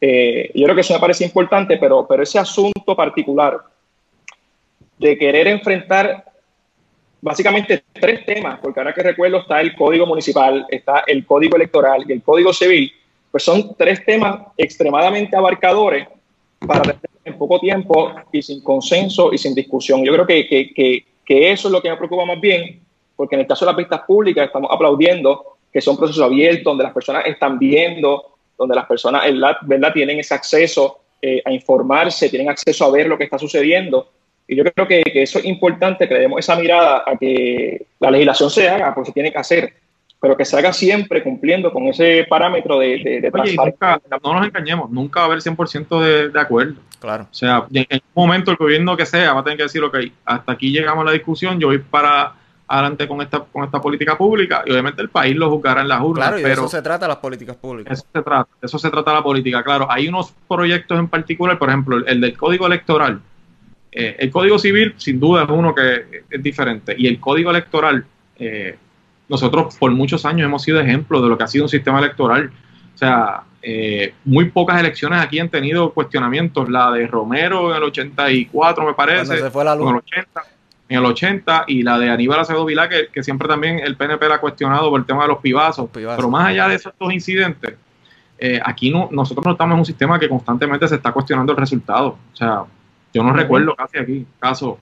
eh, 0.00 0.50
yo 0.54 0.64
creo 0.64 0.74
que 0.74 0.80
eso 0.82 0.94
me 0.94 1.00
parece 1.00 1.24
importante, 1.24 1.76
pero, 1.76 2.06
pero 2.06 2.22
ese 2.22 2.38
asunto 2.38 2.94
particular 2.94 3.58
de 4.98 5.18
querer 5.18 5.48
enfrentar 5.48 6.24
básicamente 7.20 7.84
tres 7.92 8.24
temas, 8.24 8.58
porque 8.60 8.80
ahora 8.80 8.94
que 8.94 9.02
recuerdo 9.02 9.38
está 9.38 9.60
el 9.60 9.74
código 9.74 10.06
municipal, 10.06 10.66
está 10.68 11.04
el 11.06 11.24
código 11.26 11.56
electoral 11.56 12.04
y 12.08 12.12
el 12.12 12.22
código 12.22 12.52
civil, 12.52 12.92
pues 13.30 13.42
son 13.42 13.74
tres 13.76 14.04
temas 14.04 14.40
extremadamente 14.56 15.36
abarcadores 15.36 16.06
para 16.66 16.98
en 17.28 17.38
poco 17.38 17.60
tiempo 17.60 18.12
y 18.32 18.42
sin 18.42 18.62
consenso 18.62 19.32
y 19.32 19.38
sin 19.38 19.54
discusión. 19.54 20.04
Yo 20.04 20.12
creo 20.12 20.26
que, 20.26 20.46
que, 20.48 21.04
que, 21.24 21.52
eso 21.52 21.68
es 21.68 21.72
lo 21.72 21.82
que 21.82 21.90
me 21.90 21.96
preocupa 21.96 22.24
más 22.24 22.40
bien, 22.40 22.80
porque 23.14 23.34
en 23.36 23.42
el 23.42 23.46
caso 23.46 23.64
de 23.64 23.72
las 23.72 23.76
vistas 23.76 24.00
públicas 24.06 24.46
estamos 24.46 24.70
aplaudiendo 24.72 25.58
que 25.72 25.80
son 25.80 25.96
procesos 25.96 26.22
abiertos, 26.22 26.64
donde 26.64 26.84
las 26.84 26.94
personas 26.94 27.26
están 27.26 27.58
viendo, 27.58 28.36
donde 28.56 28.74
las 28.74 28.86
personas 28.86 29.22
¿verdad? 29.62 29.92
tienen 29.92 30.18
ese 30.18 30.34
acceso 30.34 31.00
eh, 31.20 31.42
a 31.44 31.52
informarse, 31.52 32.30
tienen 32.30 32.48
acceso 32.48 32.86
a 32.86 32.90
ver 32.90 33.06
lo 33.06 33.18
que 33.18 33.24
está 33.24 33.38
sucediendo. 33.38 34.08
Y 34.48 34.56
yo 34.56 34.64
creo 34.64 34.88
que, 34.88 35.02
eso 35.14 35.38
es 35.38 35.44
importante, 35.44 36.08
que 36.08 36.14
le 36.14 36.20
demos 36.20 36.40
esa 36.40 36.56
mirada 36.56 37.04
a 37.06 37.16
que 37.16 37.86
la 38.00 38.10
legislación 38.10 38.50
se 38.50 38.68
haga, 38.68 38.94
porque 38.94 39.08
se 39.08 39.12
tiene 39.12 39.30
que 39.30 39.38
hacer, 39.38 39.74
pero 40.18 40.36
que 40.36 40.46
se 40.46 40.56
haga 40.56 40.72
siempre 40.72 41.22
cumpliendo 41.22 41.70
con 41.70 41.84
ese 41.84 42.26
parámetro 42.28 42.78
de, 42.78 43.20
de, 43.22 43.30
Oye, 43.32 43.56
no 43.56 44.32
nos 44.32 44.46
engañemos, 44.46 44.90
nunca 44.90 45.20
va 45.20 45.26
a 45.26 45.28
haber 45.28 45.40
100% 45.40 46.00
de, 46.00 46.28
de 46.30 46.40
acuerdo. 46.40 46.80
Claro. 46.98 47.28
O 47.30 47.34
sea, 47.34 47.66
en, 47.72 47.86
un 47.90 48.00
momento 48.26 48.50
el 48.50 48.56
gobierno 48.56 48.96
que 48.96 49.06
sea 49.06 49.34
va 49.34 49.40
a 49.40 49.44
tener 49.44 49.58
que 49.58 49.64
decir, 49.64 49.82
ok, 49.82 49.98
hasta 50.24 50.52
aquí 50.52 50.72
llegamos 50.72 51.02
a 51.02 51.06
la 51.06 51.12
discusión, 51.12 51.60
yo 51.60 51.68
voy 51.68 51.78
para 51.78 52.32
adelante 52.66 53.08
con 53.08 53.22
esta, 53.22 53.40
con 53.40 53.64
esta 53.64 53.80
política 53.80 54.16
pública 54.16 54.62
y 54.66 54.70
obviamente 54.70 55.00
el 55.00 55.08
país 55.08 55.34
lo 55.36 55.50
juzgará 55.50 55.80
en 55.80 55.88
las 55.88 56.00
urnas. 56.00 56.28
Claro, 56.28 56.40
y 56.40 56.42
de 56.42 56.52
eso 56.52 56.68
se 56.68 56.82
trata 56.82 57.08
las 57.08 57.16
políticas 57.16 57.56
públicas. 57.56 57.98
Eso 57.98 58.06
se 58.12 58.22
trata, 58.22 58.48
eso 58.60 58.78
se 58.78 58.90
trata 58.90 59.12
la 59.12 59.22
política, 59.22 59.62
claro. 59.62 59.86
Hay 59.90 60.08
unos 60.08 60.34
proyectos 60.46 60.98
en 60.98 61.08
particular, 61.08 61.58
por 61.58 61.68
ejemplo, 61.68 61.96
el, 62.06 62.20
del 62.20 62.36
código 62.36 62.66
electoral. 62.66 63.20
Eh, 63.90 64.16
el 64.18 64.30
código 64.30 64.58
civil, 64.58 64.94
sin 64.96 65.18
duda, 65.18 65.44
es 65.44 65.50
uno 65.50 65.74
que 65.74 66.22
es 66.30 66.42
diferente. 66.42 66.94
Y 66.96 67.06
el 67.06 67.18
código 67.18 67.50
electoral, 67.50 68.04
eh, 68.38 68.76
nosotros 69.28 69.76
por 69.76 69.90
muchos 69.92 70.24
años 70.24 70.46
hemos 70.46 70.62
sido 70.62 70.80
ejemplo 70.80 71.20
de 71.22 71.28
lo 71.28 71.38
que 71.38 71.44
ha 71.44 71.48
sido 71.48 71.64
un 71.64 71.68
sistema 71.68 71.98
electoral. 71.98 72.50
O 72.94 72.98
sea, 72.98 73.42
eh, 73.62 74.14
muy 74.24 74.50
pocas 74.50 74.78
elecciones 74.80 75.20
aquí 75.20 75.38
han 75.38 75.48
tenido 75.48 75.92
cuestionamientos. 75.92 76.68
La 76.68 76.90
de 76.92 77.06
Romero 77.06 77.70
en 77.70 77.76
el 77.76 77.82
84, 77.84 78.86
me 78.86 78.94
parece. 78.94 79.38
Se 79.38 79.50
fue 79.50 79.64
la 79.64 79.74
luz. 79.74 79.88
En 79.88 79.94
el 79.94 79.98
80, 80.00 80.42
en 80.88 80.98
el 80.98 81.04
80 81.04 81.64
y 81.66 81.82
la 81.82 81.98
de 81.98 82.10
Aníbal 82.10 82.40
Acevedo 82.40 82.64
Vilá, 82.64 82.88
que, 82.88 83.08
que, 83.12 83.22
siempre 83.22 83.48
también 83.48 83.78
el 83.78 83.96
PNP 83.96 84.28
la 84.28 84.36
ha 84.36 84.40
cuestionado 84.40 84.90
por 84.90 85.00
el 85.00 85.06
tema 85.06 85.22
de 85.22 85.28
los 85.28 85.38
pibazos. 85.38 85.88
Pero 85.92 86.30
más 86.30 86.48
allá 86.48 86.68
de 86.68 86.76
esos 86.76 86.92
dos 86.98 87.12
incidentes, 87.12 87.74
eh, 88.38 88.60
aquí 88.64 88.90
no, 88.90 89.08
nosotros 89.10 89.44
no 89.44 89.52
estamos 89.52 89.74
en 89.74 89.78
un 89.80 89.84
sistema 89.84 90.18
que 90.18 90.28
constantemente 90.28 90.86
se 90.86 90.94
está 90.94 91.12
cuestionando 91.12 91.52
el 91.52 91.58
resultado. 91.58 92.18
O 92.32 92.36
sea, 92.36 92.62
yo 93.12 93.22
no 93.22 93.32
recuerdo 93.32 93.74
casi 93.74 93.98
aquí 93.98 94.26
caso. 94.38 94.78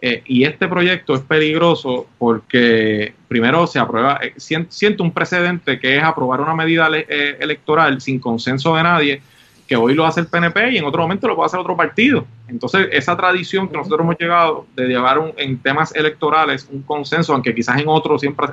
Eh, 0.00 0.22
y 0.26 0.44
este 0.44 0.68
proyecto 0.68 1.14
es 1.14 1.22
peligroso 1.22 2.06
porque 2.18 3.14
primero 3.26 3.66
se 3.66 3.78
aprueba, 3.78 4.20
eh, 4.22 4.34
siento 4.36 5.02
un 5.02 5.12
precedente 5.12 5.78
que 5.78 5.96
es 5.96 6.02
aprobar 6.04 6.42
una 6.42 6.54
medida 6.54 6.90
eh, 6.92 7.38
electoral 7.40 8.02
sin 8.02 8.18
consenso 8.18 8.76
de 8.76 8.82
nadie, 8.82 9.22
que 9.66 9.76
hoy 9.76 9.94
lo 9.94 10.04
hace 10.04 10.20
el 10.20 10.26
PNP 10.26 10.72
y 10.72 10.76
en 10.76 10.84
otro 10.84 11.00
momento 11.00 11.26
lo 11.26 11.36
puede 11.36 11.46
hacer 11.46 11.58
otro 11.58 11.74
partido. 11.74 12.26
Entonces, 12.48 12.88
esa 12.92 13.16
tradición 13.16 13.66
que 13.66 13.78
nosotros 13.78 14.00
hemos 14.00 14.18
llegado 14.18 14.66
de 14.76 14.88
llevar 14.88 15.32
en 15.38 15.56
temas 15.58 15.94
electorales 15.94 16.68
un 16.70 16.82
consenso, 16.82 17.32
aunque 17.32 17.54
quizás 17.54 17.80
en 17.80 17.88
otros 17.88 18.20
siempre 18.20 18.48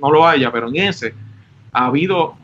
no 0.00 0.10
lo 0.10 0.26
haya, 0.26 0.50
pero 0.50 0.66
en 0.66 0.76
ese 0.78 1.14
ha 1.72 1.86
habido 1.86 2.34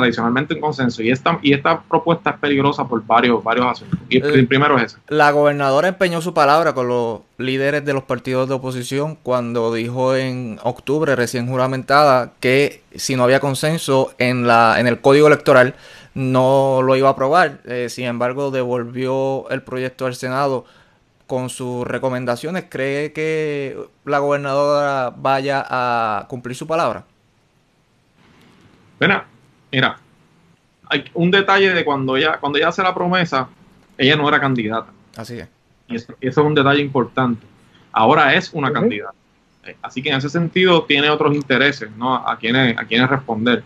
tradicionalmente 0.00 0.54
en 0.54 0.60
consenso. 0.60 1.02
Y 1.02 1.10
esta, 1.10 1.38
y 1.42 1.52
esta 1.52 1.80
propuesta 1.82 2.30
es 2.30 2.38
peligrosa 2.38 2.86
por 2.86 3.04
varios, 3.04 3.42
varios 3.44 3.66
asuntos. 3.66 3.98
Y 4.08 4.18
el, 4.18 4.46
primero 4.46 4.76
es 4.78 4.84
ese. 4.84 4.98
La 5.08 5.30
gobernadora 5.30 5.88
empeñó 5.88 6.20
su 6.20 6.34
palabra 6.34 6.74
con 6.74 6.88
los 6.88 7.20
líderes 7.38 7.84
de 7.84 7.92
los 7.92 8.04
partidos 8.04 8.48
de 8.48 8.54
oposición 8.54 9.16
cuando 9.22 9.72
dijo 9.72 10.16
en 10.16 10.58
octubre, 10.62 11.16
recién 11.16 11.46
juramentada, 11.46 12.32
que 12.40 12.82
si 12.94 13.16
no 13.16 13.24
había 13.24 13.40
consenso 13.40 14.12
en, 14.18 14.46
la, 14.46 14.80
en 14.80 14.86
el 14.86 15.00
código 15.00 15.26
electoral, 15.26 15.74
no 16.14 16.80
lo 16.82 16.96
iba 16.96 17.08
a 17.08 17.12
aprobar. 17.12 17.60
Eh, 17.64 17.88
sin 17.88 18.06
embargo, 18.06 18.50
devolvió 18.50 19.48
el 19.50 19.62
proyecto 19.62 20.06
al 20.06 20.14
Senado 20.14 20.64
con 21.26 21.48
sus 21.48 21.86
recomendaciones. 21.86 22.64
¿Cree 22.68 23.12
que 23.12 23.78
la 24.04 24.18
gobernadora 24.18 25.12
vaya 25.16 25.64
a 25.68 26.26
cumplir 26.28 26.56
su 26.56 26.66
palabra? 26.66 27.04
Bueno, 28.98 29.22
Mira, 29.72 29.98
hay 30.88 31.04
un 31.14 31.30
detalle 31.30 31.72
de 31.72 31.84
cuando 31.84 32.16
ella, 32.16 32.38
cuando 32.38 32.58
ella 32.58 32.68
hace 32.68 32.82
la 32.82 32.94
promesa, 32.94 33.48
ella 33.96 34.16
no 34.16 34.28
era 34.28 34.40
candidata. 34.40 34.90
Así 35.16 35.38
es. 35.38 35.48
Y 35.88 35.96
eso, 35.96 36.14
es 36.20 36.36
un 36.36 36.54
detalle 36.54 36.80
importante. 36.80 37.46
Ahora 37.92 38.34
es 38.34 38.52
una 38.52 38.72
candidata. 38.72 39.14
Eh, 39.64 39.76
así 39.82 40.02
que 40.02 40.10
en 40.10 40.16
ese 40.16 40.28
sentido 40.28 40.84
tiene 40.84 41.10
otros 41.10 41.34
intereses, 41.34 41.90
¿no? 41.96 42.16
A 42.16 42.36
quienes, 42.38 42.76
a 42.78 42.84
quienes 42.84 43.08
responder. 43.08 43.62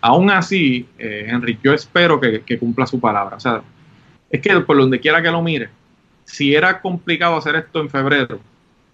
Aún 0.00 0.30
así, 0.30 0.88
eh, 0.98 1.26
Henry, 1.28 1.58
yo 1.62 1.72
espero 1.72 2.20
que, 2.20 2.58
cumpla 2.58 2.86
su 2.86 3.00
palabra. 3.00 3.36
O 3.36 3.40
sea, 3.40 3.62
es 4.30 4.40
que 4.40 4.60
por 4.60 4.76
donde 4.76 5.00
quiera 5.00 5.20
que 5.20 5.30
lo 5.30 5.42
mire, 5.42 5.70
si 6.24 6.54
era 6.54 6.80
complicado 6.80 7.36
hacer 7.36 7.56
esto 7.56 7.80
en 7.80 7.90
febrero, 7.90 8.38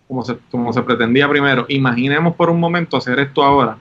como 0.09 0.23
se, 0.23 0.39
como 0.51 0.73
se 0.73 0.83
pretendía 0.83 1.29
primero, 1.29 1.67
imaginemos 1.69 2.35
por 2.37 2.49
un 2.49 2.61
momento 2.61 2.97
hacer 2.97 3.19
esto 3.19 3.43
ahora 3.43 3.77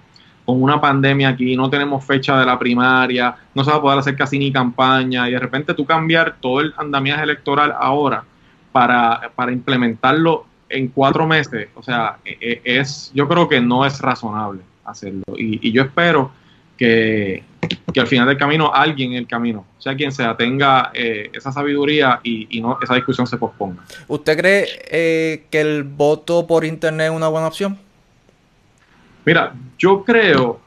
con 0.46 0.62
una 0.62 0.80
pandemia 0.82 1.30
aquí, 1.30 1.56
no 1.56 1.70
tenemos 1.70 2.04
fecha 2.06 2.38
de 2.40 2.46
la 2.46 2.60
primaria, 2.60 3.36
no 3.56 3.64
se 3.64 3.72
va 3.72 3.78
a 3.78 3.82
poder 3.82 4.00
hacer 4.00 4.16
casi 4.16 4.38
ni 4.38 4.52
campaña, 4.52 5.30
y 5.30 5.32
de 5.32 5.40
repente 5.40 5.74
tú 5.74 5.86
cambiar 5.86 6.36
todo 6.40 6.60
el 6.60 6.74
andamiaje 6.78 7.24
electoral 7.24 7.74
ahora 7.78 8.24
para, 8.72 9.32
para 9.36 9.52
implementarlo 9.52 10.46
en 10.70 10.88
cuatro 10.90 11.28
meses, 11.28 11.70
o 11.76 11.84
sea, 11.84 12.18
e, 12.26 12.38
e, 12.42 12.80
es, 12.80 13.12
yo 13.14 13.28
creo 13.28 13.48
que 13.48 13.62
no 13.62 13.86
es 13.86 14.00
razonable 14.00 14.62
hacerlo. 14.86 15.24
Y, 15.38 15.72
yo 15.72 15.84
espero 15.84 16.32
que, 16.78 17.44
al 17.96 18.08
final 18.08 18.28
del 18.28 18.38
camino 18.38 18.74
alguien 18.74 19.12
en 19.12 19.20
el 19.20 19.28
camino, 19.28 19.66
sea 19.78 19.96
quien 19.96 20.12
sea, 20.12 20.36
tenga 20.36 20.92
eh, 20.94 21.30
esa 21.34 21.52
sabiduría 21.52 22.20
y, 22.24 22.60
no 22.60 22.80
esa 22.82 22.96
discusión 22.96 23.28
se 23.28 23.38
posponga. 23.38 23.84
¿Usted 24.08 24.38
cree 24.38 24.68
eh, 24.90 25.46
que 25.50 25.62
el 25.62 25.84
voto 25.84 26.48
por 26.48 26.66
internet 26.66 27.12
es 27.12 27.16
una 27.16 27.28
buena 27.28 27.48
opción? 27.48 27.78
Mira, 29.26 29.54
yo 29.78 30.04
creo, 30.04 30.60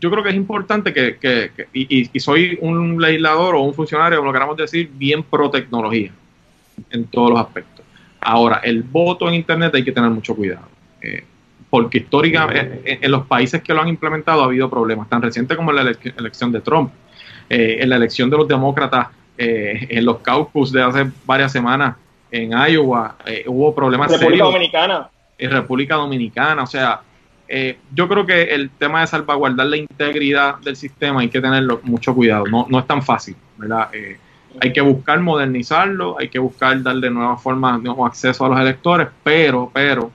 yo 0.00 0.10
creo 0.10 0.22
que 0.22 0.30
es 0.30 0.34
importante 0.34 0.92
que, 0.92 1.50
y, 1.72 2.18
soy 2.20 2.58
un 2.60 3.00
legislador 3.00 3.54
o 3.54 3.60
un 3.60 3.74
funcionario, 3.74 4.18
como 4.18 4.30
lo 4.30 4.32
queramos 4.32 4.56
decir, 4.56 4.90
bien 4.92 5.22
pro 5.22 5.50
tecnología 5.50 6.10
en 6.90 7.04
todos 7.06 7.30
los 7.30 7.40
aspectos. 7.40 7.84
Ahora, 8.20 8.60
el 8.62 8.82
voto 8.82 9.28
en 9.28 9.34
Internet 9.34 9.74
hay 9.74 9.84
que 9.84 9.92
tener 9.92 10.10
mucho 10.10 10.34
cuidado. 10.34 10.66
Eh, 11.00 11.24
porque 11.68 11.98
históricamente 11.98 12.80
eh, 12.84 12.98
en, 13.00 13.10
los 13.10 13.26
países 13.26 13.62
que 13.62 13.72
lo 13.72 13.80
han 13.80 13.88
implementado 13.88 14.42
ha 14.42 14.44
habido 14.44 14.68
problemas, 14.70 15.08
tan 15.08 15.22
recientes 15.22 15.56
como 15.56 15.70
en 15.70 15.76
la 15.76 15.92
elección 16.18 16.52
de 16.52 16.60
Trump, 16.60 16.92
eh, 17.48 17.78
en 17.80 17.88
la 17.88 17.96
elección 17.96 18.30
de 18.30 18.36
los 18.36 18.46
demócratas, 18.46 19.08
en 19.38 20.04
los 20.04 20.18
caucus 20.18 20.70
de 20.70 20.82
hace 20.82 21.10
varias 21.24 21.50
semanas 21.50 21.96
en 22.30 22.52
Iowa, 22.52 23.16
hubo 23.46 23.74
problemas 23.74 24.12
República 24.12 24.44
Dominicana. 24.44 25.10
En 25.36 25.50
República 25.50 25.94
Dominicana, 25.96 26.62
o 26.62 26.66
sea, 26.66 27.00
eh, 27.54 27.76
yo 27.94 28.08
creo 28.08 28.24
que 28.24 28.44
el 28.44 28.70
tema 28.70 29.02
de 29.02 29.06
salvaguardar 29.06 29.66
la 29.66 29.76
integridad 29.76 30.56
del 30.60 30.74
sistema 30.74 31.20
hay 31.20 31.28
que 31.28 31.38
tenerlo 31.38 31.80
mucho 31.82 32.14
cuidado, 32.14 32.46
no, 32.46 32.66
no 32.70 32.78
es 32.78 32.86
tan 32.86 33.02
fácil, 33.02 33.36
¿verdad? 33.58 33.90
Eh, 33.92 34.16
hay 34.58 34.72
que 34.72 34.80
buscar 34.80 35.20
modernizarlo, 35.20 36.18
hay 36.18 36.30
que 36.30 36.38
buscar 36.38 36.82
darle 36.82 37.10
nuevas 37.10 37.42
formas, 37.42 37.82
nuevo 37.82 38.06
acceso 38.06 38.46
a 38.46 38.48
los 38.48 38.58
electores, 38.58 39.08
pero, 39.22 39.70
pero, 39.70 40.10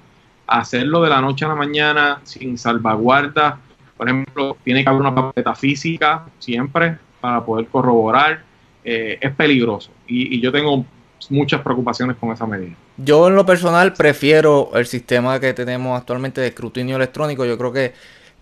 hacerlo 0.47 1.03
de 1.03 1.11
la 1.11 1.21
noche 1.21 1.45
a 1.45 1.49
la 1.49 1.53
mañana 1.53 2.21
sin 2.23 2.57
salvaguarda, 2.57 3.59
por 3.95 4.09
ejemplo, 4.09 4.57
tiene 4.63 4.81
que 4.81 4.89
haber 4.89 5.01
una 5.01 5.13
papeleta 5.13 5.53
física 5.53 6.25
siempre 6.39 6.97
para 7.21 7.45
poder 7.45 7.67
corroborar, 7.67 8.41
eh, 8.83 9.19
es 9.21 9.31
peligroso. 9.35 9.91
Y, 10.07 10.35
y 10.35 10.41
yo 10.41 10.51
tengo 10.51 10.83
muchas 11.29 11.61
preocupaciones 11.61 12.17
con 12.17 12.31
esa 12.31 12.47
medida. 12.47 12.75
Yo 12.97 13.27
en 13.27 13.35
lo 13.35 13.45
personal 13.45 13.93
prefiero 13.93 14.71
el 14.73 14.87
sistema 14.87 15.39
que 15.39 15.53
tenemos 15.53 15.97
actualmente 15.97 16.41
de 16.41 16.47
escrutinio 16.47 16.95
electrónico. 16.95 17.45
Yo 17.45 17.57
creo 17.57 17.71
que 17.71 17.93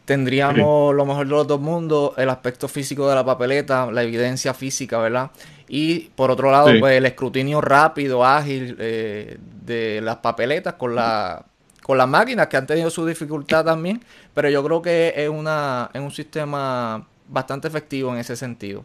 tendríamos 0.06 0.96
lo 0.96 1.06
mejor 1.06 1.26
de 1.26 1.32
los 1.32 1.48
dos 1.48 1.60
mundos, 1.60 2.12
el 2.18 2.30
aspecto 2.30 2.68
físico 2.68 3.10
de 3.10 3.16
la 3.16 3.26
papeleta, 3.26 3.92
la 3.92 4.04
evidencia 4.04 4.54
física, 4.54 5.00
¿verdad? 5.00 5.32
Y 5.68 6.12
por 6.16 6.32
otro 6.32 6.52
lado, 6.52 6.72
pues 6.80 6.98
el 6.98 7.06
escrutinio 7.06 7.60
rápido, 7.60 8.24
ágil 8.24 8.78
eh, 8.80 9.38
de 9.66 10.00
las 10.02 10.18
papeletas 10.18 10.76
con 10.76 10.96
la 10.96 11.44
con 11.82 12.00
las 12.00 12.08
máquinas 12.08 12.48
que 12.48 12.58
han 12.58 12.66
tenido 12.66 12.90
su 12.90 13.06
dificultad 13.06 13.64
también, 13.64 14.02
pero 14.34 14.50
yo 14.50 14.64
creo 14.64 14.82
que 14.82 15.14
es 15.16 15.30
una 15.30 15.90
es 15.94 16.02
un 16.02 16.12
sistema 16.12 17.06
bastante 17.28 17.68
efectivo 17.68 18.12
en 18.14 18.20
ese 18.20 18.36
sentido. 18.36 18.84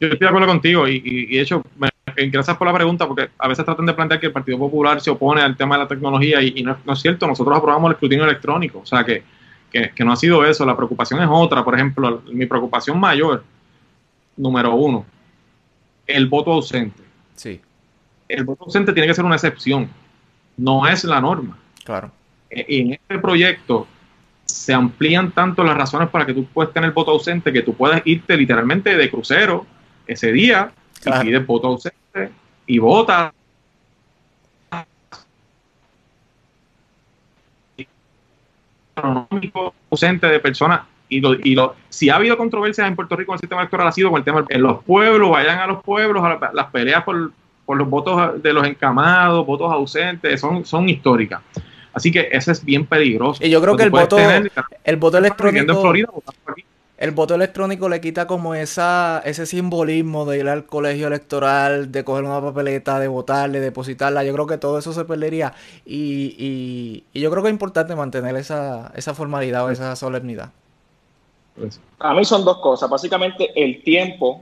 Yo 0.00 0.08
estoy 0.08 0.18
de 0.18 0.28
acuerdo 0.28 0.46
contigo 0.46 0.86
y, 0.88 1.00
y, 1.04 1.36
de 1.36 1.40
hecho 1.40 1.62
me 1.76 1.88
gracias 2.30 2.56
por 2.56 2.66
la 2.66 2.74
pregunta, 2.74 3.06
porque 3.06 3.30
a 3.38 3.48
veces 3.48 3.64
tratan 3.64 3.86
de 3.86 3.94
plantear 3.94 4.20
que 4.20 4.26
el 4.26 4.32
Partido 4.32 4.58
Popular 4.58 5.00
se 5.00 5.10
opone 5.10 5.40
al 5.40 5.56
tema 5.56 5.76
de 5.76 5.82
la 5.82 5.88
tecnología 5.88 6.42
y, 6.42 6.62
no, 6.62 6.76
es 6.92 7.00
cierto, 7.00 7.26
nosotros 7.26 7.56
aprobamos 7.56 7.88
el 7.88 7.94
escrutinio 7.94 8.24
electrónico, 8.24 8.80
o 8.80 8.86
sea 8.86 9.04
que, 9.04 9.22
no 10.04 10.12
ha 10.12 10.16
sido 10.16 10.44
eso, 10.44 10.64
la 10.64 10.76
preocupación 10.76 11.20
es 11.20 11.28
otra, 11.30 11.64
por 11.64 11.74
ejemplo, 11.74 12.22
mi 12.26 12.46
preocupación 12.46 12.98
mayor, 12.98 13.42
número 14.36 14.74
uno, 14.74 15.04
el 16.06 16.26
voto 16.26 16.52
ausente. 16.52 17.02
Sí. 17.34 17.60
El 18.28 18.44
voto 18.44 18.64
ausente 18.64 18.92
tiene 18.92 19.08
que 19.08 19.14
ser 19.14 19.24
una 19.24 19.34
excepción, 19.34 19.88
no 20.56 20.86
es 20.86 21.04
la 21.04 21.20
norma. 21.20 21.58
Claro. 21.84 22.10
E, 22.50 22.64
y 22.68 22.80
en 22.80 22.92
este 22.92 23.18
proyecto 23.18 23.86
se 24.44 24.72
amplían 24.72 25.32
tanto 25.32 25.64
las 25.64 25.76
razones 25.76 26.08
para 26.10 26.26
que 26.26 26.34
tú 26.34 26.44
puedas 26.44 26.72
tener 26.72 26.92
voto 26.92 27.10
ausente 27.10 27.52
que 27.52 27.62
tú 27.62 27.74
puedes 27.74 28.02
irte 28.04 28.36
literalmente 28.36 28.96
de 28.96 29.10
crucero 29.10 29.66
ese 30.06 30.30
día 30.32 30.70
y 31.06 31.24
pides 31.24 31.46
voto 31.46 31.68
ausente 31.68 32.32
y 32.66 32.78
vota. 32.78 33.32
ausente 39.90 40.28
de 40.28 40.38
personas 40.38 40.82
y, 41.08 41.20
lo, 41.20 41.34
y 41.34 41.54
lo, 41.54 41.74
si 41.88 42.10
ha 42.10 42.16
habido 42.16 42.36
controversias 42.36 42.88
en 42.88 42.96
Puerto 42.96 43.16
Rico 43.16 43.32
en 43.32 43.34
el 43.34 43.40
sistema 43.40 43.60
electoral 43.62 43.88
ha 43.88 43.92
sido 43.92 44.10
con 44.10 44.18
el 44.18 44.24
tema 44.24 44.44
en 44.48 44.62
los 44.62 44.82
pueblos, 44.84 45.30
vayan 45.30 45.58
a 45.58 45.66
los 45.66 45.82
pueblos, 45.82 46.22
las 46.52 46.66
peleas 46.70 47.04
por, 47.04 47.32
por, 47.66 47.76
los 47.76 47.88
votos 47.88 48.42
de 48.42 48.52
los 48.52 48.66
encamados, 48.66 49.44
votos 49.46 49.70
ausentes, 49.70 50.40
son, 50.40 50.64
son 50.64 50.88
históricas. 50.88 51.40
Así 51.92 52.10
que 52.10 52.28
eso 52.32 52.50
es 52.50 52.64
bien 52.64 52.86
peligroso. 52.86 53.44
Y 53.44 53.50
yo 53.50 53.60
creo 53.60 53.76
que 53.76 53.84
el 53.84 53.90
voto, 53.90 54.16
el 54.18 54.96
voto 54.96 55.18
electrónico... 55.18 55.72
En 55.72 55.80
Florida, 55.80 56.08
el 56.96 57.10
voto 57.10 57.34
electrónico 57.34 57.88
le 57.88 58.00
quita 58.00 58.26
como 58.26 58.54
esa, 58.54 59.20
ese 59.24 59.46
simbolismo 59.46 60.24
de 60.26 60.38
ir 60.38 60.48
al 60.48 60.64
colegio 60.64 61.08
electoral, 61.08 61.90
de 61.90 62.04
coger 62.04 62.24
una 62.24 62.40
papeleta, 62.40 63.00
de 63.00 63.08
votar, 63.08 63.50
de 63.50 63.60
depositarla. 63.60 64.22
Yo 64.22 64.32
creo 64.32 64.46
que 64.46 64.58
todo 64.58 64.78
eso 64.78 64.92
se 64.92 65.04
perdería. 65.04 65.54
Y, 65.84 67.02
y, 67.12 67.20
yo 67.20 67.30
creo 67.30 67.42
que 67.42 67.48
es 67.48 67.52
importante 67.52 67.96
mantener 67.96 68.36
esa, 68.36 68.92
esa 68.94 69.12
formalidad 69.12 69.64
o 69.64 69.70
esa 69.70 69.96
solemnidad. 69.96 70.50
A 71.98 72.14
mí 72.14 72.24
son 72.24 72.44
dos 72.44 72.58
cosas. 72.58 72.88
Básicamente 72.88 73.50
el 73.56 73.82
tiempo 73.82 74.40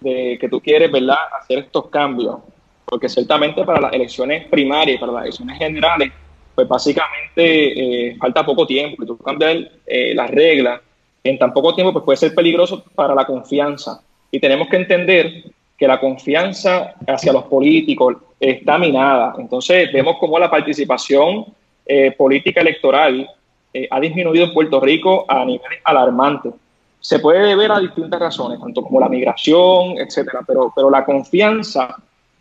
de 0.00 0.38
que 0.40 0.48
tú 0.48 0.60
quieres, 0.60 0.90
¿verdad?, 0.90 1.18
hacer 1.40 1.60
estos 1.60 1.86
cambios. 1.86 2.38
Porque 2.84 3.08
ciertamente 3.08 3.64
para 3.64 3.80
las 3.80 3.92
elecciones 3.92 4.46
primarias 4.48 5.00
para 5.00 5.12
las 5.12 5.22
elecciones 5.22 5.56
generales, 5.56 6.12
pues 6.54 6.66
básicamente 6.66 8.08
eh, 8.08 8.16
falta 8.18 8.44
poco 8.44 8.66
tiempo. 8.66 9.04
Y 9.04 9.06
tú 9.06 9.16
cambias 9.18 9.68
eh, 9.86 10.14
las 10.16 10.30
reglas 10.30 10.80
en 11.24 11.38
tan 11.38 11.52
poco 11.52 11.74
tiempo 11.74 11.92
pues 11.92 12.04
puede 12.04 12.16
ser 12.16 12.34
peligroso 12.34 12.84
para 12.94 13.14
la 13.14 13.24
confianza 13.24 14.00
y 14.30 14.40
tenemos 14.40 14.68
que 14.68 14.76
entender 14.76 15.44
que 15.76 15.86
la 15.86 16.00
confianza 16.00 16.94
hacia 17.06 17.32
los 17.32 17.44
políticos 17.44 18.16
está 18.38 18.78
minada. 18.78 19.34
Entonces 19.38 19.92
vemos 19.92 20.16
cómo 20.18 20.38
la 20.38 20.50
participación 20.50 21.46
eh, 21.84 22.12
política 22.12 22.60
electoral 22.60 23.28
eh, 23.74 23.88
ha 23.90 24.00
disminuido 24.00 24.44
en 24.44 24.54
Puerto 24.54 24.80
Rico 24.80 25.24
a 25.28 25.44
niveles 25.44 25.80
alarmantes. 25.84 26.52
Se 27.00 27.18
puede 27.18 27.46
deber 27.46 27.72
a 27.72 27.80
distintas 27.80 28.20
razones, 28.20 28.60
tanto 28.60 28.82
como 28.82 29.00
la 29.00 29.08
migración, 29.08 29.98
etcétera, 29.98 30.40
pero, 30.46 30.72
pero 30.74 30.88
la 30.88 31.04
confianza 31.04 31.96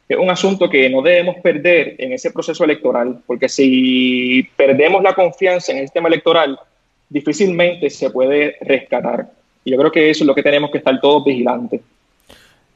es 0.08 0.18
un 0.18 0.30
asunto 0.30 0.70
que 0.70 0.90
no 0.90 1.02
debemos 1.02 1.38
perder 1.42 1.96
en 1.98 2.14
ese 2.14 2.32
proceso 2.32 2.64
electoral, 2.64 3.22
porque 3.26 3.50
si 3.50 4.48
perdemos 4.56 5.02
la 5.02 5.16
confianza 5.16 5.72
en 5.72 5.80
el 5.80 5.86
sistema 5.86 6.10
electoral, 6.10 6.60
difícilmente 7.12 7.90
se 7.90 8.10
puede 8.10 8.56
rescatar. 8.62 9.30
Y 9.64 9.72
yo 9.72 9.78
creo 9.78 9.92
que 9.92 10.10
eso 10.10 10.24
es 10.24 10.28
lo 10.28 10.34
que 10.34 10.42
tenemos 10.42 10.72
que 10.72 10.80
estar 10.80 11.00
todos 11.00 11.24
vigilantes. 11.26 11.82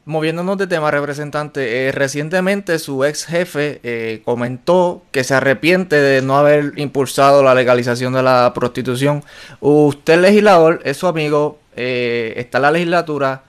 Moviéndonos 0.04 0.60
de 0.60 0.68
tema, 0.68 0.92
representante, 0.92 1.88
eh, 1.88 1.92
recientemente 1.92 2.78
su 2.78 3.04
ex 3.06 3.26
jefe 3.26 3.80
eh, 3.82 4.22
comentó 4.24 5.02
que 5.12 5.24
se 5.24 5.34
arrepiente 5.34 5.96
de 5.96 6.22
no 6.22 6.38
haber 6.38 6.74
impulsado 6.76 7.42
la 7.42 7.56
legalización 7.56 8.14
de 8.14 8.22
la 8.22 8.52
prostitución. 8.54 9.24
Usted, 9.62 10.22
legislador, 10.22 10.82
es 10.84 10.98
su 10.98 11.08
amigo, 11.08 11.58
eh, 11.76 12.34
está 12.38 12.60
en 12.60 12.62
la 12.64 12.72
legislatura. 12.72 13.44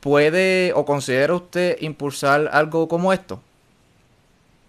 ¿Puede 0.00 0.72
o 0.74 0.84
considera 0.84 1.34
usted 1.34 1.76
impulsar 1.80 2.48
algo 2.52 2.88
como 2.88 3.12
esto? 3.12 3.40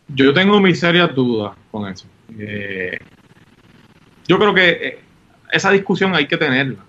Yo 0.10 0.32
tengo 0.34 0.60
mis 0.60 0.80
serias 0.80 1.16
dudas 1.16 1.56
con 1.72 1.88
eso. 1.88 2.06
yo 4.28 4.38
creo 4.38 4.54
que 4.54 5.09
esa 5.52 5.72
discusión 5.72 6.16
hay 6.16 6.28
que 6.28 6.38
tenerla 6.38 6.80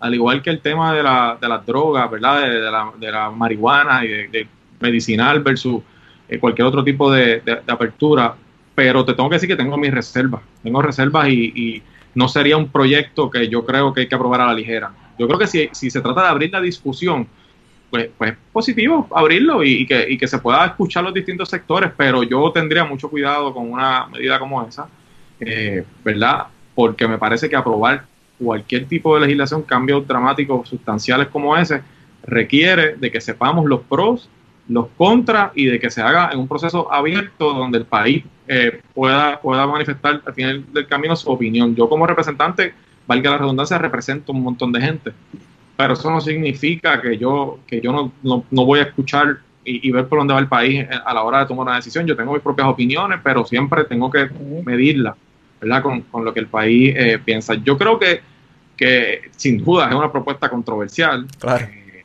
al 0.00 0.14
igual 0.14 0.42
que 0.42 0.50
el 0.50 0.60
tema 0.60 0.94
de, 0.94 1.02
la, 1.02 1.38
de 1.40 1.48
las 1.48 1.64
drogas, 1.64 2.10
¿verdad? 2.10 2.42
De, 2.42 2.60
la, 2.60 2.92
de 2.98 3.10
la, 3.10 3.30
marihuana 3.30 4.04
y 4.04 4.08
de, 4.28 4.46
medicinal 4.80 5.40
versus 5.42 5.82
eh, 6.28 6.38
cualquier 6.38 6.66
otro 6.66 6.84
tipo 6.84 7.10
de, 7.10 7.42
apertura, 7.66 8.34
pero 8.74 9.04
te 9.04 9.14
tengo 9.14 9.30
que 9.30 9.36
decir 9.36 9.48
que 9.48 9.56
tengo 9.56 9.76
mis 9.78 9.92
reservas, 9.92 10.42
tengo 10.62 10.82
reservas 10.82 11.28
y, 11.28 11.82
no 12.14 12.28
sería 12.28 12.56
un 12.56 12.70
proyecto 12.70 13.28
que 13.28 13.46
yo 13.46 13.66
creo 13.66 13.92
que 13.92 14.00
hay 14.00 14.08
que 14.08 14.14
aprobar 14.14 14.40
a 14.40 14.46
la 14.46 14.54
ligera. 14.54 14.90
Yo 15.18 15.26
creo 15.26 15.38
que 15.38 15.46
si, 15.46 15.68
si 15.72 15.90
se 15.90 16.00
trata 16.00 16.22
de 16.22 16.28
abrir 16.28 16.50
la 16.50 16.62
discusión, 16.62 17.28
pues, 17.90 18.08
pues 18.16 18.34
positivo 18.50 19.06
abrirlo 19.14 19.62
y, 19.62 19.86
que, 19.86 20.06
y 20.08 20.16
que 20.16 20.26
se 20.26 20.38
pueda 20.38 20.64
escuchar 20.64 21.04
los 21.04 21.12
distintos 21.12 21.50
sectores, 21.50 21.90
pero 21.94 22.22
yo 22.22 22.50
tendría 22.52 22.86
mucho 22.86 23.10
cuidado 23.10 23.52
con 23.52 23.70
una 23.70 24.06
medida 24.06 24.38
como 24.38 24.66
esa, 24.66 24.88
eh, 25.40 25.84
¿verdad? 26.02 26.46
Porque 26.76 27.08
me 27.08 27.18
parece 27.18 27.50
que 27.50 27.56
aprobar 27.56 28.04
cualquier 28.38 28.86
tipo 28.86 29.14
de 29.14 29.22
legislación, 29.22 29.62
cambios 29.62 30.06
dramáticos 30.06 30.68
sustanciales 30.68 31.28
como 31.28 31.56
ese, 31.56 31.82
requiere 32.22 32.96
de 32.96 33.10
que 33.10 33.20
sepamos 33.20 33.66
los 33.66 33.80
pros, 33.80 34.28
los 34.68 34.88
contras 34.96 35.52
y 35.54 35.66
de 35.66 35.78
que 35.78 35.90
se 35.90 36.02
haga 36.02 36.30
en 36.32 36.38
un 36.38 36.48
proceso 36.48 36.92
abierto 36.92 37.54
donde 37.54 37.78
el 37.78 37.84
país 37.84 38.24
eh, 38.48 38.80
pueda, 38.94 39.40
pueda 39.40 39.66
manifestar 39.66 40.20
al 40.24 40.34
final 40.34 40.64
del 40.72 40.86
camino 40.86 41.16
su 41.16 41.30
opinión. 41.30 41.74
Yo 41.74 41.88
como 41.88 42.06
representante, 42.06 42.74
valga 43.06 43.30
la 43.30 43.38
redundancia, 43.38 43.78
represento 43.78 44.32
un 44.32 44.42
montón 44.42 44.72
de 44.72 44.80
gente, 44.80 45.12
pero 45.76 45.94
eso 45.94 46.10
no 46.10 46.20
significa 46.20 47.00
que 47.00 47.16
yo, 47.16 47.60
que 47.66 47.80
yo 47.80 47.92
no, 47.92 48.12
no, 48.22 48.64
voy 48.64 48.80
a 48.80 48.84
escuchar 48.84 49.38
y, 49.64 49.88
y, 49.88 49.92
ver 49.92 50.08
por 50.08 50.18
dónde 50.18 50.34
va 50.34 50.40
el 50.40 50.48
país 50.48 50.86
a 51.04 51.14
la 51.14 51.22
hora 51.22 51.40
de 51.40 51.46
tomar 51.46 51.66
una 51.66 51.76
decisión. 51.76 52.06
Yo 52.06 52.16
tengo 52.16 52.32
mis 52.32 52.42
propias 52.42 52.68
opiniones, 52.68 53.20
pero 53.22 53.44
siempre 53.44 53.84
tengo 53.84 54.10
que 54.10 54.28
medirlas 54.64 55.16
¿verdad? 55.60 55.82
Con, 55.82 56.24
lo 56.24 56.32
que 56.32 56.40
el 56.40 56.46
país 56.46 56.94
eh, 56.96 57.18
piensa. 57.24 57.54
Yo 57.54 57.76
creo 57.76 57.98
que, 57.98 58.20
que 58.76 59.30
sin 59.36 59.64
duda 59.64 59.88
es 59.88 59.94
una 59.94 60.10
propuesta 60.10 60.48
controversial. 60.48 61.26
Eh, 61.60 62.04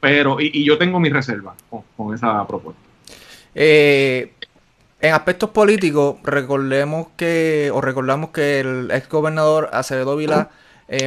pero, 0.00 0.40
y, 0.40 0.64
yo 0.64 0.78
tengo 0.78 1.00
mi 1.00 1.10
reserva 1.10 1.54
con, 1.96 2.14
esa 2.14 2.46
propuesta. 2.46 2.80
Eh, 3.54 4.32
en 5.00 5.14
aspectos 5.14 5.50
políticos, 5.50 6.16
recordemos 6.22 7.08
que, 7.16 7.70
o 7.72 7.80
recordamos 7.80 8.30
que 8.30 8.60
el 8.60 8.90
ex 8.90 9.08
gobernador 9.08 9.70
Acevedo 9.72 10.16
Vila 10.16 10.50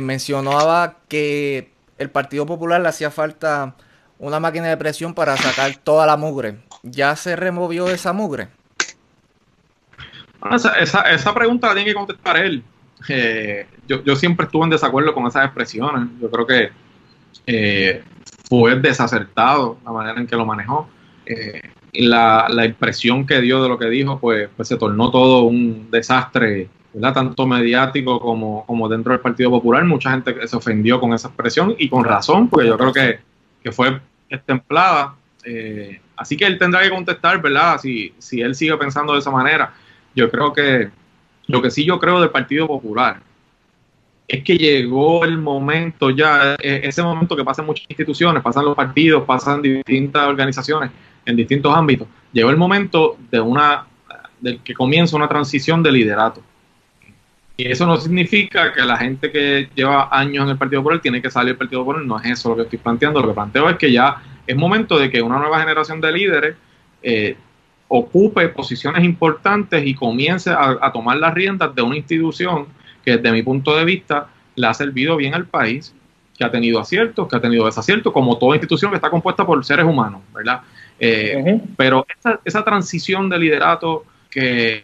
mencionaba 0.01 0.97
que 1.07 1.71
el 1.97 2.09
Partido 2.09 2.45
Popular 2.45 2.82
le 2.82 2.89
hacía 2.89 3.11
falta 3.11 3.75
una 4.19 4.39
máquina 4.39 4.67
de 4.67 4.78
presión 4.78 5.13
para 5.13 5.38
sacar 5.38 5.75
toda 5.78 6.05
la 6.05 6.17
mugre. 6.17 6.57
¿Ya 6.84 7.15
se 7.15 7.36
removió 7.36 7.89
esa 7.89 8.13
mugre? 8.13 8.49
Esa, 10.51 11.01
esa, 11.01 11.33
pregunta 11.33 11.67
la 11.67 11.73
tiene 11.75 11.89
que 11.89 11.95
contestar 11.95 12.38
él. 12.38 12.63
Eh, 13.09 13.65
yo, 13.88 14.03
yo, 14.03 14.15
siempre 14.15 14.45
estuve 14.45 14.65
en 14.65 14.69
desacuerdo 14.69 15.13
con 15.13 15.25
esas 15.27 15.45
expresiones. 15.45 16.09
Yo 16.21 16.29
creo 16.29 16.45
que 16.45 16.69
eh, 17.45 18.03
fue 18.47 18.79
desacertado 18.79 19.77
la 19.83 19.91
manera 19.91 20.19
en 20.19 20.27
que 20.27 20.35
lo 20.35 20.45
manejó. 20.45 20.89
Eh, 21.25 21.61
la, 21.93 22.47
la, 22.49 22.65
impresión 22.65 23.25
que 23.25 23.41
dio 23.41 23.61
de 23.61 23.69
lo 23.69 23.77
que 23.77 23.89
dijo, 23.89 24.19
pues, 24.19 24.49
pues 24.55 24.67
se 24.67 24.77
tornó 24.77 25.09
todo 25.09 25.43
un 25.43 25.89
desastre, 25.89 26.69
tanto 27.13 27.47
mediático 27.47 28.19
como, 28.19 28.65
como 28.65 28.88
dentro 28.88 29.11
del 29.11 29.21
Partido 29.21 29.49
Popular. 29.49 29.83
Mucha 29.83 30.11
gente 30.11 30.47
se 30.47 30.55
ofendió 30.55 30.99
con 30.99 31.13
esa 31.13 31.29
expresión 31.29 31.75
y 31.77 31.89
con 31.89 32.03
razón, 32.03 32.49
porque 32.49 32.67
yo 32.67 32.77
creo 32.77 32.93
que, 32.93 33.19
que 33.63 33.71
fue 33.71 33.99
estemplada. 34.29 35.15
Eh, 35.43 35.99
así 36.15 36.38
que 36.38 36.45
él 36.45 36.57
tendrá 36.57 36.81
que 36.81 36.89
contestar, 36.89 37.41
¿verdad? 37.41 37.79
Si, 37.79 38.13
si 38.17 38.41
él 38.41 38.55
sigue 38.55 38.75
pensando 38.77 39.13
de 39.13 39.19
esa 39.19 39.31
manera 39.31 39.73
yo 40.18 40.32
creo 40.32 40.51
que 40.51 40.89
lo 41.45 41.61
que 41.61 41.70
sí 41.70 41.86
yo 41.86 41.99
creo 41.99 42.20
del 42.20 42.32
Partido 42.32 42.65
Popular 42.65 43.22
es 44.28 44.43
que 44.43 44.57
llegó 44.57 45.24
el 45.24 45.38
momento 45.38 46.09
ya, 46.09 46.55
e, 46.55 46.82
ese 46.84 47.03
momento 47.03 47.36
que 47.36 47.45
pasan 47.45 47.68
muchas 47.68 47.86
instituciones, 47.88 48.41
pasan 48.43 48.65
los 48.65 48.76
partidos, 48.76 49.24
pasan 49.24 49.61
distintas 49.61 50.28
organizaciones 50.28 50.89
en 51.24 51.36
distintos 51.36 51.74
ámbitos, 51.74 52.07
llegó 52.34 52.49
el 52.49 52.57
momento 52.57 53.18
de 53.32 53.39
una, 53.39 53.86
del 54.41 54.59
que 54.61 54.74
comienza 54.74 55.15
una 55.15 55.30
transición 55.30 55.84
de 55.84 55.91
liderato. 55.91 56.41
Y 57.55 57.72
eso 57.72 57.86
no 57.86 57.97
significa 57.97 58.74
que 58.74 58.82
la 58.84 58.97
gente 58.97 59.32
que 59.32 59.70
lleva 59.74 60.09
años 60.11 60.43
en 60.45 60.49
el 60.49 60.57
Partido 60.57 60.82
Popular 60.82 61.01
tiene 61.01 61.22
que 61.22 61.30
salir 61.30 61.49
del 61.49 61.57
Partido 61.57 61.82
Popular, 61.82 62.03
no 62.03 62.20
es 62.20 62.26
eso 62.26 62.49
lo 62.49 62.55
que 62.55 62.61
estoy 62.63 62.80
planteando, 62.80 63.22
lo 63.22 63.30
que 63.30 63.34
planteo 63.34 63.70
es 63.70 63.78
que 63.78 63.91
ya 63.91 64.22
es 64.45 64.55
momento 64.55 64.97
de 64.97 65.09
que 65.09 65.22
una 65.22 65.38
nueva 65.38 65.59
generación 65.59 66.01
de 66.01 66.11
líderes 66.11 66.55
eh, 67.01 67.36
ocupe 67.88 68.49
posiciones 68.49 69.03
importantes 69.03 69.85
y 69.85 69.93
comience 69.93 70.49
a, 70.49 70.91
tomar 70.91 71.17
las 71.17 71.33
riendas 71.33 71.73
de 71.73 71.81
una 71.81 71.95
institución 71.95 72.67
que 73.03 73.17
desde 73.17 73.31
mi 73.31 73.43
punto 73.43 73.75
de 73.75 73.85
vista 73.85 74.27
le 74.55 74.67
ha 74.67 74.73
servido 74.73 75.15
bien 75.15 75.33
al 75.33 75.45
país, 75.45 75.93
que 76.38 76.43
ha 76.43 76.51
tenido 76.51 76.79
aciertos, 76.79 77.27
que 77.27 77.35
ha 77.35 77.41
tenido 77.41 77.65
desaciertos, 77.65 78.11
como 78.11 78.38
toda 78.38 78.55
institución 78.55 78.91
que 78.91 78.97
está 78.97 79.09
compuesta 79.09 79.45
por 79.45 79.63
seres 79.63 79.85
humanos, 79.85 80.21
¿verdad? 80.33 80.61
Eh, 80.99 81.61
pero 81.77 82.05
esa, 82.19 82.39
esa, 82.43 82.63
transición 82.63 83.29
de 83.29 83.38
liderato 83.38 84.03
que, 84.29 84.83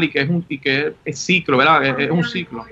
y 0.00 0.08
que 0.08 0.20
es 0.20 0.28
un 0.28 0.42
que 0.42 0.94
es 1.04 1.18
ciclo, 1.18 1.56
¿verdad? 1.56 2.00
Es, 2.00 2.10
un 2.10 2.24
ciclo. 2.24 2.64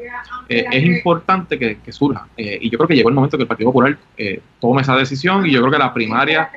Eh, 0.48 0.64
es 0.70 0.84
importante 0.84 1.58
que, 1.58 1.92
surja. 1.92 2.28
Eh, 2.36 2.58
y 2.60 2.70
yo 2.70 2.78
creo 2.78 2.88
que 2.88 2.94
llegó 2.94 3.08
el 3.08 3.14
momento 3.14 3.36
que 3.36 3.42
el 3.42 3.48
Partido 3.48 3.68
Popular 3.70 3.96
eh, 4.16 4.40
tome 4.60 4.82
esa 4.82 4.96
decisión 4.96 5.46
y 5.46 5.52
yo 5.52 5.60
creo 5.60 5.72
que 5.72 5.78
la 5.78 5.94
primaria, 5.94 6.50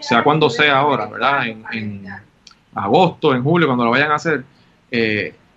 sea 0.00 0.22
cuando 0.22 0.50
sea 0.50 0.78
ahora, 0.78 1.06
¿verdad? 1.06 1.46
En, 1.46 2.06
agosto, 2.74 3.34
en 3.34 3.42
julio, 3.42 3.66
cuando 3.66 3.84
lo 3.84 3.90
vayan 3.90 4.12
a 4.12 4.16
hacer, 4.16 4.44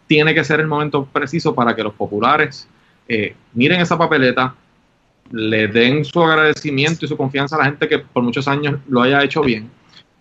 tiene 0.08 0.34
que 0.34 0.44
ser 0.44 0.60
el 0.60 0.68
momento 0.68 1.06
preciso 1.06 1.54
para 1.54 1.76
que 1.76 1.84
los 1.84 1.94
populares 1.94 2.68
miren 3.54 3.82
esa 3.82 3.98
papeleta, 3.98 4.56
le 5.32 5.68
den 5.68 6.04
su 6.06 6.22
agradecimiento 6.22 7.06
y 7.06 7.08
su 7.08 7.16
confianza 7.16 7.56
a 7.56 7.60
la 7.60 7.66
gente 7.66 7.88
que 7.88 8.00
por 8.00 8.24
muchos 8.24 8.48
años 8.48 8.80
lo 8.88 9.02
haya 9.02 9.24
hecho 9.24 9.41
bien 9.41 9.70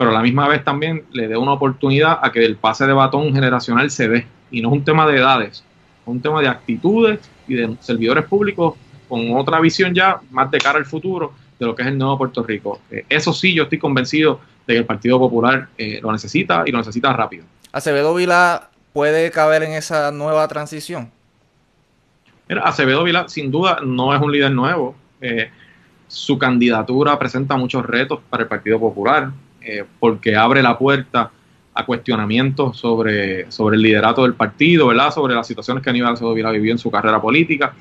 pero 0.02 0.10
a 0.10 0.14
la 0.14 0.22
misma 0.22 0.48
vez 0.48 0.64
también 0.64 1.04
le 1.12 1.28
dé 1.28 1.36
una 1.36 1.52
oportunidad 1.52 2.18
a 2.22 2.32
que 2.32 2.44
el 2.44 2.56
pase 2.56 2.86
de 2.86 2.92
batón 2.92 3.32
generacional 3.32 3.88
se 3.88 4.08
dé. 4.08 4.26
Y 4.50 4.60
no 4.60 4.70
es 4.70 4.74
un 4.74 4.84
tema 4.84 5.06
de 5.06 5.18
edades, 5.18 5.58
es 5.58 6.06
un 6.06 6.20
tema 6.20 6.40
de 6.40 6.48
actitudes 6.48 7.20
y 7.46 7.54
de 7.54 7.76
servidores 7.78 8.24
públicos 8.24 8.74
con 9.08 9.36
otra 9.36 9.60
visión 9.60 9.94
ya 9.94 10.20
más 10.32 10.50
de 10.50 10.58
cara 10.58 10.78
al 10.78 10.86
futuro 10.86 11.32
de 11.58 11.66
lo 11.66 11.74
que 11.74 11.82
es 11.82 11.88
el 11.88 11.98
nuevo 11.98 12.18
Puerto 12.18 12.42
Rico. 12.42 12.80
Eh, 12.90 13.04
eso 13.08 13.32
sí, 13.32 13.54
yo 13.54 13.64
estoy 13.64 13.78
convencido 13.78 14.40
de 14.66 14.74
que 14.74 14.78
el 14.78 14.86
Partido 14.86 15.18
Popular 15.18 15.68
eh, 15.78 16.00
lo 16.02 16.12
necesita 16.12 16.62
y 16.66 16.72
lo 16.72 16.78
necesita 16.78 17.12
rápido. 17.12 17.44
¿Acevedo 17.72 18.14
Vila 18.14 18.70
puede 18.92 19.30
caber 19.30 19.62
en 19.62 19.72
esa 19.72 20.10
nueva 20.12 20.46
transición? 20.48 21.10
Mira, 22.48 22.62
Acevedo 22.62 23.04
Vila 23.04 23.28
sin 23.28 23.50
duda 23.50 23.78
no 23.84 24.14
es 24.14 24.20
un 24.20 24.32
líder 24.32 24.52
nuevo. 24.52 24.94
Eh, 25.20 25.50
su 26.08 26.38
candidatura 26.38 27.18
presenta 27.18 27.56
muchos 27.56 27.86
retos 27.86 28.20
para 28.28 28.42
el 28.42 28.48
Partido 28.48 28.78
Popular. 28.78 29.30
Eh, 29.64 29.84
porque 30.00 30.34
abre 30.36 30.62
la 30.62 30.76
puerta 30.76 31.30
a 31.74 31.86
cuestionamientos 31.86 32.76
sobre, 32.76 33.50
sobre 33.50 33.76
el 33.76 33.82
liderato 33.82 34.24
del 34.24 34.34
partido, 34.34 34.88
¿verdad? 34.88 35.12
Sobre 35.12 35.34
las 35.34 35.46
situaciones 35.46 35.82
que 35.82 35.90
Aníbal 35.90 36.14
Acevedo 36.14 36.34
Vila 36.34 36.50
vivió 36.50 36.72
en 36.72 36.78
su 36.78 36.90
carrera 36.90 37.20
política. 37.20 37.72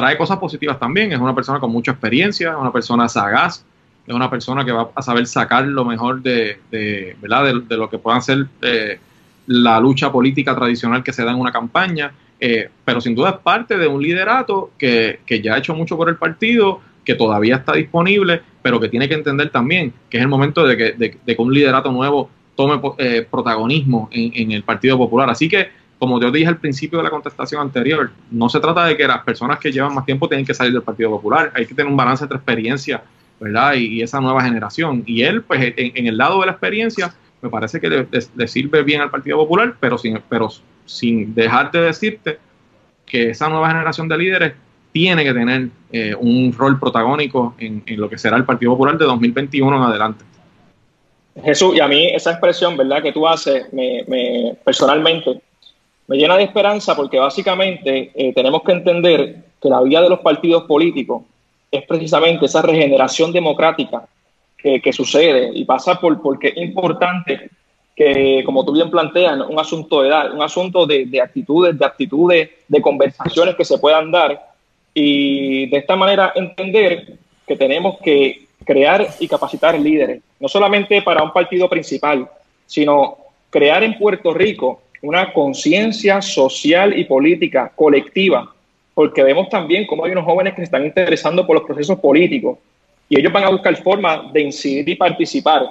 Trae 0.00 0.16
cosas 0.16 0.38
positivas 0.38 0.78
también, 0.78 1.12
es 1.12 1.18
una 1.18 1.34
persona 1.34 1.60
con 1.60 1.70
mucha 1.70 1.92
experiencia, 1.92 2.50
es 2.50 2.56
una 2.56 2.72
persona 2.72 3.08
sagaz, 3.08 3.64
es 4.06 4.14
una 4.14 4.30
persona 4.30 4.64
que 4.64 4.72
va 4.72 4.90
a 4.94 5.02
saber 5.02 5.26
sacar 5.26 5.66
lo 5.66 5.84
mejor 5.84 6.22
de, 6.22 6.58
¿verdad? 7.20 7.52
De, 7.68 7.76
lo 7.76 7.90
que 7.90 7.98
puedan 7.98 8.22
ser 8.22 8.46
eh, 8.62 8.98
la 9.46 9.78
lucha 9.78 10.10
política 10.10 10.54
tradicional 10.56 11.04
que 11.04 11.12
se 11.12 11.22
da 11.22 11.32
en 11.32 11.38
una 11.38 11.52
campaña 11.52 12.12
eh, 12.40 12.70
pero 12.84 13.00
sin 13.00 13.14
duda 13.14 13.30
es 13.30 13.36
parte 13.36 13.76
de 13.76 13.86
un 13.86 14.02
liderato 14.02 14.70
que, 14.78 15.20
que 15.26 15.42
ya 15.42 15.54
ha 15.54 15.58
hecho 15.58 15.74
mucho 15.74 15.96
por 15.96 16.08
el 16.08 16.16
partido, 16.16 16.80
que 17.04 17.14
todavía 17.14 17.56
está 17.56 17.74
disponible, 17.74 18.40
pero 18.62 18.80
que 18.80 18.88
tiene 18.88 19.08
que 19.08 19.14
entender 19.14 19.50
también 19.50 19.92
que 20.08 20.16
es 20.16 20.22
el 20.22 20.28
momento 20.28 20.66
de 20.66 20.76
que, 20.76 20.92
de, 20.92 21.10
que 21.10 21.42
un 21.42 21.52
liderato 21.52 21.92
nuevo 21.92 22.30
tome 22.56 22.80
eh, 22.98 23.26
protagonismo 23.30 24.08
en, 24.10 24.32
en, 24.34 24.52
el 24.52 24.62
Partido 24.62 24.96
Popular. 24.96 25.28
Así 25.28 25.48
que, 25.48 25.68
como 26.00 26.20
yo 26.20 26.32
dije 26.32 26.48
al 26.48 26.56
principio 26.56 26.98
de 26.98 27.04
la 27.04 27.10
contestación 27.10 27.60
anterior, 27.60 28.10
no 28.32 28.48
se 28.48 28.58
trata 28.58 28.86
de 28.86 28.96
que 28.96 29.06
las 29.06 29.22
personas 29.22 29.60
que 29.60 29.70
llevan 29.70 29.94
más 29.94 30.04
tiempo 30.04 30.28
tienen 30.28 30.44
que 30.44 30.54
salir 30.54 30.72
del 30.72 30.82
Partido 30.82 31.10
Popular, 31.10 31.52
hay 31.54 31.64
que 31.66 31.74
tener 31.74 31.88
un 31.88 31.96
balance 31.96 32.24
entre 32.24 32.38
experiencia 32.38 33.00
¿verdad? 33.40 33.74
Y, 33.74 34.02
esa 34.02 34.20
nueva 34.20 34.42
generación. 34.42 35.02
Y 35.06 35.22
él, 35.22 35.42
pues, 35.42 35.72
en, 35.76 36.06
el 36.06 36.16
lado 36.16 36.40
de 36.40 36.46
la 36.46 36.52
experiencia, 36.52 37.12
me 37.40 37.48
parece 37.48 37.80
que 37.80 37.88
le, 37.88 38.06
le, 38.36 38.48
sirve 38.48 38.82
bien 38.82 39.00
al 39.00 39.10
Partido 39.10 39.38
Popular, 39.38 39.74
pero 39.80 39.96
sin, 39.96 40.20
pero 40.28 40.48
sin 40.84 41.34
dejar 41.34 41.72
de 41.72 41.80
decirte 41.80 42.38
que 43.06 43.30
esa 43.30 43.48
nueva 43.48 43.68
generación 43.68 44.06
de 44.08 44.18
líderes 44.18 44.52
tiene 44.92 45.24
que 45.24 45.32
tener 45.32 45.68
eh, 45.90 46.14
un 46.14 46.52
rol 46.52 46.78
protagónico 46.78 47.54
en, 47.58 47.82
en, 47.86 48.00
lo 48.00 48.10
que 48.10 48.18
será 48.18 48.36
el 48.36 48.44
Partido 48.44 48.72
Popular 48.72 48.98
de 48.98 49.06
2021 49.06 49.76
en 49.76 49.82
adelante. 49.82 50.24
Jesús, 51.42 51.74
y 51.74 51.80
a 51.80 51.88
mí 51.88 52.08
esa 52.08 52.32
expresión, 52.32 52.76
¿verdad?, 52.76 53.02
que 53.02 53.12
tú 53.12 53.26
haces, 53.26 53.72
me, 53.72 54.04
me 54.06 54.54
personalmente, 54.64 55.40
me 56.10 56.16
llena 56.16 56.36
de 56.36 56.42
esperanza 56.42 56.96
porque 56.96 57.20
básicamente 57.20 58.10
eh, 58.12 58.32
tenemos 58.34 58.64
que 58.64 58.72
entender 58.72 59.44
que 59.62 59.68
la 59.68 59.80
vida 59.80 60.02
de 60.02 60.08
los 60.08 60.18
partidos 60.18 60.64
políticos 60.64 61.22
es 61.70 61.84
precisamente 61.86 62.46
esa 62.46 62.62
regeneración 62.62 63.30
democrática 63.30 64.08
que, 64.58 64.82
que 64.82 64.92
sucede 64.92 65.52
y 65.54 65.64
pasa 65.64 66.00
por 66.00 66.20
porque 66.20 66.48
es 66.48 66.56
importante 66.56 67.48
que, 67.94 68.42
como 68.44 68.64
tú 68.64 68.72
bien 68.72 68.90
planteas, 68.90 69.38
un 69.48 69.56
asunto 69.60 70.02
de 70.02 70.08
edad, 70.08 70.34
un 70.34 70.42
asunto 70.42 70.84
de 70.84 71.20
actitudes, 71.22 71.78
de 71.78 71.86
actitudes, 71.86 72.50
de 72.66 72.82
conversaciones 72.82 73.54
que 73.54 73.64
se 73.64 73.78
puedan 73.78 74.10
dar 74.10 74.48
y 74.92 75.66
de 75.66 75.76
esta 75.76 75.94
manera 75.94 76.32
entender 76.34 77.18
que 77.46 77.54
tenemos 77.54 78.00
que 78.00 78.48
crear 78.64 79.06
y 79.20 79.28
capacitar 79.28 79.78
líderes, 79.78 80.22
no 80.40 80.48
solamente 80.48 81.02
para 81.02 81.22
un 81.22 81.32
partido 81.32 81.68
principal, 81.68 82.28
sino 82.66 83.16
crear 83.48 83.84
en 83.84 83.96
Puerto 83.96 84.34
Rico 84.34 84.80
una 85.02 85.32
conciencia 85.32 86.20
social 86.20 86.98
y 86.98 87.04
política 87.04 87.72
colectiva, 87.74 88.52
porque 88.94 89.22
vemos 89.22 89.48
también 89.48 89.86
cómo 89.86 90.04
hay 90.04 90.12
unos 90.12 90.24
jóvenes 90.24 90.54
que 90.54 90.60
se 90.60 90.64
están 90.64 90.84
interesando 90.84 91.46
por 91.46 91.56
los 91.56 91.64
procesos 91.64 91.98
políticos 91.98 92.58
y 93.08 93.18
ellos 93.18 93.32
van 93.32 93.44
a 93.44 93.50
buscar 93.50 93.76
formas 93.82 94.32
de 94.32 94.42
incidir 94.42 94.88
y 94.88 94.94
participar 94.94 95.68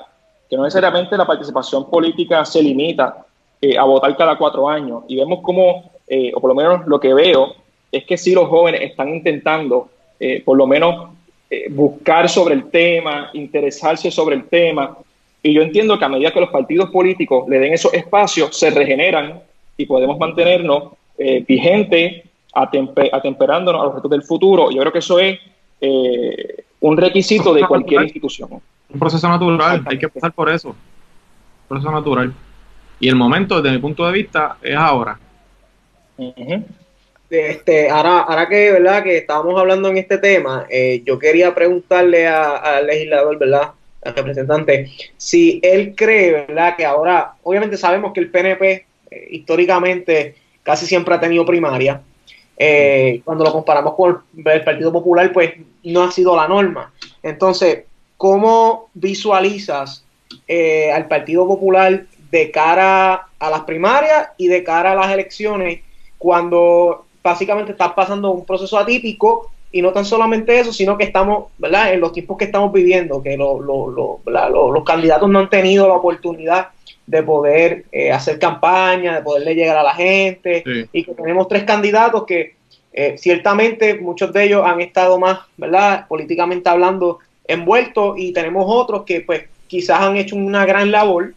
que 0.50 0.58
no 0.58 0.64
necesariamente 0.64 1.16
la 1.16 1.28
participación 1.28 1.90
política 1.90 2.44
se 2.44 2.62
limita 2.62 3.26
eh, 3.62 3.78
a 3.78 3.84
votar 3.84 4.18
cada 4.18 4.38
cuatro 4.38 4.68
años. 4.68 5.04
Y 5.08 5.16
vemos 5.16 5.40
cómo, 5.44 5.92
eh, 6.08 6.32
o 6.34 6.42
por 6.42 6.50
lo 6.50 6.56
menos 6.56 6.88
lo 6.88 7.00
que 7.00 7.14
veo, 7.14 7.54
es 7.92 8.04
que 8.06 8.18
sí 8.18 8.34
los 8.34 8.50
jóvenes 8.50 8.82
están 8.82 9.10
intentando, 9.10 9.90
eh, 10.20 10.42
por 10.44 10.58
lo 10.58 10.68
menos, 10.68 11.12
eh, 11.50 11.68
buscar 11.70 12.30
sobre 12.30 12.56
el 12.56 12.70
tema, 12.70 13.30
interesarse 13.34 14.12
sobre 14.12 14.36
el 14.36 14.48
tema. 14.48 14.98
Y 15.42 15.54
yo 15.54 15.62
entiendo 15.62 15.98
que 15.98 16.06
a 16.06 16.10
medida 16.10 16.32
que 16.32 16.42
los 16.42 16.50
partidos 16.50 16.90
políticos 16.90 17.48
le 17.48 17.60
den 17.60 17.74
esos 17.74 17.94
espacios, 17.94 18.58
se 18.58 18.70
regeneran 18.70 19.42
y 19.78 19.86
podemos 19.86 20.18
mantenernos 20.20 20.94
eh, 21.18 21.44
vigentes, 21.48 22.24
atemper 22.54 23.10
atemperándonos 23.14 23.82
a 23.82 23.86
los 23.86 23.96
retos 23.96 24.12
del 24.12 24.24
futuro. 24.24 24.70
Yo 24.72 24.80
creo 24.80 24.92
que 24.92 25.00
eso 25.00 25.20
es 25.20 25.40
un 26.82 26.98
requisito 26.98 27.54
de 27.54 27.66
cualquier 27.66 28.04
institución. 28.04 28.50
Un 28.90 29.00
proceso 29.00 29.28
natural, 29.30 29.84
hay 29.86 29.98
que 29.98 30.10
pasar 30.10 30.34
por 30.34 30.50
eso. 30.50 30.70
Un 30.70 30.76
proceso 31.68 31.92
natural. 31.92 32.34
Y 33.00 33.08
el 33.08 33.16
momento, 33.16 33.62
desde 33.62 33.76
mi 33.76 33.82
punto 33.82 34.06
de 34.06 34.12
vista, 34.12 34.58
es 34.62 34.76
ahora. 34.76 35.18
Uh 36.18 36.34
-huh. 36.36 36.64
Este, 37.30 37.90
ahora, 37.90 38.22
ahora 38.22 38.50
que, 38.50 38.72
¿verdad? 38.72 39.04
que 39.04 39.18
estábamos 39.18 39.60
hablando 39.60 39.90
en 39.90 39.98
este 39.98 40.18
tema, 40.18 40.66
eh, 40.70 41.04
yo 41.06 41.20
quería 41.20 41.54
preguntarle 41.54 42.28
al 42.28 42.88
legislador, 42.88 43.38
¿verdad? 43.38 43.70
Representante, 44.02 44.92
si 45.18 45.60
él 45.64 45.94
cree, 45.96 46.32
¿verdad? 46.32 46.76
que 46.78 46.86
ahora, 46.86 47.34
obviamente 47.44 47.78
sabemos 47.78 48.14
que 48.14 48.22
el 48.22 48.32
PNP 48.32 48.86
eh, 49.12 49.28
históricamente 49.32 50.36
casi 50.64 50.86
siempre 50.86 51.16
ha 51.16 51.20
tenido 51.20 51.46
primaria. 51.46 52.02
Eh, 52.58 53.22
cuando 53.24 53.46
lo 53.46 53.52
comparamos 53.52 53.96
con 53.96 54.22
el 54.46 54.64
Partido 54.64 54.92
Popular, 54.92 55.32
pues 55.32 55.54
no 55.84 56.04
ha 56.04 56.12
sido 56.12 56.36
la 56.36 56.48
norma. 56.48 56.92
Entonces, 57.24 57.86
¿cómo 58.18 58.90
visualizas 58.94 60.04
eh, 60.48 60.92
al 60.92 61.08
Partido 61.08 61.48
Popular 61.48 62.06
de 62.32 62.52
cara 62.52 63.28
a 63.40 63.50
las 63.50 63.62
primarias 63.62 64.30
y 64.38 64.48
de 64.48 64.64
cara 64.64 64.92
a 64.92 64.96
las 64.96 65.12
elecciones 65.12 65.80
cuando 66.18 67.06
básicamente 67.24 67.72
está 67.72 67.96
pasando 67.96 68.32
un 68.32 68.46
proceso 68.46 68.78
atípico 68.78 69.52
y 69.72 69.82
no 69.82 69.92
tan 69.92 70.06
solamente 70.06 70.60
eso, 70.60 70.74
sino 70.74 70.98
que 70.98 71.04
estamos, 71.04 71.52
¿verdad? 71.58 71.94
En 71.94 72.00
los 72.00 72.12
tiempos 72.12 72.38
que 72.38 72.46
estamos 72.46 72.72
viviendo, 72.74 73.22
que 73.22 73.38
lo, 73.38 73.62
lo, 73.62 73.90
lo, 73.92 74.20
lo 74.26 74.72
los 74.72 74.84
candidatos 74.84 75.30
no 75.30 75.40
han 75.40 75.50
tenido 75.50 75.88
la 75.88 75.96
oportunidad 75.96 76.70
de 77.06 77.24
poder 77.24 77.86
eh, 77.92 78.12
hacer 78.12 78.40
campaña, 78.40 79.16
de 79.16 79.22
poderle 79.22 79.56
llegar 79.56 79.78
a 79.78 79.84
la 79.84 79.94
gente, 79.94 80.64
sí. 80.66 80.86
y 80.92 81.04
que 81.04 81.14
tenemos 81.14 81.48
tres 81.48 81.64
candidatos 81.64 82.26
que 82.26 82.56
eh, 82.94 83.16
ciertamente 83.18 83.96
muchos 83.96 84.34
de 84.34 84.44
ellos 84.44 84.64
han 84.66 84.82
estado 84.82 85.20
más, 85.20 85.40
¿verdad? 85.58 86.08
Políticamente 86.08 86.70
hablando, 86.70 87.20
envueltos, 87.48 88.16
y 88.18 88.34
tenemos 88.34 88.66
otros 88.68 89.04
que 89.04 89.22
pues 89.22 89.44
quizás 89.68 90.02
han 90.02 90.18
hecho 90.18 90.36
una 90.36 90.66
gran 90.66 90.92
labor, 90.92 91.34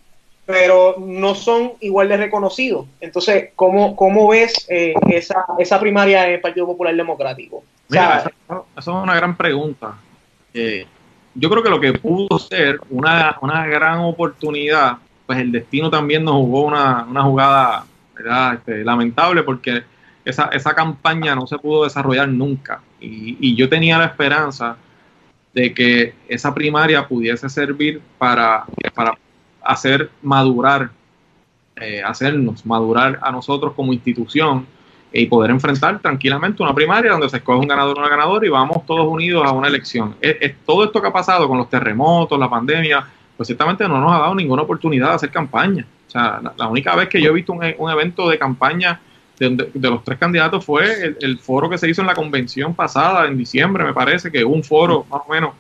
pero 0.53 0.96
no 0.98 1.34
son 1.34 1.72
igual 1.80 2.11
de 2.11 2.18
reconocidos. 2.18 2.86
Entonces, 3.00 3.53
¿cómo, 3.57 3.96
cómo 3.96 4.28
ves 4.28 4.66
eh, 4.68 4.92
esa, 5.09 5.46
esa 5.59 5.80
primaria 5.80 6.24
del 6.24 6.42
Partido 6.42 6.66
Popular 6.66 6.94
Democrático? 6.94 7.64
Mira, 7.88 8.18
esa, 8.18 8.32
esa, 8.50 8.62
es 8.76 8.86
una 8.86 9.14
gran 9.14 9.34
pregunta. 9.34 9.94
Eh, 10.53 10.86
yo 11.34 11.48
creo 11.48 11.62
que 11.62 11.70
lo 11.70 11.80
que 11.80 11.94
pudo 11.94 12.38
ser 12.38 12.78
una, 12.90 13.38
una 13.40 13.66
gran 13.66 14.00
oportunidad, 14.00 14.98
pues 15.24 15.38
el 15.38 15.53
destino 15.53 15.88
también 15.88 16.22
nos 16.22 16.34
jugó 16.34 16.66
una, 16.66 17.07
una 17.09 17.22
jugada 17.22 17.86
este, 18.53 18.84
lamentable 18.84 19.44
porque 19.44 19.84
esa, 20.22 20.50
esa 20.53 20.74
campaña 20.74 21.34
no 21.34 21.46
se 21.46 21.57
pudo 21.57 21.84
desarrollar 21.84 22.28
nunca. 22.28 22.82
Y, 23.00 23.38
y 23.40 23.57
yo 23.57 23.70
tenía 23.70 23.96
la 23.96 24.05
esperanza 24.05 24.76
de 25.55 25.72
que 25.72 26.12
esa 26.28 26.53
primaria 26.53 27.09
pudiese 27.09 27.48
servir 27.48 28.03
para, 28.18 28.66
para 28.94 29.14
hacer 29.65 30.11
madurar, 30.23 30.91
eh, 31.77 32.03
hacernos 32.03 32.65
madurar 32.67 33.19
a 33.23 33.31
nosotros 33.31 33.73
como 33.75 33.93
institución 33.93 34.67
y 35.13 35.27
poder 35.27 35.51
enfrentar 35.51 36.01
tranquilamente 36.01 36.63
una 36.63 36.75
primaria 36.75 37.13
donde 37.13 37.29
se 37.29 37.37
escoge 37.37 37.59
un 37.59 37.69
ganador 37.69 37.99
o 37.99 38.01
una 38.01 38.09
ganadora 38.09 38.47
y 38.47 38.49
vamos 38.49 38.87
todos 38.87 39.07
unidos 39.07 39.45
a 39.47 39.53
una 39.53 39.69
elección. 39.69 40.17
Es, 40.21 40.57
todo 40.65 40.85
esto 40.85 41.01
que 41.01 41.09
ha 41.09 41.13
pasado 41.13 41.47
con 41.49 41.59
los 41.59 41.69
terremotos, 41.69 42.39
la 42.39 42.49
pandemia, 42.49 43.07
pues 43.37 43.47
ciertamente 43.47 43.87
no 43.87 44.01
nos 44.01 44.13
ha 44.13 44.19
dado 44.19 44.35
ninguna 44.35 44.63
oportunidad 44.63 45.11
de 45.11 45.15
hacer 45.15 45.31
campaña. 45.31 45.87
O 46.09 46.11
sea, 46.11 46.41
la, 46.57 46.67
única 46.69 46.95
vez 46.97 47.09
que 47.09 47.21
yo 47.21 47.31
he 47.31 47.35
visto 47.35 47.53
un, 47.53 47.63
un 47.79 47.91
evento 47.91 48.29
de 48.29 48.39
campaña 48.39 49.01
de, 49.39 49.51
de, 49.51 49.71
de, 49.75 49.91
los 49.91 50.05
tres 50.05 50.19
candidatos 50.19 50.65
fue 50.65 50.85
el, 51.05 51.17
el, 51.21 51.39
foro 51.39 51.69
que 51.69 51.79
se 51.79 51.89
hizo 51.89 52.03
en 52.03 52.07
la 52.07 52.15
convención 52.15 52.75
pasada, 52.75 53.27
en 53.27 53.37
diciembre, 53.37 53.85
me 53.85 53.93
parece, 53.93 54.31
que 54.31 54.45
un 54.45 54.63
foro 54.63 55.07
más 55.11 55.23
o 55.27 55.33
menos. 55.33 55.53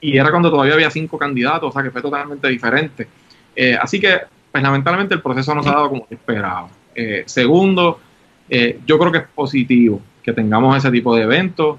Y 0.00 0.16
era 0.16 0.30
cuando 0.30 0.50
todavía 0.50 0.74
había 0.74 0.90
cinco 0.90 1.18
candidatos, 1.18 1.68
o 1.68 1.72
sea 1.72 1.82
que 1.82 1.90
fue 1.90 2.02
totalmente 2.02 2.48
diferente. 2.48 3.08
Eh, 3.54 3.76
así 3.80 4.00
que, 4.00 4.20
pues 4.50 4.62
lamentablemente 4.62 5.14
el 5.14 5.20
proceso 5.20 5.54
no 5.54 5.62
se 5.62 5.68
ha 5.68 5.72
dado 5.72 5.90
como 5.90 6.06
esperaba. 6.08 6.68
Eh, 6.94 7.24
segundo, 7.26 8.00
eh, 8.48 8.80
yo 8.86 8.98
creo 8.98 9.12
que 9.12 9.18
es 9.18 9.24
positivo 9.34 10.00
que 10.22 10.32
tengamos 10.32 10.76
ese 10.76 10.90
tipo 10.90 11.14
de 11.14 11.22
eventos, 11.22 11.78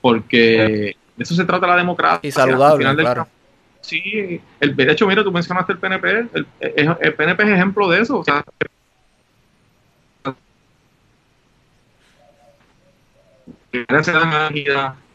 porque 0.00 0.96
de 1.16 1.22
eso 1.22 1.34
se 1.34 1.44
trata 1.44 1.66
la 1.66 1.76
democracia. 1.76 2.26
Y 2.26 2.30
saludable, 2.30 2.86
al 2.86 2.96
claro. 2.96 3.22
Del, 3.22 3.32
sí, 3.80 4.40
el, 4.60 4.76
de 4.76 4.92
hecho, 4.92 5.06
mira, 5.06 5.24
tú 5.24 5.32
mencionaste 5.32 5.72
el 5.72 5.78
PNP, 5.78 6.10
el, 6.32 6.46
el, 6.60 6.96
el 7.00 7.14
PNP 7.14 7.42
es 7.42 7.50
ejemplo 7.50 7.88
de 7.88 8.00
eso, 8.00 8.18
o 8.18 8.24
sea, 8.24 8.44
se 14.02 14.12
dan 14.12 14.54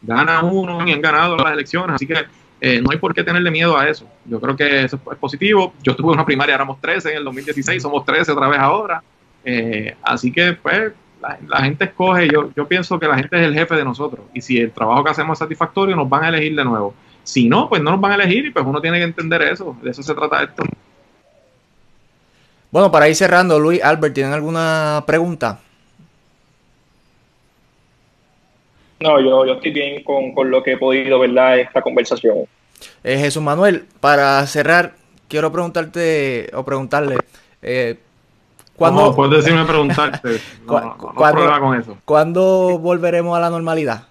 gana 0.02 0.42
uno 0.42 0.86
y 0.86 0.92
han 0.92 1.00
ganado 1.00 1.36
las 1.36 1.52
elecciones, 1.52 1.94
así 1.94 2.06
que 2.06 2.16
eh, 2.60 2.80
no 2.80 2.90
hay 2.92 2.98
por 2.98 3.12
qué 3.12 3.24
tenerle 3.24 3.50
miedo 3.50 3.76
a 3.76 3.88
eso. 3.88 4.06
Yo 4.24 4.40
creo 4.40 4.56
que 4.56 4.84
eso 4.84 5.00
es 5.10 5.18
positivo. 5.18 5.74
Yo 5.82 5.96
tuve 5.96 6.12
una 6.12 6.24
primaria, 6.24 6.54
éramos 6.54 6.80
13 6.80 7.10
en 7.10 7.16
el 7.18 7.24
2016, 7.24 7.82
somos 7.82 8.04
13 8.04 8.30
otra 8.30 8.48
vez 8.48 8.60
ahora. 8.60 9.02
Eh, 9.44 9.96
así 10.02 10.30
que, 10.30 10.52
pues, 10.52 10.92
la, 11.20 11.38
la, 11.48 11.62
gente 11.62 11.86
escoge. 11.86 12.28
Yo, 12.32 12.52
yo 12.54 12.68
pienso 12.68 13.00
que 13.00 13.08
la 13.08 13.16
gente 13.16 13.36
es 13.36 13.48
el 13.48 13.54
jefe 13.54 13.74
de 13.74 13.84
nosotros. 13.84 14.26
Y 14.32 14.40
si 14.40 14.58
el 14.58 14.70
trabajo 14.70 15.02
que 15.02 15.10
hacemos 15.10 15.34
es 15.34 15.38
satisfactorio, 15.40 15.96
nos 15.96 16.08
van 16.08 16.22
a 16.22 16.28
elegir 16.28 16.54
de 16.54 16.64
nuevo. 16.64 16.94
Si 17.24 17.48
no, 17.48 17.68
pues 17.68 17.82
no 17.82 17.90
nos 17.90 18.00
van 18.00 18.12
a 18.12 18.14
elegir 18.14 18.46
y 18.46 18.50
pues 18.52 18.64
uno 18.64 18.80
tiene 18.80 18.98
que 18.98 19.04
entender 19.04 19.42
eso. 19.42 19.76
De 19.82 19.90
eso 19.90 20.02
se 20.04 20.14
trata 20.14 20.44
esto. 20.44 20.62
Bueno, 22.70 22.92
para 22.92 23.08
ir 23.08 23.16
cerrando, 23.16 23.58
Luis, 23.58 23.82
Albert, 23.82 24.14
¿tienen 24.14 24.32
alguna 24.32 25.02
pregunta? 25.04 25.60
No, 29.02 29.20
yo, 29.20 29.46
yo 29.46 29.52
estoy 29.54 29.72
bien 29.72 30.04
con, 30.04 30.32
con, 30.32 30.50
lo 30.50 30.62
que 30.62 30.72
he 30.72 30.76
podido, 30.78 31.18
¿verdad? 31.18 31.58
Esta 31.58 31.82
conversación. 31.82 32.46
Eh, 33.02 33.18
Jesús 33.18 33.42
Manuel, 33.42 33.84
para 34.00 34.46
cerrar, 34.46 34.94
quiero 35.28 35.50
preguntarte 35.50 36.50
o 36.54 36.64
preguntarle, 36.64 37.16
eh, 37.62 37.98
¿Cuándo, 38.76 39.14
puedes 39.14 39.44
decirme 39.44 39.64
preguntarte. 39.64 40.40
No, 40.66 40.80
no, 40.80 41.12
no, 41.14 41.60
con 41.60 41.78
eso. 41.78 41.98
¿Cuándo 42.04 42.78
volveremos 42.78 43.36
a 43.36 43.40
la 43.40 43.50
normalidad? 43.50 44.06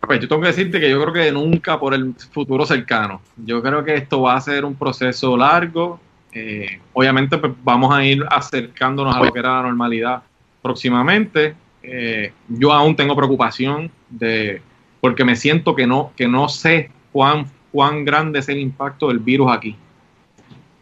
Pues 0.00 0.20
yo 0.20 0.28
tengo 0.28 0.42
que 0.42 0.48
decirte 0.48 0.80
que 0.80 0.90
yo 0.90 1.00
creo 1.00 1.12
que 1.12 1.32
nunca 1.32 1.78
por 1.78 1.94
el 1.94 2.14
futuro 2.32 2.66
cercano. 2.66 3.22
Yo 3.36 3.62
creo 3.62 3.84
que 3.84 3.94
esto 3.94 4.22
va 4.22 4.34
a 4.34 4.40
ser 4.40 4.64
un 4.64 4.74
proceso 4.74 5.36
largo. 5.36 6.00
Eh, 6.32 6.80
obviamente 6.92 7.38
pues, 7.38 7.52
vamos 7.62 7.94
a 7.94 8.04
ir 8.04 8.24
acercándonos 8.28 9.14
a 9.14 9.22
lo 9.22 9.32
que 9.32 9.38
era 9.38 9.56
la 9.56 9.62
normalidad 9.62 10.22
próximamente. 10.60 11.54
Eh, 11.82 12.32
yo 12.48 12.72
aún 12.72 12.94
tengo 12.96 13.16
preocupación 13.16 13.90
de 14.08 14.62
porque 15.00 15.24
me 15.24 15.34
siento 15.34 15.74
que 15.74 15.86
no 15.86 16.12
que 16.16 16.28
no 16.28 16.48
sé 16.48 16.90
cuán 17.10 17.46
cuán 17.72 18.04
grande 18.04 18.38
es 18.38 18.48
el 18.48 18.58
impacto 18.58 19.08
del 19.08 19.18
virus 19.18 19.50
aquí. 19.50 19.76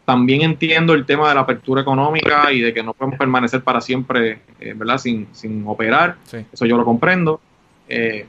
También 0.05 0.41
entiendo 0.41 0.93
el 0.93 1.05
tema 1.05 1.29
de 1.29 1.35
la 1.35 1.41
apertura 1.41 1.81
económica 1.81 2.51
y 2.51 2.59
de 2.59 2.73
que 2.73 2.83
no 2.83 2.93
podemos 2.93 3.17
permanecer 3.17 3.63
para 3.63 3.79
siempre, 3.79 4.41
eh, 4.59 4.73
¿verdad? 4.75 4.97
Sin, 4.97 5.27
sin 5.31 5.63
operar. 5.65 6.17
Eso 6.51 6.65
yo 6.65 6.75
lo 6.75 6.83
comprendo. 6.83 7.39
Eh, 7.87 8.25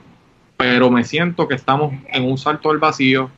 pero 0.55 0.89
me 0.89 1.03
siento 1.03 1.47
que 1.47 1.55
estamos 1.55 1.93
en 2.07 2.23
un 2.23 2.37
salto 2.37 2.69
al 2.69 2.77
vacío 2.77 3.29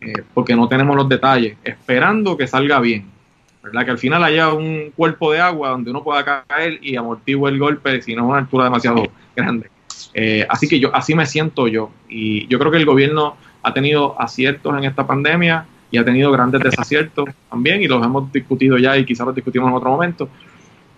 eh, 0.00 0.22
porque 0.34 0.56
no 0.56 0.68
tenemos 0.68 0.96
los 0.96 1.08
detalles, 1.08 1.56
esperando 1.62 2.36
que 2.36 2.46
salga 2.46 2.80
bien. 2.80 3.06
¿Verdad? 3.66 3.84
Que 3.84 3.90
al 3.90 3.98
final 3.98 4.22
haya 4.24 4.52
un 4.52 4.92
cuerpo 4.96 5.32
de 5.32 5.40
agua 5.40 5.70
donde 5.70 5.90
uno 5.90 6.02
pueda 6.02 6.24
caer 6.24 6.78
y 6.82 6.96
amortigue 6.96 7.48
el 7.48 7.58
golpe 7.58 8.00
si 8.02 8.14
no 8.14 8.22
es 8.22 8.28
una 8.28 8.38
altura 8.38 8.64
demasiado 8.64 9.04
grande. 9.34 9.70
así 10.48 10.68
que 10.68 10.78
yo, 10.78 10.94
así 10.94 11.14
me 11.14 11.26
siento 11.26 11.68
yo. 11.68 11.90
Y 12.08 12.46
yo 12.46 12.58
creo 12.58 12.70
que 12.70 12.78
el 12.78 12.86
gobierno 12.86 13.36
ha 13.62 13.74
tenido 13.74 14.20
aciertos 14.20 14.76
en 14.78 14.84
esta 14.84 15.06
pandemia 15.06 15.66
y 15.90 15.98
ha 15.98 16.04
tenido 16.04 16.30
grandes 16.30 16.62
desaciertos 16.62 17.28
también 17.50 17.82
y 17.82 17.88
los 17.88 18.04
hemos 18.04 18.32
discutido 18.32 18.78
ya 18.78 18.96
y 18.96 19.04
quizás 19.04 19.26
los 19.26 19.34
discutimos 19.34 19.68
en 19.68 19.74
otro 19.74 19.90
momento. 19.90 20.28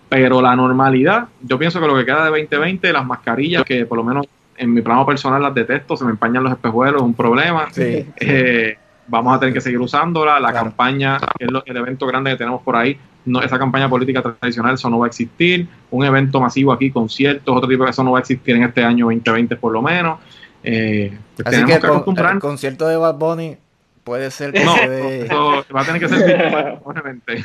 Pero 0.09 0.41
la 0.41 0.57
normalidad, 0.57 1.29
yo 1.43 1.59
pienso 1.59 1.81
que 1.81 1.87
lo 1.87 1.97
que 1.97 2.05
queda 2.05 2.25
de 2.25 2.31
2020, 2.31 2.93
las 2.93 3.07
mascarillas, 3.07 3.65
que 3.65 3.85
por 3.85 3.99
lo 3.99 4.05
menos 4.05 4.27
en 4.57 4.73
mi 4.73 4.83
plano 4.83 5.07
personal 5.07 5.43
las 5.43 5.55
detesto, 5.55 5.97
se 5.97 6.05
me 6.05 6.11
empañan 6.11 6.43
los 6.43 6.53
espejuelos, 6.53 7.01
es 7.01 7.07
un 7.07 7.15
problema. 7.15 7.69
Eh, 7.77 8.79
vamos 9.09 9.37
a 9.37 9.41
tener 9.41 9.55
que 9.55 9.61
seguir 9.61 9.81
usándola. 9.81 10.39
La 10.39 10.53
campaña, 10.53 11.19
que 11.39 11.47
es 11.47 11.51
el 11.67 11.77
evento 11.77 12.07
grande 12.07 12.31
que 12.31 12.37
tenemos 12.37 12.63
por 12.63 12.77
ahí, 12.77 12.99
no, 13.25 13.43
esa 13.43 13.59
campaña 13.59 13.89
política 13.89 14.23
tradicional, 14.23 14.75
eso 14.75 14.89
no 14.89 15.01
va 15.01 15.07
a 15.07 15.09
existir. 15.09 15.69
Un 15.91 16.05
evento 16.05 16.41
masivo 16.41 16.73
aquí, 16.73 16.91
conciertos, 16.91 17.57
otro 17.57 17.69
tipo 17.69 17.85
de 17.85 17.91
eso 17.91 18.03
no 18.03 18.13
va 18.13 18.19
a 18.19 18.21
existir 18.21 18.57
en 18.57 18.65
este 18.65 18.83
año 18.83 19.07
2020 19.07 19.57
por 19.57 19.73
lo 19.73 19.83
menos. 19.83 20.19
Eh, 20.63 21.17
Así 21.45 21.65
que, 21.65 21.75
el 21.75 22.39
concierto 22.41 22.89
de 22.89 22.97
Bad 22.97 23.15
Bunny 23.15 23.57
puede 24.03 24.31
ser 24.31 24.53
que 24.53 24.65
no, 24.65 24.75
eso 24.77 25.65
va 25.75 25.83
a 25.83 25.85
tener 25.85 26.01
que 26.01 26.09
ser 26.09 26.81
obviamente. 26.85 27.45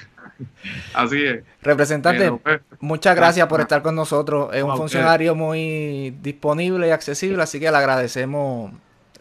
Así 0.93 1.23
es. 1.23 1.43
Representante, 1.61 2.31
pues, 2.31 2.61
muchas 2.79 3.15
gracias 3.15 3.47
por 3.47 3.61
estar 3.61 3.81
con 3.81 3.95
nosotros. 3.95 4.49
Es 4.53 4.63
un 4.63 4.75
funcionario 4.75 5.35
muy 5.35 6.15
disponible 6.21 6.87
y 6.87 6.91
accesible, 6.91 7.43
así 7.43 7.59
que 7.59 7.69
le 7.69 7.77
agradecemos 7.77 8.71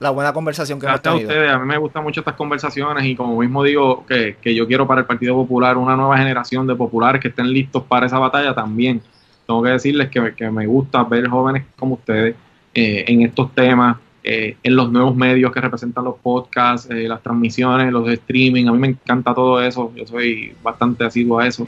la 0.03 0.11
buena 0.11 0.32
conversación 0.32 0.80
que 0.80 0.86
Gracias 0.86 1.07
hemos 1.07 1.20
tenido. 1.20 1.30
a 1.30 1.34
ustedes, 1.34 1.55
a 1.55 1.59
mí 1.59 1.66
me 1.66 1.78
gustan 1.78 2.03
mucho 2.03 2.20
estas 2.20 2.34
conversaciones 2.34 3.05
y 3.05 3.14
como 3.14 3.38
mismo 3.38 3.62
digo 3.62 4.05
que, 4.07 4.36
que, 4.42 4.55
yo 4.55 4.66
quiero 4.66 4.86
para 4.86 5.03
el 5.03 5.07
Partido 5.07 5.34
Popular 5.34 5.78
una 5.78 5.96
nueva 5.96 6.18
generación 6.18 6.66
de 6.66 6.74
populares 6.74 7.22
que 7.22 7.28
estén 7.28 7.50
listos 7.53 7.84
para 7.84 8.07
esa 8.07 8.18
batalla 8.18 8.55
también. 8.55 9.00
Tengo 9.46 9.62
que 9.62 9.70
decirles 9.70 10.09
que, 10.11 10.34
que 10.34 10.50
me 10.50 10.66
gusta 10.66 11.05
ver 11.05 11.28
jóvenes 11.28 11.64
como 11.76 11.94
ustedes 11.94 12.34
eh, 12.74 13.05
en 13.07 13.22
estos 13.22 13.55
temas, 13.55 13.98
eh, 14.24 14.57
en 14.62 14.76
los 14.76 14.90
nuevos 14.90 15.14
medios 15.14 15.53
que 15.53 15.61
representan 15.61 16.05
los 16.05 16.16
podcasts, 16.16 16.88
eh, 16.90 17.07
las 17.07 17.22
transmisiones, 17.22 17.92
los 17.92 18.09
streaming. 18.09 18.66
A 18.66 18.72
mí 18.72 18.78
me 18.78 18.88
encanta 18.88 19.34
todo 19.34 19.62
eso, 19.62 19.92
yo 19.94 20.07
soy 20.07 20.55
bastante 20.62 21.05
asiduo 21.05 21.38
a 21.38 21.46
eso. 21.46 21.66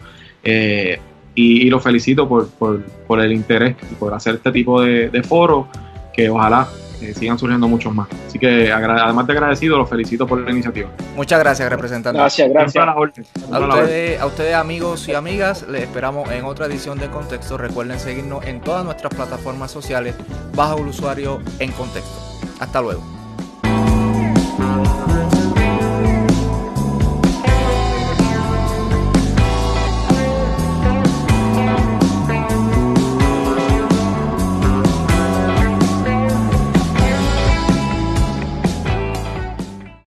Y, 1.36 1.68
lo 1.68 1.80
felicito 1.80 2.28
por, 2.28 2.48
por, 2.48 2.80
por, 2.82 3.20
el 3.20 3.32
interés 3.32 3.76
y 3.90 3.94
por 3.96 4.14
hacer 4.14 4.36
este 4.36 4.52
tipo 4.52 4.80
de, 4.80 5.08
de 5.10 5.22
foros 5.24 5.66
que 6.12 6.30
ojalá 6.30 6.68
sigan 7.12 7.38
surgiendo 7.38 7.68
muchos 7.68 7.92
más. 7.94 8.08
Así 8.26 8.38
que 8.38 8.72
además 8.72 9.26
de 9.26 9.32
agradecido, 9.32 9.76
los 9.76 9.88
felicito 9.90 10.26
por 10.26 10.40
la 10.40 10.50
iniciativa. 10.50 10.88
Muchas 11.16 11.38
gracias, 11.38 11.68
representante. 11.68 12.18
Gracias, 12.18 12.48
gracias. 12.48 12.86
A 12.86 13.58
ustedes, 13.58 14.20
a 14.20 14.26
ustedes, 14.26 14.54
amigos 14.54 15.08
y 15.08 15.14
amigas, 15.14 15.66
les 15.68 15.82
esperamos 15.82 16.30
en 16.30 16.44
otra 16.44 16.66
edición 16.66 16.98
de 16.98 17.08
Contexto. 17.08 17.58
Recuerden 17.58 17.98
seguirnos 17.98 18.46
en 18.46 18.60
todas 18.60 18.84
nuestras 18.84 19.14
plataformas 19.14 19.70
sociales 19.70 20.14
bajo 20.54 20.78
el 20.78 20.86
usuario 20.86 21.40
en 21.58 21.72
Contexto. 21.72 22.14
Hasta 22.60 22.80
luego. 22.80 23.13